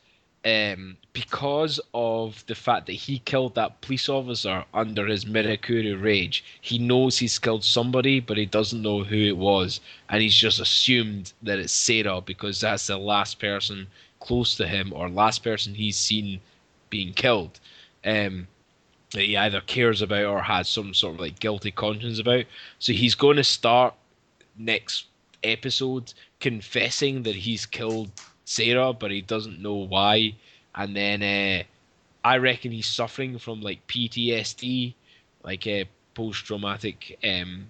um, 0.46 0.96
because 1.12 1.80
of 1.92 2.44
the 2.46 2.54
fact 2.54 2.86
that 2.86 2.92
he 2.92 3.18
killed 3.18 3.56
that 3.56 3.80
police 3.80 4.08
officer 4.08 4.64
under 4.72 5.04
his 5.04 5.24
Mirakuru 5.24 6.00
rage, 6.00 6.44
he 6.60 6.78
knows 6.78 7.18
he's 7.18 7.40
killed 7.40 7.64
somebody, 7.64 8.20
but 8.20 8.36
he 8.36 8.46
doesn't 8.46 8.80
know 8.80 9.02
who 9.02 9.16
it 9.16 9.36
was, 9.36 9.80
and 10.08 10.22
he's 10.22 10.36
just 10.36 10.60
assumed 10.60 11.32
that 11.42 11.58
it's 11.58 11.72
Sara 11.72 12.20
because 12.20 12.60
that's 12.60 12.86
the 12.86 12.96
last 12.96 13.40
person 13.40 13.88
close 14.20 14.56
to 14.56 14.68
him 14.68 14.92
or 14.92 15.08
last 15.08 15.42
person 15.42 15.74
he's 15.74 15.96
seen 15.96 16.40
being 16.90 17.12
killed. 17.12 17.58
Um, 18.04 18.46
that 19.10 19.22
he 19.22 19.36
either 19.36 19.60
cares 19.62 20.00
about 20.00 20.26
or 20.26 20.42
has 20.42 20.68
some 20.68 20.94
sort 20.94 21.14
of 21.14 21.20
like 21.20 21.40
guilty 21.40 21.72
conscience 21.72 22.20
about. 22.20 22.44
So 22.78 22.92
he's 22.92 23.16
going 23.16 23.36
to 23.36 23.44
start 23.44 23.94
next 24.56 25.06
episode 25.42 26.14
confessing 26.38 27.24
that 27.24 27.34
he's 27.34 27.66
killed 27.66 28.10
Sara, 28.46 28.92
but 28.94 29.10
he 29.10 29.20
doesn't 29.20 29.60
know 29.60 29.74
why. 29.74 30.34
And 30.74 30.96
then 30.96 31.22
uh, 31.22 31.64
I 32.24 32.38
reckon 32.38 32.72
he's 32.72 32.86
suffering 32.86 33.38
from 33.38 33.60
like 33.60 33.86
PTSD, 33.88 34.94
like 35.42 35.66
uh, 35.66 35.84
post-traumatic 36.14 37.18
um, 37.22 37.66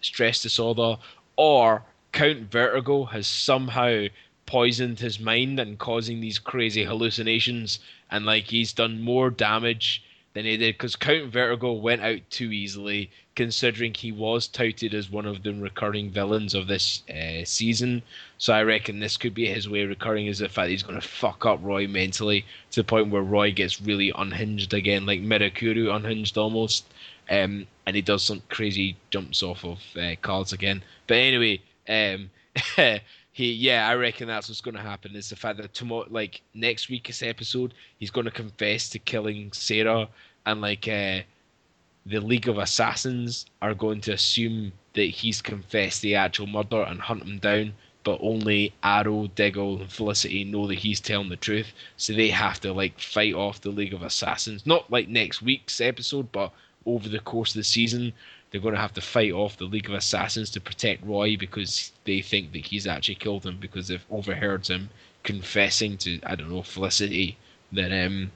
stress 0.00 0.42
disorder, 0.42 0.98
or 1.36 1.82
Count 2.12 2.50
Vertigo 2.50 3.04
has 3.06 3.26
somehow 3.26 4.06
poisoned 4.46 5.00
his 5.00 5.18
mind 5.18 5.58
and 5.58 5.78
causing 5.78 6.20
these 6.20 6.38
crazy 6.38 6.84
hallucinations, 6.84 7.78
and 8.10 8.26
like 8.26 8.44
he's 8.44 8.72
done 8.72 9.00
more 9.00 9.30
damage 9.30 10.02
than 10.32 10.44
he 10.44 10.56
did 10.56 10.74
because 10.74 10.96
Count 10.96 11.32
Vertigo 11.32 11.72
went 11.72 12.02
out 12.02 12.20
too 12.30 12.52
easily, 12.52 13.10
considering 13.34 13.94
he 13.94 14.12
was 14.12 14.46
touted 14.46 14.94
as 14.94 15.10
one 15.10 15.26
of 15.26 15.42
the 15.42 15.52
recurring 15.52 16.10
villains 16.10 16.54
of 16.54 16.66
this 16.66 17.02
uh, 17.10 17.44
season. 17.44 18.02
So 18.38 18.52
I 18.52 18.62
reckon 18.62 19.00
this 19.00 19.16
could 19.16 19.34
be 19.34 19.46
his 19.46 19.68
way 19.68 19.82
of 19.82 19.88
recurring 19.88 20.26
is 20.26 20.38
the 20.38 20.48
fact 20.48 20.70
he's 20.70 20.82
going 20.82 21.00
to 21.00 21.06
fuck 21.06 21.44
up 21.44 21.58
Roy 21.62 21.88
mentally 21.88 22.44
to 22.70 22.80
the 22.80 22.84
point 22.84 23.10
where 23.10 23.22
Roy 23.22 23.50
gets 23.52 23.80
really 23.80 24.12
unhinged 24.14 24.72
again, 24.72 25.04
like 25.06 25.20
Mirakuru 25.20 25.94
unhinged 25.94 26.38
almost. 26.38 26.84
Um, 27.28 27.66
and 27.86 27.94
he 27.94 28.02
does 28.02 28.22
some 28.22 28.42
crazy 28.48 28.96
jumps 29.10 29.42
off 29.42 29.64
of 29.64 29.78
uh, 29.96 30.14
cards 30.20 30.52
again. 30.52 30.82
But 31.06 31.18
anyway, 31.18 31.60
um, 31.88 32.30
he 33.32 33.52
yeah, 33.52 33.88
I 33.88 33.94
reckon 33.94 34.28
that's 34.28 34.48
what's 34.48 34.60
going 34.60 34.76
to 34.76 34.82
happen. 34.82 35.14
Is 35.14 35.30
the 35.30 35.36
fact 35.36 35.58
that 35.58 35.72
tomorrow, 35.72 36.06
like 36.10 36.42
next 36.54 36.88
week's 36.88 37.22
episode, 37.22 37.74
he's 37.98 38.10
going 38.10 38.24
to 38.24 38.30
confess 38.30 38.88
to 38.90 38.98
killing 38.98 39.52
Sara, 39.52 40.08
and 40.46 40.60
like 40.60 40.88
uh, 40.88 41.20
the 42.06 42.20
League 42.20 42.48
of 42.48 42.58
Assassins 42.58 43.46
are 43.62 43.74
going 43.74 44.00
to 44.02 44.12
assume 44.12 44.72
that 44.94 45.04
he's 45.04 45.40
confessed 45.40 46.02
the 46.02 46.16
actual 46.16 46.46
murder 46.46 46.82
and 46.82 47.00
hunt 47.00 47.22
him 47.22 47.38
down. 47.38 47.74
But 48.02 48.18
only 48.22 48.72
Arrow, 48.82 49.26
Diggle, 49.26 49.80
and 49.82 49.92
Felicity 49.92 50.42
know 50.42 50.66
that 50.66 50.78
he's 50.78 51.00
telling 51.00 51.28
the 51.28 51.36
truth, 51.36 51.72
so 51.98 52.14
they 52.14 52.30
have 52.30 52.58
to 52.60 52.72
like 52.72 52.98
fight 52.98 53.34
off 53.34 53.60
the 53.60 53.70
League 53.70 53.92
of 53.94 54.02
Assassins. 54.02 54.66
Not 54.66 54.90
like 54.90 55.08
next 55.08 55.42
week's 55.42 55.80
episode, 55.82 56.32
but 56.32 56.52
over 56.86 57.08
the 57.08 57.20
course 57.20 57.50
of 57.50 57.58
the 57.58 57.64
season, 57.64 58.14
they're 58.50 58.60
going 58.60 58.74
to 58.74 58.80
have 58.80 58.94
to 58.94 59.00
fight 59.00 59.32
off 59.32 59.56
the 59.56 59.64
League 59.64 59.88
of 59.88 59.94
Assassins 59.94 60.50
to 60.50 60.60
protect 60.60 61.04
Roy 61.04 61.36
because 61.36 61.92
they 62.04 62.20
think 62.20 62.52
that 62.52 62.66
he's 62.66 62.86
actually 62.86 63.14
killed 63.14 63.44
him 63.44 63.58
because 63.60 63.88
they've 63.88 64.04
overheard 64.10 64.66
him 64.66 64.90
confessing 65.22 65.96
to 65.98 66.18
I 66.24 66.34
don't 66.34 66.50
know 66.50 66.62
Felicity 66.62 67.36
that 67.72 67.92
um 67.92 68.32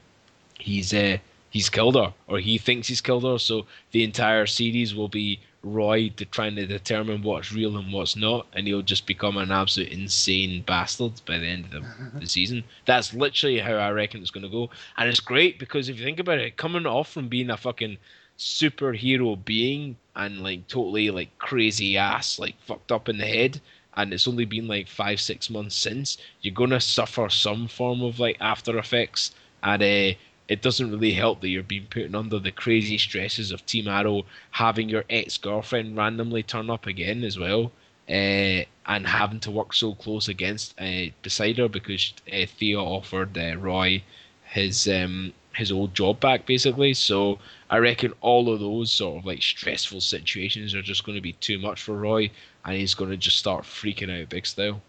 he's 0.59 0.93
uh 0.93 1.17
he's 1.49 1.69
killed 1.69 1.95
her 1.95 2.13
or 2.27 2.39
he 2.39 2.57
thinks 2.57 2.87
he's 2.87 3.01
killed 3.01 3.23
her. 3.23 3.39
So 3.39 3.65
the 3.91 4.03
entire 4.03 4.45
series 4.45 4.95
will 4.95 5.09
be 5.09 5.39
Roy 5.63 6.09
to 6.17 6.25
trying 6.25 6.55
to 6.55 6.65
determine 6.67 7.23
what's 7.23 7.51
real 7.51 7.75
and 7.75 7.91
what's 7.91 8.15
not, 8.15 8.45
and 8.53 8.67
he'll 8.67 8.83
just 8.83 9.07
become 9.07 9.35
an 9.35 9.51
absolute 9.51 9.91
insane 9.91 10.61
bastard 10.61 11.13
by 11.25 11.39
the 11.39 11.47
end 11.47 11.65
of 11.65 11.71
the, 11.71 11.83
the 12.19 12.27
season. 12.27 12.63
That's 12.85 13.13
literally 13.13 13.59
how 13.59 13.73
I 13.73 13.89
reckon 13.89 14.21
it's 14.21 14.29
going 14.29 14.43
to 14.43 14.49
go, 14.49 14.69
and 14.95 15.09
it's 15.09 15.19
great 15.19 15.57
because 15.57 15.89
if 15.89 15.97
you 15.97 16.05
think 16.05 16.19
about 16.19 16.37
it, 16.37 16.55
coming 16.55 16.85
off 16.85 17.11
from 17.11 17.29
being 17.29 17.49
a 17.49 17.57
fucking 17.57 17.97
superhero 18.37 19.43
being 19.43 19.97
and 20.15 20.41
like 20.43 20.67
totally 20.67 21.09
like 21.09 21.37
crazy 21.37 21.97
ass, 21.97 22.39
like 22.39 22.55
fucked 22.61 22.91
up 22.91 23.09
in 23.09 23.17
the 23.17 23.25
head, 23.25 23.61
and 23.95 24.13
it's 24.13 24.27
only 24.27 24.45
been 24.45 24.67
like 24.67 24.87
five 24.87 25.19
six 25.19 25.49
months 25.49 25.75
since, 25.75 26.17
you're 26.41 26.53
gonna 26.53 26.79
suffer 26.79 27.29
some 27.29 27.67
form 27.67 28.01
of 28.01 28.19
like 28.19 28.37
after 28.39 28.77
effects, 28.77 29.33
and 29.63 29.81
uh, 29.83 30.15
it 30.47 30.61
doesn't 30.61 30.91
really 30.91 31.13
help 31.13 31.41
that 31.41 31.49
you're 31.49 31.63
being 31.63 31.87
put 31.87 32.13
under 32.13 32.39
the 32.39 32.51
crazy 32.51 32.97
stresses 32.97 33.51
of 33.51 33.65
Team 33.65 33.87
Arrow, 33.87 34.25
having 34.51 34.89
your 34.89 35.05
ex 35.09 35.37
girlfriend 35.37 35.97
randomly 35.97 36.43
turn 36.43 36.69
up 36.69 36.85
again 36.85 37.23
as 37.23 37.37
well. 37.39 37.71
Uh, 38.07 38.61
and 38.87 39.07
having 39.07 39.39
to 39.39 39.49
work 39.49 39.73
so 39.73 39.95
close 39.95 40.27
against 40.27 40.79
uh, 40.79 41.05
beside 41.23 41.57
her 41.57 41.67
because 41.67 42.13
uh, 42.31 42.45
Thea 42.45 42.79
offered 42.79 43.35
uh, 43.35 43.57
Roy 43.57 44.03
his 44.43 44.87
um, 44.87 45.33
his 45.55 45.71
old 45.71 45.93
job 45.93 46.19
back 46.19 46.45
basically. 46.45 46.93
So 46.93 47.39
I 47.69 47.77
reckon 47.77 48.13
all 48.21 48.53
of 48.53 48.59
those 48.59 48.91
sort 48.91 49.19
of 49.19 49.25
like 49.25 49.41
stressful 49.41 50.01
situations 50.01 50.75
are 50.75 50.81
just 50.81 51.05
going 51.05 51.15
to 51.15 51.21
be 51.21 51.33
too 51.33 51.59
much 51.59 51.81
for 51.81 51.95
Roy, 51.95 52.29
and 52.65 52.75
he's 52.75 52.93
going 52.93 53.11
to 53.11 53.17
just 53.17 53.37
start 53.37 53.63
freaking 53.63 54.21
out 54.21 54.29
big 54.29 54.45
style. 54.45 54.81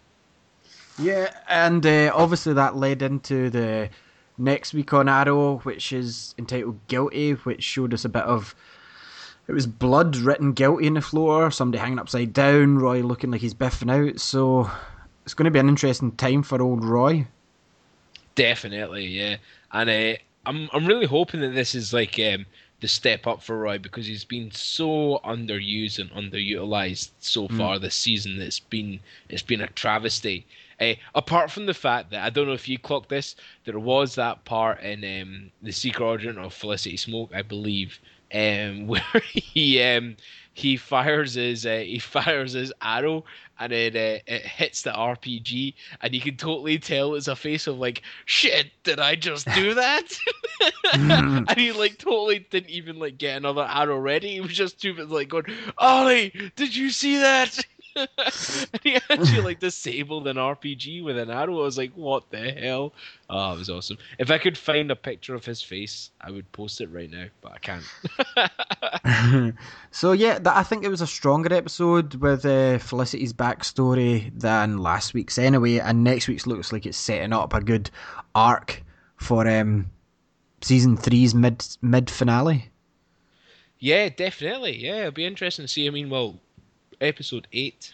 Yeah, 0.99 1.31
and 1.47 1.85
uh, 1.85 2.11
obviously 2.13 2.53
that 2.53 2.75
led 2.75 3.01
into 3.01 3.49
the 3.49 3.89
next 4.37 4.73
week 4.73 4.93
on 4.93 5.07
Arrow, 5.07 5.57
which 5.59 5.93
is 5.93 6.33
entitled 6.37 6.79
Guilty, 6.87 7.33
which 7.33 7.63
showed 7.63 7.93
us 7.93 8.05
a 8.05 8.09
bit 8.09 8.23
of. 8.23 8.55
It 9.47 9.53
was 9.53 9.65
blood 9.65 10.17
written 10.17 10.51
guilty 10.51 10.87
in 10.87 10.95
the 10.95 11.01
floor, 11.01 11.51
somebody 11.51 11.79
hanging 11.79 11.99
upside 11.99 12.33
down, 12.33 12.79
Roy 12.79 13.01
looking 13.01 13.31
like 13.31 13.39
he's 13.39 13.53
biffing 13.53 13.89
out. 13.89 14.19
So 14.19 14.69
it's 15.23 15.33
going 15.33 15.45
to 15.45 15.51
be 15.51 15.59
an 15.59 15.69
interesting 15.69 16.11
time 16.11 16.43
for 16.43 16.61
old 16.61 16.83
Roy. 16.83 17.25
Definitely, 18.35 19.05
yeah. 19.07 19.37
And 19.71 19.89
uh, 19.89 20.17
I'm 20.47 20.69
I'm 20.73 20.87
really 20.87 21.05
hoping 21.07 21.41
that 21.41 21.53
this 21.55 21.75
is 21.75 21.93
like 21.93 22.19
um, 22.19 22.47
the 22.81 22.87
step 22.87 23.27
up 23.27 23.43
for 23.43 23.57
Roy 23.59 23.77
because 23.79 24.07
he's 24.07 24.25
been 24.25 24.51
so 24.51 25.19
underused 25.25 25.99
and 25.99 26.11
underutilized 26.11 27.11
so 27.19 27.47
Mm. 27.49 27.57
far 27.57 27.79
this 27.79 27.95
season. 27.95 28.41
It's 28.41 28.59
been 28.59 29.01
it's 29.29 29.43
been 29.43 29.61
a 29.61 29.67
travesty. 29.67 30.47
Uh, 30.79 30.93
apart 31.15 31.51
from 31.51 31.65
the 31.65 31.73
fact 31.73 32.11
that 32.11 32.23
I 32.23 32.29
don't 32.29 32.47
know 32.47 32.53
if 32.53 32.69
you 32.69 32.77
clocked 32.79 33.09
this, 33.09 33.35
there 33.65 33.79
was 33.79 34.15
that 34.15 34.45
part 34.45 34.81
in 34.81 35.03
um, 35.21 35.51
the 35.61 35.71
Secret 35.71 36.05
Origin 36.05 36.37
of 36.37 36.53
Felicity 36.53 36.97
Smoak, 36.97 37.33
I 37.33 37.41
believe, 37.43 37.99
um, 38.33 38.87
where 38.87 39.21
he 39.25 39.81
um, 39.81 40.17
he 40.53 40.77
fires 40.77 41.33
his 41.35 41.65
uh, 41.65 41.79
he 41.85 41.99
fires 41.99 42.53
his 42.53 42.73
arrow 42.81 43.25
and 43.59 43.71
it 43.71 43.95
uh, 43.95 44.19
it 44.27 44.45
hits 44.45 44.81
the 44.81 44.91
RPG 44.91 45.73
and 46.01 46.13
you 46.13 46.21
can 46.21 46.37
totally 46.37 46.77
tell 46.79 47.15
it's 47.15 47.27
a 47.27 47.35
face 47.35 47.67
of 47.67 47.77
like 47.77 48.01
shit 48.25 48.67
did 48.83 48.99
I 48.99 49.15
just 49.15 49.47
do 49.53 49.73
that? 49.75 50.03
And 50.93 51.51
he 51.51 51.71
like 51.71 51.97
totally 51.97 52.39
didn't 52.39 52.69
even 52.69 52.97
like 52.97 53.17
get 53.17 53.37
another 53.37 53.67
arrow 53.69 53.99
ready. 53.99 54.33
He 54.33 54.41
was 54.41 54.53
just 54.53 54.81
busy 54.81 54.93
like 55.03 55.29
going 55.29 55.45
Ollie 55.77 56.51
did 56.55 56.75
you 56.75 56.89
see 56.89 57.17
that 57.17 57.59
and 58.17 58.81
he 58.83 58.95
actually 58.95 59.41
like 59.41 59.59
disabled 59.59 60.27
an 60.27 60.37
RPG 60.37 61.03
with 61.03 61.17
an 61.17 61.29
arrow 61.29 61.59
I 61.59 61.63
was 61.63 61.77
like 61.77 61.93
what 61.93 62.29
the 62.31 62.51
hell 62.51 62.93
oh 63.29 63.53
it 63.53 63.57
was 63.59 63.69
awesome 63.69 63.97
if 64.19 64.31
I 64.31 64.37
could 64.37 64.57
find 64.57 64.91
a 64.91 64.95
picture 64.95 65.35
of 65.35 65.45
his 65.45 65.61
face 65.61 66.11
I 66.21 66.31
would 66.31 66.51
post 66.51 66.81
it 66.81 66.89
right 66.91 67.09
now 67.09 67.25
but 67.41 67.53
I 67.53 67.57
can't 67.59 67.83
so 69.91 70.11
yeah, 70.11 70.39
that, 70.39 70.55
I 70.55 70.63
think 70.63 70.83
it 70.83 70.89
was 70.89 71.01
a 71.01 71.07
stronger 71.07 71.53
episode 71.53 72.15
with 72.15 72.45
uh, 72.45 72.77
Felicity's 72.77 73.33
backstory 73.33 74.31
than 74.37 74.77
last 74.77 75.13
week's 75.13 75.37
anyway, 75.37 75.79
and 75.79 76.03
next 76.03 76.27
week's 76.27 76.47
looks 76.47 76.71
like 76.71 76.85
it's 76.85 76.97
setting 76.97 77.33
up 77.33 77.53
a 77.53 77.61
good 77.61 77.89
arc 78.35 78.83
for 79.15 79.47
um, 79.47 79.89
season 80.61 80.97
three's 80.97 81.33
mid 81.33 81.65
mid 81.81 82.09
finale. 82.09 82.69
Yeah, 83.79 84.09
definitely. 84.09 84.77
Yeah, 84.77 85.01
it'll 85.01 85.11
be 85.11 85.25
interesting 85.25 85.65
to 85.65 85.71
see. 85.71 85.87
I 85.87 85.91
mean, 85.91 86.09
well, 86.09 86.39
episode 87.01 87.47
eight 87.51 87.93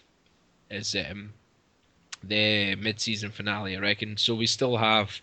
is 0.70 0.96
um 0.96 1.34
the 2.24 2.76
mid-season 2.76 3.32
finale, 3.32 3.76
I 3.76 3.80
reckon. 3.80 4.18
So 4.18 4.34
we 4.34 4.48
still 4.48 4.78
have 4.78 5.22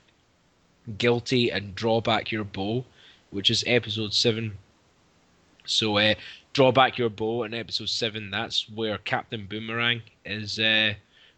guilty 0.98 1.50
and 1.50 1.74
draw 1.74 2.00
back 2.00 2.30
your 2.30 2.44
bow, 2.44 2.84
which 3.30 3.50
is 3.50 3.64
episode 3.66 4.12
seven. 4.12 4.58
So 5.64 5.96
uh, 5.98 6.14
draw 6.52 6.72
back 6.72 6.98
your 6.98 7.10
bow 7.10 7.44
in 7.44 7.54
episode 7.54 7.88
seven. 7.88 8.30
That's 8.30 8.68
where 8.68 8.98
Captain 8.98 9.46
Boomerang 9.46 10.02
is 10.24 10.58
uh, 10.58 10.94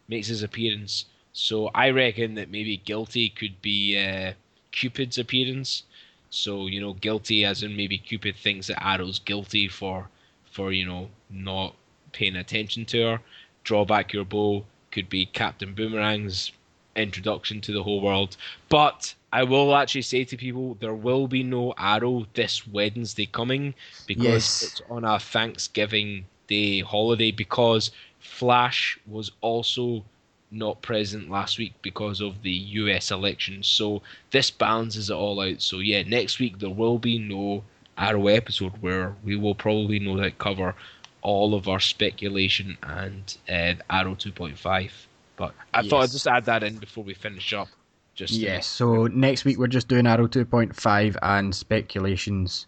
makes 0.08 0.28
his 0.28 0.42
appearance. 0.42 1.06
So 1.32 1.68
I 1.68 1.90
reckon 1.90 2.34
that 2.34 2.50
maybe 2.50 2.76
guilty 2.78 3.28
could 3.28 3.62
be 3.62 3.96
uh, 3.98 4.32
Cupid's 4.72 5.18
appearance. 5.18 5.84
So 6.30 6.66
you 6.66 6.80
know, 6.80 6.94
guilty 6.94 7.44
as 7.44 7.62
in 7.62 7.76
maybe 7.76 7.98
Cupid 7.98 8.36
thinks 8.36 8.66
that 8.66 8.84
Arrow's 8.84 9.18
guilty 9.18 9.68
for 9.68 10.08
for 10.50 10.72
you 10.72 10.86
know 10.86 11.08
not 11.30 11.74
paying 12.12 12.36
attention 12.36 12.84
to 12.86 13.02
her. 13.02 13.20
Draw 13.64 13.84
back 13.84 14.12
your 14.12 14.24
bow 14.24 14.64
could 14.90 15.08
be 15.08 15.26
Captain 15.26 15.74
Boomerang's 15.74 16.52
introduction 16.94 17.60
to 17.62 17.72
the 17.72 17.82
whole 17.82 18.00
world. 18.00 18.36
But 18.68 19.14
I 19.32 19.44
will 19.44 19.74
actually 19.74 20.02
say 20.02 20.24
to 20.24 20.36
people 20.36 20.76
there 20.80 20.94
will 20.94 21.26
be 21.26 21.42
no 21.42 21.72
Arrow 21.78 22.26
this 22.34 22.66
Wednesday 22.66 23.26
coming 23.26 23.74
because 24.06 24.24
Yes. 24.24 24.62
it's 24.62 24.82
on 24.90 25.04
a 25.04 25.18
Thanksgiving 25.18 26.26
Day 26.48 26.80
holiday 26.80 27.30
because 27.30 27.90
Flash 28.18 28.98
was 29.06 29.32
also 29.40 30.04
not 30.50 30.82
present 30.82 31.30
last 31.30 31.56
week 31.58 31.72
because 31.80 32.20
of 32.20 32.42
the 32.42 32.50
US 32.52 33.10
election. 33.10 33.62
So 33.62 34.02
this 34.32 34.50
balances 34.50 35.08
it 35.08 35.14
all 35.14 35.40
out. 35.40 35.62
So 35.62 35.78
yeah, 35.78 36.02
next 36.02 36.38
week 36.38 36.58
there 36.58 36.68
will 36.68 36.98
be 36.98 37.18
no 37.18 37.64
Arrow 37.96 38.26
episode 38.26 38.72
where 38.82 39.14
we 39.24 39.36
will 39.36 39.54
probably 39.54 39.98
no 39.98 40.16
doubt 40.16 40.36
cover 40.38 40.74
all 41.22 41.54
of 41.54 41.68
our 41.68 41.80
speculation 41.80 42.76
and 42.82 43.36
uh, 43.48 43.74
Arrow 43.90 44.14
2.5. 44.14 44.90
But 45.36 45.54
I 45.72 45.82
thought 45.82 46.02
I'd 46.02 46.10
just 46.10 46.26
add 46.26 46.44
that 46.44 46.62
in 46.62 46.76
before 46.76 47.04
we 47.04 47.14
finish 47.14 47.52
up. 47.52 47.68
Just 48.14 48.34
Yes, 48.34 48.66
so 48.66 49.06
next 49.06 49.46
week 49.46 49.58
we're 49.58 49.68
just 49.68 49.88
doing 49.88 50.06
Arrow 50.06 50.28
2.5 50.28 51.16
and 51.22 51.54
speculations. 51.54 52.66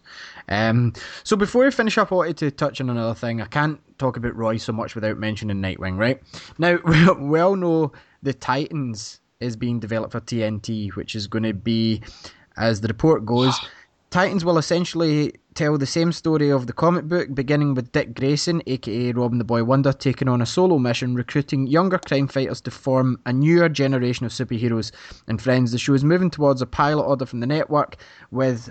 Um, 0.49 0.93
so 1.23 1.37
before 1.37 1.65
we 1.65 1.71
finish 1.71 1.99
up, 1.99 2.11
I 2.11 2.15
wanted 2.15 2.37
to 2.37 2.49
touch 2.49 2.81
on 2.81 2.89
another 2.89 3.13
thing. 3.13 3.41
I 3.41 3.45
can't 3.45 3.79
talk 3.99 4.17
about 4.17 4.35
Roy 4.35 4.57
so 4.57 4.73
much 4.73 4.95
without 4.95 5.19
mentioning 5.19 5.57
Nightwing, 5.57 5.99
right? 5.99 6.19
Now, 6.57 6.79
we 6.85 7.27
we 7.27 7.39
all 7.39 7.55
know 7.55 7.91
the 8.23 8.33
Titans 8.33 9.19
is 9.39 9.55
being 9.55 9.79
developed 9.79 10.13
for 10.13 10.21
TNT, 10.21 10.95
which 10.95 11.13
is 11.13 11.27
going 11.27 11.43
to 11.43 11.53
be, 11.53 12.01
as 12.57 12.81
the 12.81 12.87
report 12.87 13.23
goes, 13.25 13.55
Titans 14.09 14.43
will 14.43 14.57
essentially 14.57 15.33
tell 15.55 15.77
the 15.77 15.85
same 15.85 16.11
story 16.11 16.49
of 16.51 16.67
the 16.67 16.73
comic 16.73 17.05
book, 17.05 17.33
beginning 17.33 17.73
with 17.73 17.91
Dick 17.93 18.13
Grayson, 18.13 18.61
aka 18.67 19.13
Robin 19.13 19.37
the 19.37 19.45
Boy 19.45 19.63
Wonder, 19.63 19.93
taking 19.93 20.27
on 20.27 20.41
a 20.41 20.45
solo 20.45 20.77
mission, 20.77 21.15
recruiting 21.15 21.65
younger 21.65 21.97
crime 21.97 22.27
fighters 22.27 22.59
to 22.61 22.71
form 22.71 23.19
a 23.25 23.31
newer 23.31 23.69
generation 23.69 24.25
of 24.25 24.33
superheroes 24.33 24.91
and 25.27 25.41
friends. 25.41 25.71
The 25.71 25.77
show 25.77 25.93
is 25.93 26.03
moving 26.03 26.29
towards 26.29 26.61
a 26.61 26.65
pilot 26.65 27.03
order 27.03 27.25
from 27.25 27.39
the 27.39 27.47
network, 27.47 27.95
with 28.31 28.69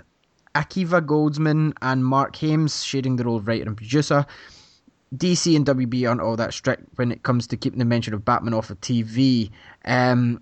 Akiva 0.53 1.01
Goldsman 1.05 1.73
and 1.81 2.05
Marc 2.05 2.35
Haimes 2.35 2.85
sharing 2.85 3.15
the 3.15 3.23
role 3.25 3.37
of 3.37 3.47
writer 3.47 3.65
and 3.65 3.75
producer. 3.75 4.25
DC 5.15 5.55
and 5.55 5.65
WB 5.65 6.07
aren't 6.07 6.21
all 6.21 6.35
that 6.35 6.53
strict 6.53 6.85
when 6.97 7.11
it 7.11 7.23
comes 7.23 7.47
to 7.47 7.57
keeping 7.57 7.79
the 7.79 7.85
mention 7.85 8.13
of 8.13 8.23
Batman 8.23 8.53
off 8.53 8.69
of 8.69 8.79
TV. 8.81 9.49
Um, 9.85 10.39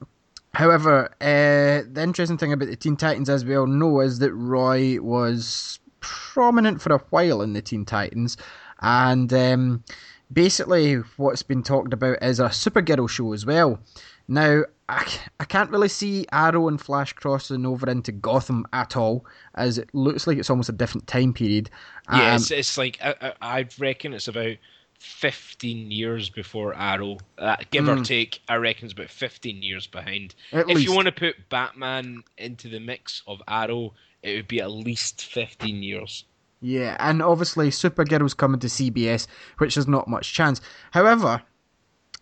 however, 0.54 1.10
uh, 1.22 1.88
the 1.90 2.02
interesting 2.04 2.38
thing 2.38 2.52
about 2.52 2.70
the 2.70 2.76
Teen 2.76 2.98
Titans, 2.98 3.30
as 3.30 3.46
we 3.46 3.56
all 3.56 3.68
know, 3.68 4.02
is 4.02 4.20
that 4.20 4.34
Roy 4.34 5.00
was 5.02 5.80
prominent 6.04 6.82
for 6.82 6.94
a 6.94 7.00
while 7.10 7.42
in 7.42 7.54
the 7.54 7.62
Teen 7.62 7.86
Titans, 7.86 8.38
and 8.82 9.34
um, 9.34 9.84
basically 10.32 10.96
what's 11.18 11.42
been 11.44 11.64
talked 11.64 11.94
about 11.94 12.22
is 12.22 12.40
a 12.40 12.46
Supergirl 12.50 13.10
show 13.10 13.34
as 13.34 13.46
well. 13.46 13.80
Now, 14.28 14.64
I, 14.88 15.12
I 15.40 15.46
can't 15.46 15.72
really 15.72 15.88
see 15.90 16.26
Arrow 16.32 16.68
and 16.68 16.80
Flash 16.80 17.14
crossing 17.14 17.66
over 17.66 17.90
into 17.90 18.12
Gotham 18.12 18.66
at 18.74 18.96
all, 18.96 19.26
as 19.56 19.78
it 19.78 19.90
looks 19.94 20.28
like 20.28 20.38
it's 20.38 20.50
almost 20.50 20.70
a 20.70 20.74
different 20.74 21.08
time 21.08 21.34
period. 21.34 21.70
Yeah, 22.12 22.32
Um, 22.32 22.36
it's, 22.36 22.52
it's 22.52 22.78
like 22.78 23.00
I, 23.02 23.34
I 23.42 23.68
reckon 23.80 24.14
it's 24.14 24.28
about 24.28 24.58
fifteen 25.00 25.92
years 25.92 26.30
before 26.30 26.74
Arrow. 26.76 27.18
Uh, 27.38 27.58
give 27.72 27.88
or 27.90 27.96
Mm. 27.96 28.06
take, 28.06 28.42
I 28.48 28.56
reckon 28.56 28.86
it's 28.86 28.94
about 28.94 29.10
fifteen 29.10 29.62
years 29.62 29.88
behind. 29.88 30.36
If 30.52 30.68
least. 30.68 30.84
you 30.86 30.94
want 30.94 31.08
to 31.08 31.12
put 31.12 31.50
Batman 31.50 32.24
into 32.38 32.70
the 32.70 32.80
mix 32.80 33.24
of 33.28 33.42
Arrow, 33.48 33.94
it 34.24 34.36
would 34.36 34.48
be 34.48 34.62
at 34.62 34.72
least 34.72 35.22
fifteen 35.24 35.84
years. 35.84 36.26
Yeah, 36.62 36.96
and 37.00 37.22
obviously 37.22 37.70
Supergirl's 37.70 38.34
coming 38.34 38.60
to 38.62 38.68
CBS, 38.68 39.28
which 39.58 39.76
there's 39.76 39.88
not 39.88 40.08
much 40.08 40.34
chance. 40.34 40.62
However, 40.92 41.44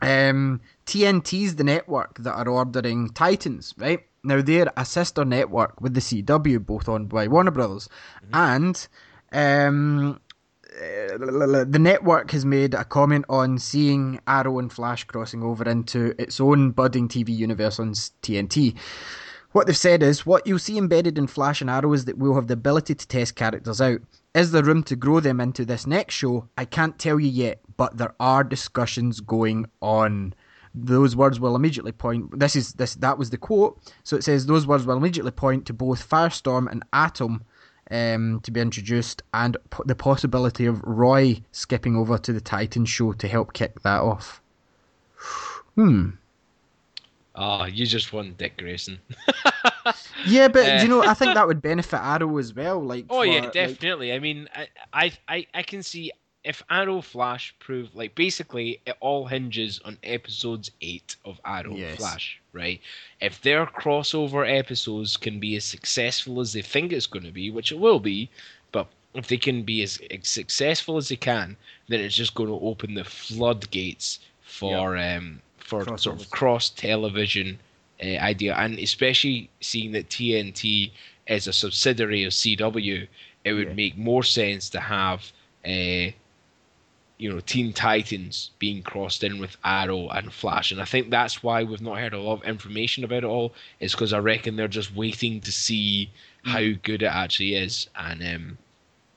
um, 0.01 0.61
TNT's 0.87 1.55
the 1.55 1.63
network 1.63 2.17
that 2.19 2.33
are 2.33 2.49
ordering 2.49 3.09
Titans, 3.09 3.75
right? 3.77 3.99
Now 4.23 4.41
they're 4.41 4.71
a 4.75 4.83
sister 4.83 5.25
network 5.25 5.79
with 5.79 5.93
the 5.93 5.99
CW, 5.99 6.65
both 6.65 6.89
owned 6.89 7.09
by 7.09 7.27
Warner 7.27 7.51
Brothers, 7.51 7.87
and 8.33 8.87
um, 9.31 10.19
the 10.71 11.77
network 11.79 12.31
has 12.31 12.45
made 12.45 12.73
a 12.73 12.83
comment 12.83 13.25
on 13.29 13.59
seeing 13.59 14.19
Arrow 14.25 14.59
and 14.59 14.71
Flash 14.71 15.03
crossing 15.03 15.43
over 15.43 15.69
into 15.69 16.15
its 16.19 16.39
own 16.39 16.71
budding 16.71 17.07
TV 17.07 17.29
universe 17.29 17.79
on 17.79 17.91
TNT. 17.91 18.75
What 19.51 19.67
they've 19.67 19.75
said 19.75 20.01
is, 20.01 20.25
what 20.25 20.47
you'll 20.47 20.59
see 20.59 20.77
embedded 20.77 21.17
in 21.17 21.27
Flash 21.27 21.59
and 21.59 21.69
Arrow 21.69 21.91
is 21.93 22.05
that 22.05 22.17
we'll 22.17 22.35
have 22.35 22.47
the 22.47 22.53
ability 22.53 22.95
to 22.95 23.07
test 23.07 23.35
characters 23.35 23.81
out. 23.81 23.99
Is 24.33 24.51
there 24.51 24.63
room 24.63 24.83
to 24.83 24.95
grow 24.95 25.19
them 25.19 25.41
into 25.41 25.65
this 25.65 25.85
next 25.85 26.13
show? 26.13 26.47
I 26.57 26.63
can't 26.63 26.97
tell 26.97 27.19
you 27.19 27.27
yet, 27.27 27.59
but 27.75 27.97
there 27.97 28.15
are 28.19 28.45
discussions 28.45 29.19
going 29.19 29.65
on. 29.81 30.33
Those 30.73 31.17
words 31.17 31.37
will 31.37 31.57
immediately 31.57 31.91
point. 31.91 32.39
This 32.39 32.55
is 32.55 32.73
this. 32.73 32.95
That 32.95 33.17
was 33.17 33.29
the 33.29 33.37
quote. 33.37 33.77
So 34.03 34.15
it 34.15 34.23
says 34.23 34.45
those 34.45 34.65
words 34.65 34.85
will 34.85 34.95
immediately 34.95 35.31
point 35.31 35.65
to 35.65 35.73
both 35.73 36.07
Firestorm 36.07 36.71
and 36.71 36.85
Atom 36.93 37.43
um, 37.91 38.39
to 38.43 38.51
be 38.51 38.61
introduced, 38.61 39.21
and 39.33 39.57
the 39.85 39.95
possibility 39.95 40.65
of 40.65 40.81
Roy 40.83 41.43
skipping 41.51 41.97
over 41.97 42.17
to 42.17 42.31
the 42.31 42.39
Titan 42.39 42.85
show 42.85 43.11
to 43.11 43.27
help 43.27 43.51
kick 43.51 43.81
that 43.81 44.01
off. 44.01 44.41
Hmm. 45.75 46.09
Ah, 47.36 47.65
you 47.65 47.86
just 47.86 48.11
won 48.13 48.36
Dick 48.38 48.57
Grayson. 48.57 48.99
Yeah, 50.27 50.47
but 50.49 50.69
Uh, 50.69 50.82
you 50.84 50.88
know, 50.88 51.01
I 51.03 51.15
think 51.15 51.34
that 51.36 51.47
would 51.47 51.61
benefit 51.61 51.97
Arrow 51.97 52.38
as 52.38 52.53
well. 52.53 52.79
Like, 52.79 53.05
Oh 53.09 53.21
for, 53.21 53.25
yeah, 53.25 53.41
like- 53.41 53.53
definitely. 53.53 54.13
I 54.13 54.19
mean, 54.19 54.47
I, 54.93 55.11
I, 55.27 55.47
I, 55.53 55.63
can 55.63 55.82
see 55.82 56.11
if 56.43 56.61
Arrow 56.69 57.01
Flash 57.01 57.55
prove 57.59 57.93
like 57.95 58.13
basically 58.13 58.79
it 58.86 58.95
all 58.99 59.25
hinges 59.25 59.79
on 59.84 59.97
episodes 60.03 60.69
eight 60.82 61.15
of 61.25 61.39
Arrow 61.45 61.73
Yes. 61.75 61.97
Flash, 61.97 62.39
right? 62.53 62.79
If 63.21 63.41
their 63.41 63.65
crossover 63.65 64.47
episodes 64.47 65.17
can 65.17 65.39
be 65.39 65.55
as 65.55 65.65
successful 65.65 66.39
as 66.39 66.53
they 66.53 66.61
think 66.61 66.91
it's 66.91 67.07
going 67.07 67.25
to 67.25 67.32
be, 67.32 67.49
which 67.49 67.71
it 67.71 67.79
will 67.79 67.99
be, 67.99 68.29
but 68.71 68.88
if 69.15 69.27
they 69.27 69.38
can 69.38 69.63
be 69.63 69.82
as, 69.84 69.99
as 70.11 70.27
successful 70.27 70.97
as 70.97 71.09
they 71.09 71.15
can, 71.15 71.57
then 71.89 71.99
it's 71.99 72.15
just 72.15 72.36
going 72.36 72.49
to 72.49 72.65
open 72.65 72.93
the 72.93 73.03
floodgates 73.03 74.19
for 74.41 74.95
um 74.97 75.41
for 75.80 75.97
sort 75.97 76.22
of 76.22 76.30
cross 76.32 76.69
television 76.69 77.59
uh, 78.03 78.17
idea, 78.17 78.55
and 78.55 78.80
especially 78.80 79.49
seeing 79.61 79.91
that 79.93 80.09
TNT 80.09 80.91
is 81.28 81.47
a 81.47 81.53
subsidiary 81.53 82.24
of 82.26 82.34
CW, 82.34 83.07
it 83.45 83.53
would 83.53 83.69
Yeah. 83.69 83.74
make 83.74 83.97
more 83.97 84.24
sense 84.24 84.69
to 84.69 84.80
have, 84.80 85.32
uh, 85.65 86.11
you 87.17 87.32
know, 87.32 87.39
Teen 87.39 87.72
Titans 87.74 88.51
being 88.59 88.82
crossed 88.82 89.24
in 89.24 89.39
with 89.39 89.55
Arrow 89.63 90.09
and 90.09 90.34
Flash, 90.34 90.72
and 90.72 90.82
I 90.82 90.86
think 90.86 91.09
that's 91.09 91.43
why 91.43 91.63
we've 91.63 91.82
not 91.82 91.99
heard 91.99 92.13
a 92.13 92.19
lot 92.19 92.41
of 92.41 92.43
information 92.43 93.03
about 93.03 93.24
it 93.24 93.24
all. 93.24 93.53
Is 93.80 93.91
because 93.93 94.13
I 94.13 94.19
reckon 94.19 94.55
they're 94.55 94.67
just 94.67 94.95
waiting 94.95 95.39
to 95.41 95.51
see 95.51 96.09
how 96.43 96.61
good 96.84 97.03
it 97.03 97.05
actually 97.13 97.55
is, 97.55 97.88
and 97.95 98.22
um, 98.22 98.57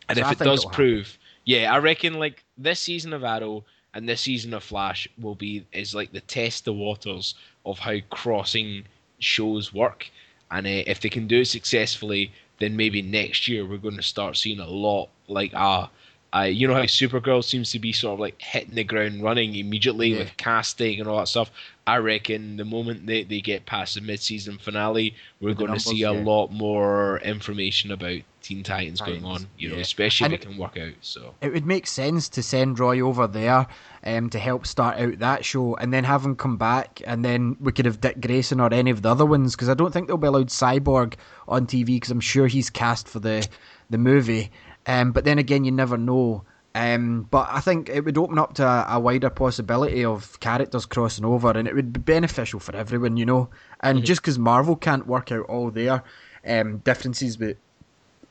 and. 0.08 0.18
So 0.18 0.20
if 0.20 0.26
I 0.26 0.32
it 0.32 0.38
does 0.40 0.64
it'll 0.64 0.70
happen. 0.70 0.74
prove, 0.74 1.18
yeah, 1.44 1.72
I 1.74 1.78
reckon 1.78 2.14
like 2.14 2.44
this 2.58 2.80
season 2.80 3.12
of 3.12 3.24
Arrow 3.24 3.64
and 3.94 4.08
this 4.08 4.22
season 4.22 4.52
of 4.52 4.62
Flash 4.64 5.08
will 5.18 5.36
be 5.36 5.64
is 5.72 5.94
like 5.94 6.12
the 6.12 6.20
test 6.20 6.64
the 6.64 6.72
waters 6.72 7.34
of 7.64 7.78
how 7.78 7.96
crossing 8.10 8.84
shows 9.20 9.72
work, 9.72 10.10
and 10.50 10.66
uh, 10.66 10.82
if 10.86 11.00
they 11.00 11.08
can 11.08 11.26
do 11.26 11.40
it 11.40 11.46
successfully, 11.46 12.32
then 12.58 12.76
maybe 12.76 13.00
next 13.00 13.48
year 13.48 13.64
we're 13.64 13.78
going 13.78 13.96
to 13.96 14.02
start 14.02 14.36
seeing 14.36 14.60
a 14.60 14.66
lot 14.68 15.08
like 15.28 15.52
ah. 15.54 15.88
Uh, 16.36 16.42
you 16.42 16.66
know 16.66 16.74
how 16.74 16.82
Supergirl 16.82 17.44
seems 17.44 17.70
to 17.70 17.78
be 17.78 17.92
sort 17.92 18.14
of 18.14 18.18
like 18.18 18.42
hitting 18.42 18.74
the 18.74 18.82
ground 18.82 19.22
running 19.22 19.54
immediately 19.54 20.08
Yeah. 20.08 20.18
with 20.18 20.36
casting 20.36 20.98
and 20.98 21.08
all 21.08 21.18
that 21.18 21.28
stuff. 21.28 21.48
I 21.86 21.98
reckon 21.98 22.56
the 22.56 22.64
moment 22.64 23.06
they, 23.06 23.22
they 23.22 23.40
get 23.40 23.66
past 23.66 23.94
the 23.94 24.00
mid-season 24.00 24.58
finale, 24.58 25.14
we're 25.40 25.54
going 25.54 25.72
to 25.72 25.78
see 25.78 26.02
a 26.02 26.12
yeah. 26.12 26.24
lot 26.24 26.50
more 26.50 27.20
information 27.20 27.92
about 27.92 28.18
Teen 28.44 28.62
Titans, 28.62 29.00
going 29.00 29.24
on. 29.24 29.46
You 29.56 29.70
know, 29.70 29.76
especially 29.76 30.26
And 30.26 30.34
if 30.34 30.42
it 30.42 30.46
can 30.46 30.58
work 30.58 30.76
out. 30.76 30.92
So 31.00 31.34
it 31.40 31.52
would 31.52 31.64
make 31.64 31.86
sense 31.86 32.28
to 32.30 32.42
send 32.42 32.78
Roy 32.78 33.00
over 33.00 33.26
there 33.26 33.66
um, 34.04 34.28
to 34.30 34.38
help 34.38 34.66
start 34.66 34.98
out 34.98 35.18
that 35.20 35.44
show, 35.46 35.74
and 35.76 35.92
then 35.92 36.04
have 36.04 36.24
him 36.24 36.36
come 36.36 36.58
back, 36.58 37.00
and 37.06 37.24
then 37.24 37.56
we 37.58 37.72
could 37.72 37.86
have 37.86 38.02
Dick 38.02 38.20
Grayson 38.20 38.60
or 38.60 38.72
any 38.72 38.90
of 38.90 39.00
the 39.00 39.10
other 39.10 39.24
ones, 39.24 39.56
because 39.56 39.70
I 39.70 39.74
don't 39.74 39.92
think 39.92 40.08
they'll 40.08 40.18
be 40.18 40.26
allowed 40.26 40.48
Cyborg 40.48 41.14
on 41.48 41.66
TV, 41.66 41.86
because 41.86 42.10
I'm 42.10 42.20
sure 42.20 42.46
he's 42.46 42.68
cast 42.68 43.08
for 43.08 43.18
the 43.18 43.48
the 43.88 43.98
movie. 43.98 44.50
Um, 44.86 45.12
but 45.12 45.24
then 45.24 45.38
again, 45.38 45.64
you 45.64 45.72
never 45.72 45.96
know. 45.96 46.44
Um, 46.74 47.28
but 47.30 47.48
I 47.50 47.60
think 47.60 47.88
it 47.88 48.04
would 48.04 48.18
open 48.18 48.38
up 48.38 48.54
to 48.54 48.66
a, 48.66 48.96
a 48.96 49.00
wider 49.00 49.30
possibility 49.30 50.04
of 50.04 50.38
characters 50.40 50.84
crossing 50.86 51.24
over, 51.24 51.50
and 51.50 51.66
it 51.66 51.74
would 51.74 51.92
be 51.92 52.00
beneficial 52.00 52.60
for 52.60 52.74
everyone, 52.76 53.16
you 53.16 53.24
know. 53.24 53.48
And 53.80 54.04
just 54.04 54.20
because 54.20 54.38
Marvel 54.38 54.76
can't 54.76 55.06
work 55.06 55.30
out 55.30 55.46
all 55.46 55.70
their 55.70 56.02
um, 56.46 56.78
differences 56.78 57.38
with 57.38 57.56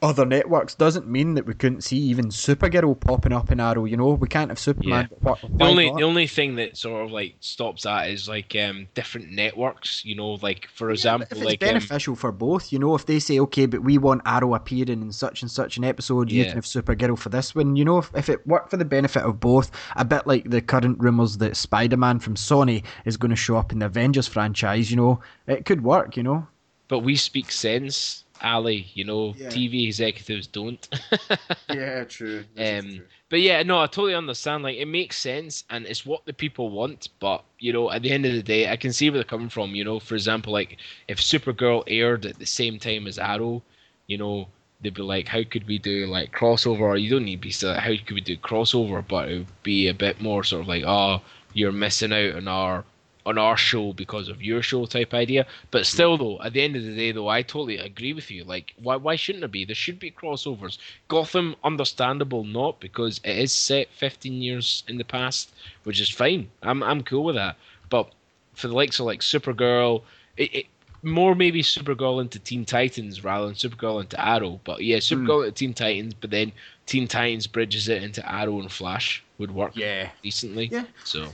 other 0.04 0.26
networks 0.26 0.76
doesn't 0.76 1.08
mean 1.08 1.34
that 1.36 1.46
we 1.48 1.54
couldn't 1.56 1.82
see 1.82 1.98
even 1.98 2.26
Supergirl 2.26 3.00
popping 3.00 3.32
up 3.34 3.52
in 3.52 3.60
Arrow. 3.60 3.86
You 3.86 3.98
know, 3.98 4.10
we 4.10 4.28
can't 4.28 4.52
have 4.52 4.60
Superman. 4.60 5.10
Yeah. 5.24 5.36
the 5.58 5.64
only 5.66 5.88
not? 5.90 5.98
the 5.98 6.04
only 6.04 6.28
thing 6.28 6.56
that 6.58 6.78
sort 6.78 7.06
of 7.06 7.12
like 7.12 7.36
stops 7.40 7.84
that 7.84 8.10
is 8.10 8.28
like 8.28 8.56
um 8.56 8.88
different 8.94 9.32
networks. 9.32 10.04
You 10.06 10.16
know, 10.16 10.34
like 10.42 10.68
for 10.68 10.92
example, 10.92 11.28
if 11.32 11.38
it's 11.38 11.46
like 11.46 11.64
um, 11.64 11.70
beneficial 11.70 12.16
for 12.16 12.32
both, 12.32 12.72
you 12.74 12.78
know, 12.80 12.94
if 12.96 13.06
they 13.06 13.18
say, 13.20 13.40
okay, 13.40 13.66
but 13.66 13.82
we 13.82 13.98
want 13.98 14.22
Arrow 14.26 14.54
appearing 14.56 15.02
in 15.02 15.12
such 15.12 15.42
and 15.42 15.50
such 15.50 15.78
an 15.78 15.84
episode, 15.86 16.30
you 16.30 16.40
Yeah. 16.42 16.48
can 16.50 16.56
have 16.56 16.66
Supergirl 16.66 17.18
for 17.18 17.30
this 17.30 17.56
one, 17.56 17.76
you 17.78 17.86
know, 17.86 17.98
if, 18.00 18.12
if 18.14 18.28
it 18.30 18.46
worked 18.46 18.70
for 18.72 18.78
the 18.78 18.86
benefit 18.86 19.24
of 19.24 19.40
both, 19.40 19.72
a 19.96 20.04
bit 20.04 20.28
like 20.28 20.50
the 20.50 20.62
current 20.62 21.00
rumours 21.00 21.38
that 21.38 21.56
Spider 21.56 21.96
Man 21.98 22.20
from 22.20 22.36
Sony 22.36 22.84
is 23.06 23.16
going 23.16 23.30
to 23.32 23.36
show 23.38 23.56
up 23.56 23.72
in 23.72 23.80
the 23.80 23.86
Avengers 23.86 24.28
franchise, 24.28 24.92
you 24.92 24.98
know, 24.98 25.22
it 25.48 25.64
could 25.66 25.84
work, 25.84 26.18
you 26.18 26.24
know. 26.24 26.48
but 26.90 27.00
we 27.00 27.16
speak 27.16 27.52
sense. 27.52 28.23
Ali, 28.42 28.88
you 28.94 29.04
know, 29.06 29.34
Yeah. 29.38 29.50
TV 29.50 29.86
executives 29.88 30.48
don't. 30.48 30.88
Yeah, 31.70 32.04
true. 32.06 32.44
Um, 32.58 32.82
true. 32.96 33.06
but 33.30 33.42
yeah, 33.42 33.64
no, 33.64 33.80
I 33.80 33.88
totally 33.88 34.16
understand. 34.16 34.64
Like, 34.64 34.78
it 34.78 34.88
makes 34.88 35.18
sense, 35.18 35.64
and 35.70 35.86
it's 35.86 36.06
what 36.06 36.26
the 36.26 36.34
people 36.34 36.70
want. 36.70 37.10
But 37.20 37.44
you 37.60 37.74
know, 37.74 37.92
at 37.92 38.02
the 38.02 38.12
end 38.12 38.26
of 38.26 38.34
the 38.34 38.44
day, 38.44 38.70
I 38.70 38.76
can 38.76 38.94
see 38.94 39.10
where 39.10 39.18
they're 39.18 39.24
coming 39.24 39.50
from. 39.50 39.76
You 39.76 39.84
know, 39.84 40.00
for 40.00 40.16
example, 40.16 40.54
like 40.54 40.78
if 41.08 41.20
Supergirl 41.20 41.84
aired 41.88 42.26
at 42.26 42.40
the 42.40 42.46
same 42.46 42.80
time 42.80 43.08
as 43.08 43.18
Arrow, 43.18 43.62
you 44.08 44.18
know, 44.18 44.48
they'd 44.82 44.94
be 44.94 45.02
like, 45.02 45.28
how 45.28 45.44
could 45.44 45.68
we 45.68 45.78
do 45.78 46.06
like 46.08 46.32
crossover? 46.32 46.82
Or 46.82 46.98
you 46.98 47.10
don't 47.10 47.26
need 47.26 47.38
to 47.38 47.42
be 47.42 47.52
so. 47.52 47.74
How 47.74 47.92
could 47.96 48.12
we 48.14 48.22
do 48.22 48.38
crossover? 48.38 49.04
But 49.08 49.30
it 49.30 49.38
would 49.40 49.64
be 49.64 49.88
a 49.88 49.94
bit 49.94 50.22
more 50.22 50.44
sort 50.44 50.64
of 50.64 50.68
like, 50.68 50.84
oh, 50.86 51.22
you're 51.54 51.72
missing 51.72 52.12
out 52.14 52.36
on 52.36 52.48
our 52.48 52.84
on 53.26 53.38
our 53.38 53.58
show 53.58 53.94
because 53.94 54.30
of 54.30 54.42
your 54.42 54.62
show 54.62 54.86
type 54.86 55.14
idea. 55.14 55.46
But 55.72 55.86
still, 55.86 56.18
though, 56.18 56.42
at 56.42 56.54
the 56.54 56.62
end 56.62 56.76
of 56.76 56.84
the 56.84 56.96
day, 56.96 57.12
though, 57.12 57.28
I 57.28 57.42
totally 57.42 57.78
agree 57.78 58.14
with 58.14 58.30
you. 58.30 58.44
Like, 58.44 58.74
why 58.82 58.96
why 58.96 59.16
shouldn't 59.16 59.42
there 59.42 59.48
be? 59.48 59.66
There 59.66 59.76
should 59.76 60.00
be 60.00 60.12
crossovers. 60.12 60.78
Gotham, 61.08 61.56
understandable, 61.64 62.44
not 62.44 62.80
because 62.80 63.20
it 63.24 63.38
is 63.38 63.52
set 63.52 63.90
15 63.92 64.42
years 64.42 64.84
in 64.88 64.98
the 64.98 65.06
past, 65.06 65.54
which 65.84 66.02
is 66.02 66.10
fine. 66.10 66.50
I'm 66.62 66.84
I'm 66.84 67.04
cool 67.04 67.24
with 67.24 67.36
that. 67.36 67.58
But 67.90 68.12
for 68.54 68.68
the 68.68 68.76
likes 68.76 69.00
of 69.00 69.06
like 69.06 69.22
Supergirl, 69.22 70.04
it, 70.38 70.56
it 70.56 70.66
more 71.04 71.36
maybe 71.36 71.62
Supergirl 71.62 72.22
into 72.22 72.40
Teen 72.40 72.66
Titans 72.66 73.24
rather 73.24 73.46
than 73.46 73.56
Supergirl 73.56 74.02
into 74.02 74.20
Arrow. 74.26 74.60
But 74.64 74.84
yeah, 74.84 74.98
Supergirl 74.98 75.44
mm. 75.44 75.48
into 75.48 75.52
Teen 75.52 75.74
Titans, 75.74 76.14
but 76.14 76.32
then 76.32 76.52
Teen 76.86 77.08
Titans 77.08 77.48
bridges 77.48 77.90
it 77.90 78.04
into 78.04 78.30
Arrow 78.30 78.60
and 78.60 78.72
Flash 78.72 79.24
would 79.38 79.52
work 79.52 79.76
yeah. 79.76 80.10
decently. 80.22 80.68
Yeah. 80.68 80.86
So 81.04 81.28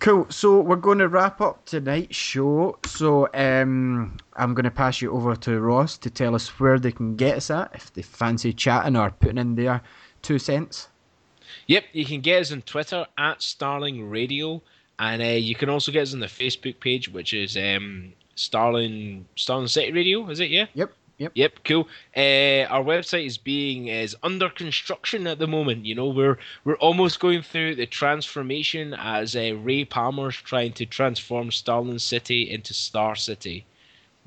Cool. 0.00 0.26
So 0.30 0.60
we're 0.60 0.76
going 0.76 0.98
to 0.98 1.08
wrap 1.08 1.42
up 1.42 1.66
tonight's 1.66 2.16
show. 2.16 2.78
So 2.86 3.28
um, 3.34 4.16
I'm 4.34 4.54
going 4.54 4.64
to 4.64 4.70
pass 4.70 5.02
you 5.02 5.12
over 5.12 5.36
to 5.36 5.60
Ross 5.60 5.98
to 5.98 6.08
tell 6.08 6.34
us 6.34 6.48
where 6.58 6.78
they 6.78 6.90
can 6.90 7.16
get 7.16 7.36
us 7.36 7.50
at 7.50 7.70
if 7.74 7.92
they 7.92 8.00
fancy 8.00 8.54
chatting 8.54 8.96
or 8.96 9.10
putting 9.10 9.36
in 9.36 9.56
their 9.56 9.82
two 10.22 10.38
cents. 10.38 10.88
Yep, 11.66 11.84
you 11.92 12.06
can 12.06 12.22
get 12.22 12.40
us 12.40 12.50
on 12.50 12.62
Twitter 12.62 13.06
at 13.18 13.42
Starling 13.42 14.08
Radio, 14.08 14.62
and 14.98 15.20
uh, 15.20 15.26
you 15.26 15.54
can 15.54 15.68
also 15.68 15.92
get 15.92 16.02
us 16.02 16.14
on 16.14 16.20
the 16.20 16.26
Facebook 16.26 16.80
page, 16.80 17.10
which 17.10 17.34
is 17.34 17.56
um, 17.58 18.14
Starling 18.36 19.26
Starling 19.36 19.68
City 19.68 19.92
Radio. 19.92 20.26
Is 20.30 20.40
it? 20.40 20.48
Yeah. 20.48 20.66
Yep. 20.74 20.92
Yep. 21.20 21.32
Yep. 21.34 21.52
Cool. 21.64 21.86
Uh, 22.16 22.64
our 22.70 22.82
website 22.82 23.26
is 23.26 23.36
being 23.36 23.88
is 23.88 24.16
under 24.22 24.48
construction 24.48 25.26
at 25.26 25.38
the 25.38 25.46
moment. 25.46 25.84
You 25.84 25.94
know, 25.94 26.08
we're 26.08 26.38
we're 26.64 26.78
almost 26.78 27.20
going 27.20 27.42
through 27.42 27.74
the 27.74 27.84
transformation 27.84 28.94
as 28.98 29.36
uh, 29.36 29.54
Ray 29.62 29.84
Palmer's 29.84 30.36
trying 30.36 30.72
to 30.72 30.86
transform 30.86 31.50
Starling 31.50 31.98
City 31.98 32.50
into 32.50 32.72
Star 32.72 33.14
City. 33.16 33.66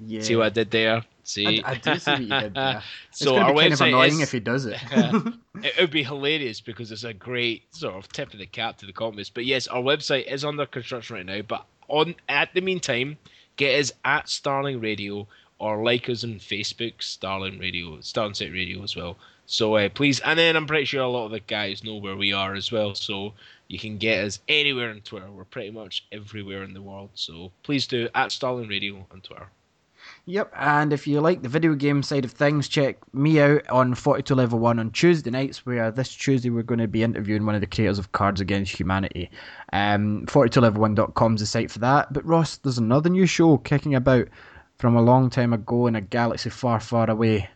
Yeah. 0.05 0.21
See 0.21 0.35
what 0.35 0.45
I 0.45 0.49
did 0.49 0.69
there? 0.69 1.03
See, 1.23 1.63
I, 1.63 1.71
I 1.71 1.75
do 1.75 1.97
see 1.97 2.11
what 2.11 2.21
you 2.21 2.27
did 2.27 2.53
there. 2.55 2.83
so 3.11 3.37
our 3.37 3.53
kind 3.53 3.57
website 3.57 3.73
of 3.73 3.81
annoying 3.81 4.13
is, 4.13 4.21
if 4.21 4.31
he 4.31 4.39
does 4.39 4.65
it. 4.67 4.77
it 5.63 5.73
would 5.79 5.91
be 5.91 6.03
hilarious 6.03 6.61
because 6.61 6.91
it's 6.91 7.05
a 7.05 7.13
great 7.13 7.63
sort 7.73 7.95
of 7.95 8.07
tip 8.09 8.33
of 8.33 8.39
the 8.39 8.45
cap 8.45 8.77
to 8.77 8.85
the 8.85 8.93
comics. 8.93 9.31
But 9.31 9.45
yes, 9.45 9.65
our 9.65 9.81
website 9.81 10.31
is 10.31 10.45
under 10.45 10.67
construction 10.67 11.15
right 11.15 11.25
now. 11.25 11.41
But 11.41 11.65
on 11.87 12.13
at 12.29 12.53
the 12.53 12.61
meantime, 12.61 13.17
get 13.55 13.79
us 13.79 13.91
at 14.05 14.29
Starling 14.29 14.79
Radio 14.79 15.27
or 15.63 15.81
like 15.81 16.09
us 16.09 16.25
on 16.25 16.33
Facebook, 16.35 17.01
Starling 17.01 17.57
Radio, 17.57 18.01
Starling 18.01 18.33
City 18.33 18.51
Radio 18.51 18.83
as 18.83 18.97
well. 18.97 19.17
So 19.45 19.75
uh, 19.77 19.87
please, 19.87 20.19
and 20.19 20.37
then 20.37 20.57
I'm 20.57 20.67
pretty 20.67 20.83
sure 20.83 21.01
a 21.01 21.07
lot 21.07 21.25
of 21.25 21.31
the 21.31 21.39
guys 21.39 21.85
know 21.85 21.95
where 21.95 22.17
we 22.17 22.33
are 22.33 22.53
as 22.53 22.69
well. 22.69 22.95
So 22.95 23.33
you 23.69 23.79
can 23.79 23.97
get 23.97 24.25
us 24.25 24.39
anywhere 24.49 24.89
on 24.89 24.99
Twitter. 24.99 25.31
We're 25.31 25.45
pretty 25.45 25.71
much 25.71 26.05
everywhere 26.11 26.63
in 26.63 26.73
the 26.73 26.81
world. 26.81 27.11
So 27.15 27.53
please 27.63 27.87
do 27.87 28.09
at 28.13 28.33
Starling 28.33 28.67
Radio 28.67 29.07
on 29.09 29.21
Twitter. 29.21 29.47
Yep, 30.25 30.51
and 30.57 30.91
if 30.91 31.07
you 31.07 31.21
like 31.21 31.43
the 31.43 31.49
video 31.49 31.75
game 31.75 32.03
side 32.03 32.25
of 32.25 32.31
things, 32.31 32.67
check 32.67 32.97
me 33.13 33.39
out 33.39 33.65
on 33.69 33.95
42 33.95 34.35
Level 34.35 34.59
1 34.59 34.79
on 34.79 34.91
Tuesday 34.91 35.31
nights, 35.31 35.65
where 35.65 35.91
this 35.91 36.13
Tuesday 36.13 36.49
we're 36.49 36.63
going 36.63 36.81
to 36.81 36.89
be 36.89 37.03
interviewing 37.03 37.45
one 37.45 37.55
of 37.55 37.61
the 37.61 37.67
creators 37.67 37.99
of 37.99 38.11
Cards 38.11 38.41
Against 38.41 38.77
Humanity. 38.77 39.29
Um, 39.71 40.25
42level1.com 40.25 41.35
is 41.35 41.39
the 41.39 41.45
site 41.45 41.71
for 41.71 41.79
that. 41.79 42.11
But 42.11 42.25
Ross, 42.25 42.57
there's 42.57 42.77
another 42.77 43.09
new 43.09 43.25
show 43.25 43.57
kicking 43.57 43.95
about 43.95 44.27
from 44.83 44.97
a 44.97 45.01
long 45.01 45.29
time 45.29 45.53
ago 45.53 45.87
in 45.87 45.95
a 45.95 46.01
galaxy 46.01 46.49
far, 46.49 46.77
far 46.77 47.09
away. 47.09 47.47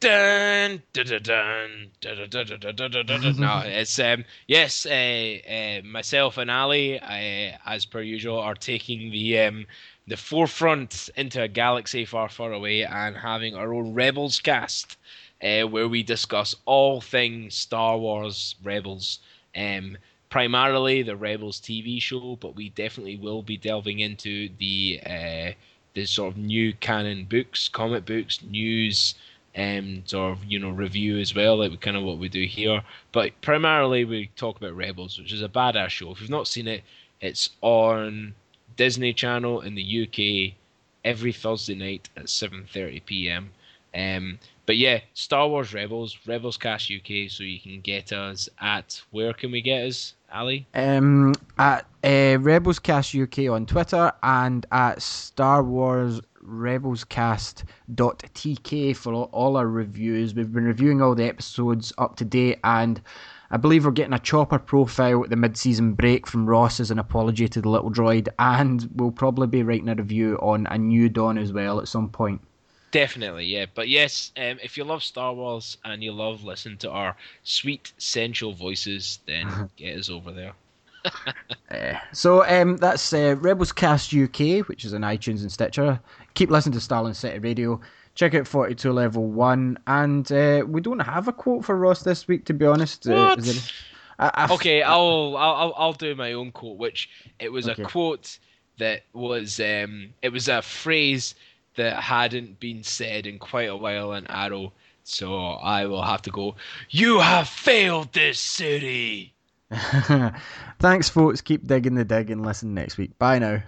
Dun, 0.00 0.82
dun, 0.94 1.06
dun, 1.06 1.22
dun, 1.22 1.90
dun, 2.00 2.30
dun, 2.30 2.46
dun, 2.46 2.58
dun, 2.58 3.06
dun, 3.06 3.20
dun. 3.20 3.36
no, 3.38 3.62
it's 3.66 3.98
um, 3.98 4.24
yes, 4.48 4.86
uh, 4.86 5.36
uh, 5.46 5.86
myself 5.86 6.38
and 6.38 6.50
Ali, 6.50 6.98
uh, 6.98 7.58
as 7.66 7.84
per 7.84 8.00
usual, 8.00 8.38
are 8.38 8.54
taking 8.54 9.10
the 9.10 9.40
um, 9.40 9.66
the 10.06 10.16
forefront 10.16 11.10
into 11.16 11.42
a 11.42 11.48
galaxy 11.48 12.06
far, 12.06 12.30
far 12.30 12.54
away 12.54 12.82
and 12.82 13.14
having 13.14 13.54
our 13.54 13.74
own 13.74 13.92
Rebels 13.92 14.40
cast, 14.40 14.96
uh, 15.42 15.64
where 15.64 15.86
we 15.86 16.02
discuss 16.02 16.54
all 16.64 17.02
things 17.02 17.54
Star 17.54 17.98
Wars 17.98 18.54
Rebels. 18.62 19.18
Um, 19.54 19.98
primarily 20.30 21.02
the 21.02 21.14
Rebels 21.14 21.60
TV 21.60 22.00
show, 22.00 22.36
but 22.40 22.56
we 22.56 22.70
definitely 22.70 23.16
will 23.16 23.42
be 23.42 23.58
delving 23.58 24.00
into 24.00 24.48
the 24.58 24.98
uh, 25.06 25.52
the 25.94 26.04
sort 26.04 26.32
of 26.32 26.38
new 26.38 26.72
canon 26.74 27.24
books, 27.24 27.68
comic 27.68 28.04
books, 28.04 28.42
news, 28.42 29.14
and 29.54 29.98
um, 29.98 30.02
sort 30.06 30.32
of 30.32 30.44
you 30.44 30.58
know 30.58 30.70
review 30.70 31.18
as 31.18 31.34
well, 31.34 31.58
like 31.58 31.80
kind 31.80 31.96
of 31.96 32.02
what 32.02 32.18
we 32.18 32.28
do 32.28 32.44
here. 32.44 32.82
But 33.12 33.40
primarily 33.40 34.04
we 34.04 34.30
talk 34.36 34.56
about 34.56 34.76
Rebels, 34.76 35.18
which 35.18 35.32
is 35.32 35.42
a 35.42 35.48
badass 35.48 35.90
show. 35.90 36.10
If 36.10 36.20
you've 36.20 36.30
not 36.30 36.48
seen 36.48 36.66
it, 36.66 36.82
it's 37.20 37.50
on 37.60 38.34
Disney 38.76 39.12
Channel 39.12 39.60
in 39.60 39.74
the 39.74 40.02
UK 40.02 40.54
every 41.04 41.32
Thursday 41.32 41.74
night 41.74 42.08
at 42.16 42.24
7:30 42.24 43.04
p.m. 43.04 43.50
Um, 43.94 44.38
but 44.66 44.76
yeah, 44.76 45.00
Star 45.12 45.48
Wars 45.48 45.74
Rebels, 45.74 46.16
Rebels 46.26 46.56
Cast 46.56 46.90
UK. 46.90 47.28
So 47.28 47.44
you 47.44 47.60
can 47.60 47.80
get 47.80 48.12
us 48.12 48.48
at 48.60 49.02
where 49.10 49.32
can 49.32 49.50
we 49.50 49.60
get 49.60 49.86
us, 49.86 50.14
Ali? 50.32 50.66
Um, 50.74 51.34
at 51.58 51.86
uh, 52.02 52.38
Rebels 52.40 52.78
Cast 52.78 53.14
UK 53.14 53.50
on 53.50 53.66
Twitter 53.66 54.12
and 54.22 54.66
at 54.72 55.02
Star 55.02 55.62
Wars 55.62 56.20
rebelscast.tk 56.44 58.96
for 58.96 59.14
all, 59.14 59.56
our 59.56 59.66
reviews. 59.66 60.34
We've 60.34 60.52
been 60.52 60.64
reviewing 60.64 61.00
all 61.00 61.14
the 61.14 61.24
episodes 61.24 61.92
up 61.96 62.16
to 62.16 62.24
date 62.24 62.58
and 62.64 63.00
I 63.50 63.56
believe 63.56 63.84
we're 63.84 63.92
getting 63.92 64.14
a 64.14 64.18
chopper 64.18 64.58
profile 64.58 65.22
at 65.22 65.30
the 65.30 65.36
mid 65.36 65.56
season 65.56 65.94
break 65.94 66.26
from 66.26 66.46
Ross 66.46 66.80
as 66.80 66.90
an 66.90 66.98
apology 66.98 67.48
to 67.48 67.62
the 67.62 67.68
little 67.68 67.90
droid, 67.90 68.28
and 68.38 68.90
we'll 68.96 69.12
probably 69.12 69.46
be 69.46 69.62
writing 69.62 69.88
a 69.88 69.94
review 69.94 70.36
on 70.42 70.66
a 70.66 70.76
new 70.76 71.08
Dawn 71.08 71.38
as 71.38 71.52
well 71.52 71.78
at 71.78 71.86
some 71.86 72.08
point. 72.08 72.40
Definitely, 72.94 73.46
yeah. 73.46 73.66
But 73.74 73.88
yes, 73.88 74.30
um, 74.36 74.60
if 74.62 74.76
you 74.78 74.84
love 74.84 75.02
Star 75.02 75.34
Wars 75.34 75.78
and 75.84 76.00
you 76.00 76.12
love 76.12 76.44
listening 76.44 76.78
to 76.78 76.90
our 76.92 77.16
sweet, 77.42 77.92
sensual 77.98 78.52
voices, 78.52 79.18
then 79.26 79.68
get 79.76 79.98
us 79.98 80.08
over 80.08 80.30
there. 80.30 80.52
uh, 81.72 81.98
so 82.12 82.46
um, 82.46 82.76
that's 82.76 83.12
uh, 83.12 83.34
Rebels 83.40 83.72
Cast 83.72 84.14
UK, 84.14 84.68
which 84.68 84.84
is 84.84 84.94
on 84.94 85.00
iTunes 85.00 85.40
and 85.40 85.50
Stitcher. 85.50 85.98
Keep 86.34 86.52
listening 86.52 86.74
to 86.74 86.80
Starling 86.80 87.14
City 87.14 87.40
Radio 87.40 87.80
check 88.14 88.32
out 88.32 88.46
42 88.46 88.92
level 88.92 89.26
1 89.26 89.76
and 89.88 90.30
uh, 90.30 90.64
we 90.68 90.80
don't 90.80 91.00
have 91.00 91.26
a 91.26 91.32
quote 91.32 91.64
for 91.64 91.76
ross 91.76 92.04
this 92.04 92.28
week 92.28 92.44
to 92.44 92.54
be 92.54 92.64
honest 92.64 93.08
uh, 93.08 93.34
what? 93.34 93.72
Uh, 94.20 94.30
I, 94.34 94.54
okay 94.54 94.82
I'll, 94.82 95.36
I'll 95.36 95.74
i'll 95.76 95.92
do 95.94 96.14
my 96.14 96.34
own 96.34 96.52
quote 96.52 96.78
which 96.78 97.10
it 97.40 97.50
was 97.50 97.68
okay. 97.68 97.82
a 97.82 97.86
quote 97.86 98.38
that 98.78 99.02
was 99.12 99.58
um 99.58 100.10
it 100.22 100.28
was 100.28 100.46
a 100.46 100.62
phrase 100.62 101.34
that 101.76 102.02
hadn't 102.02 102.60
been 102.60 102.82
said 102.82 103.26
in 103.26 103.38
quite 103.38 103.68
a 103.68 103.76
while 103.76 104.12
in 104.12 104.26
arrow. 104.28 104.72
So 105.04 105.36
i 105.36 105.84
will 105.86 106.02
have 106.02 106.22
to 106.22 106.30
go. 106.30 106.56
You 106.88 107.20
have 107.20 107.48
failed 107.48 108.12
this 108.12 108.38
city! 108.38 109.34
Thanks 110.78 111.08
folks. 111.08 111.40
Keep 111.40 111.66
digging 111.66 111.94
the 111.94 112.04
dig 112.04 112.30
and 112.30 112.44
listen 112.44 112.74
next 112.74 112.96
week. 112.96 113.18
Bye 113.18 113.38
now 113.38 113.62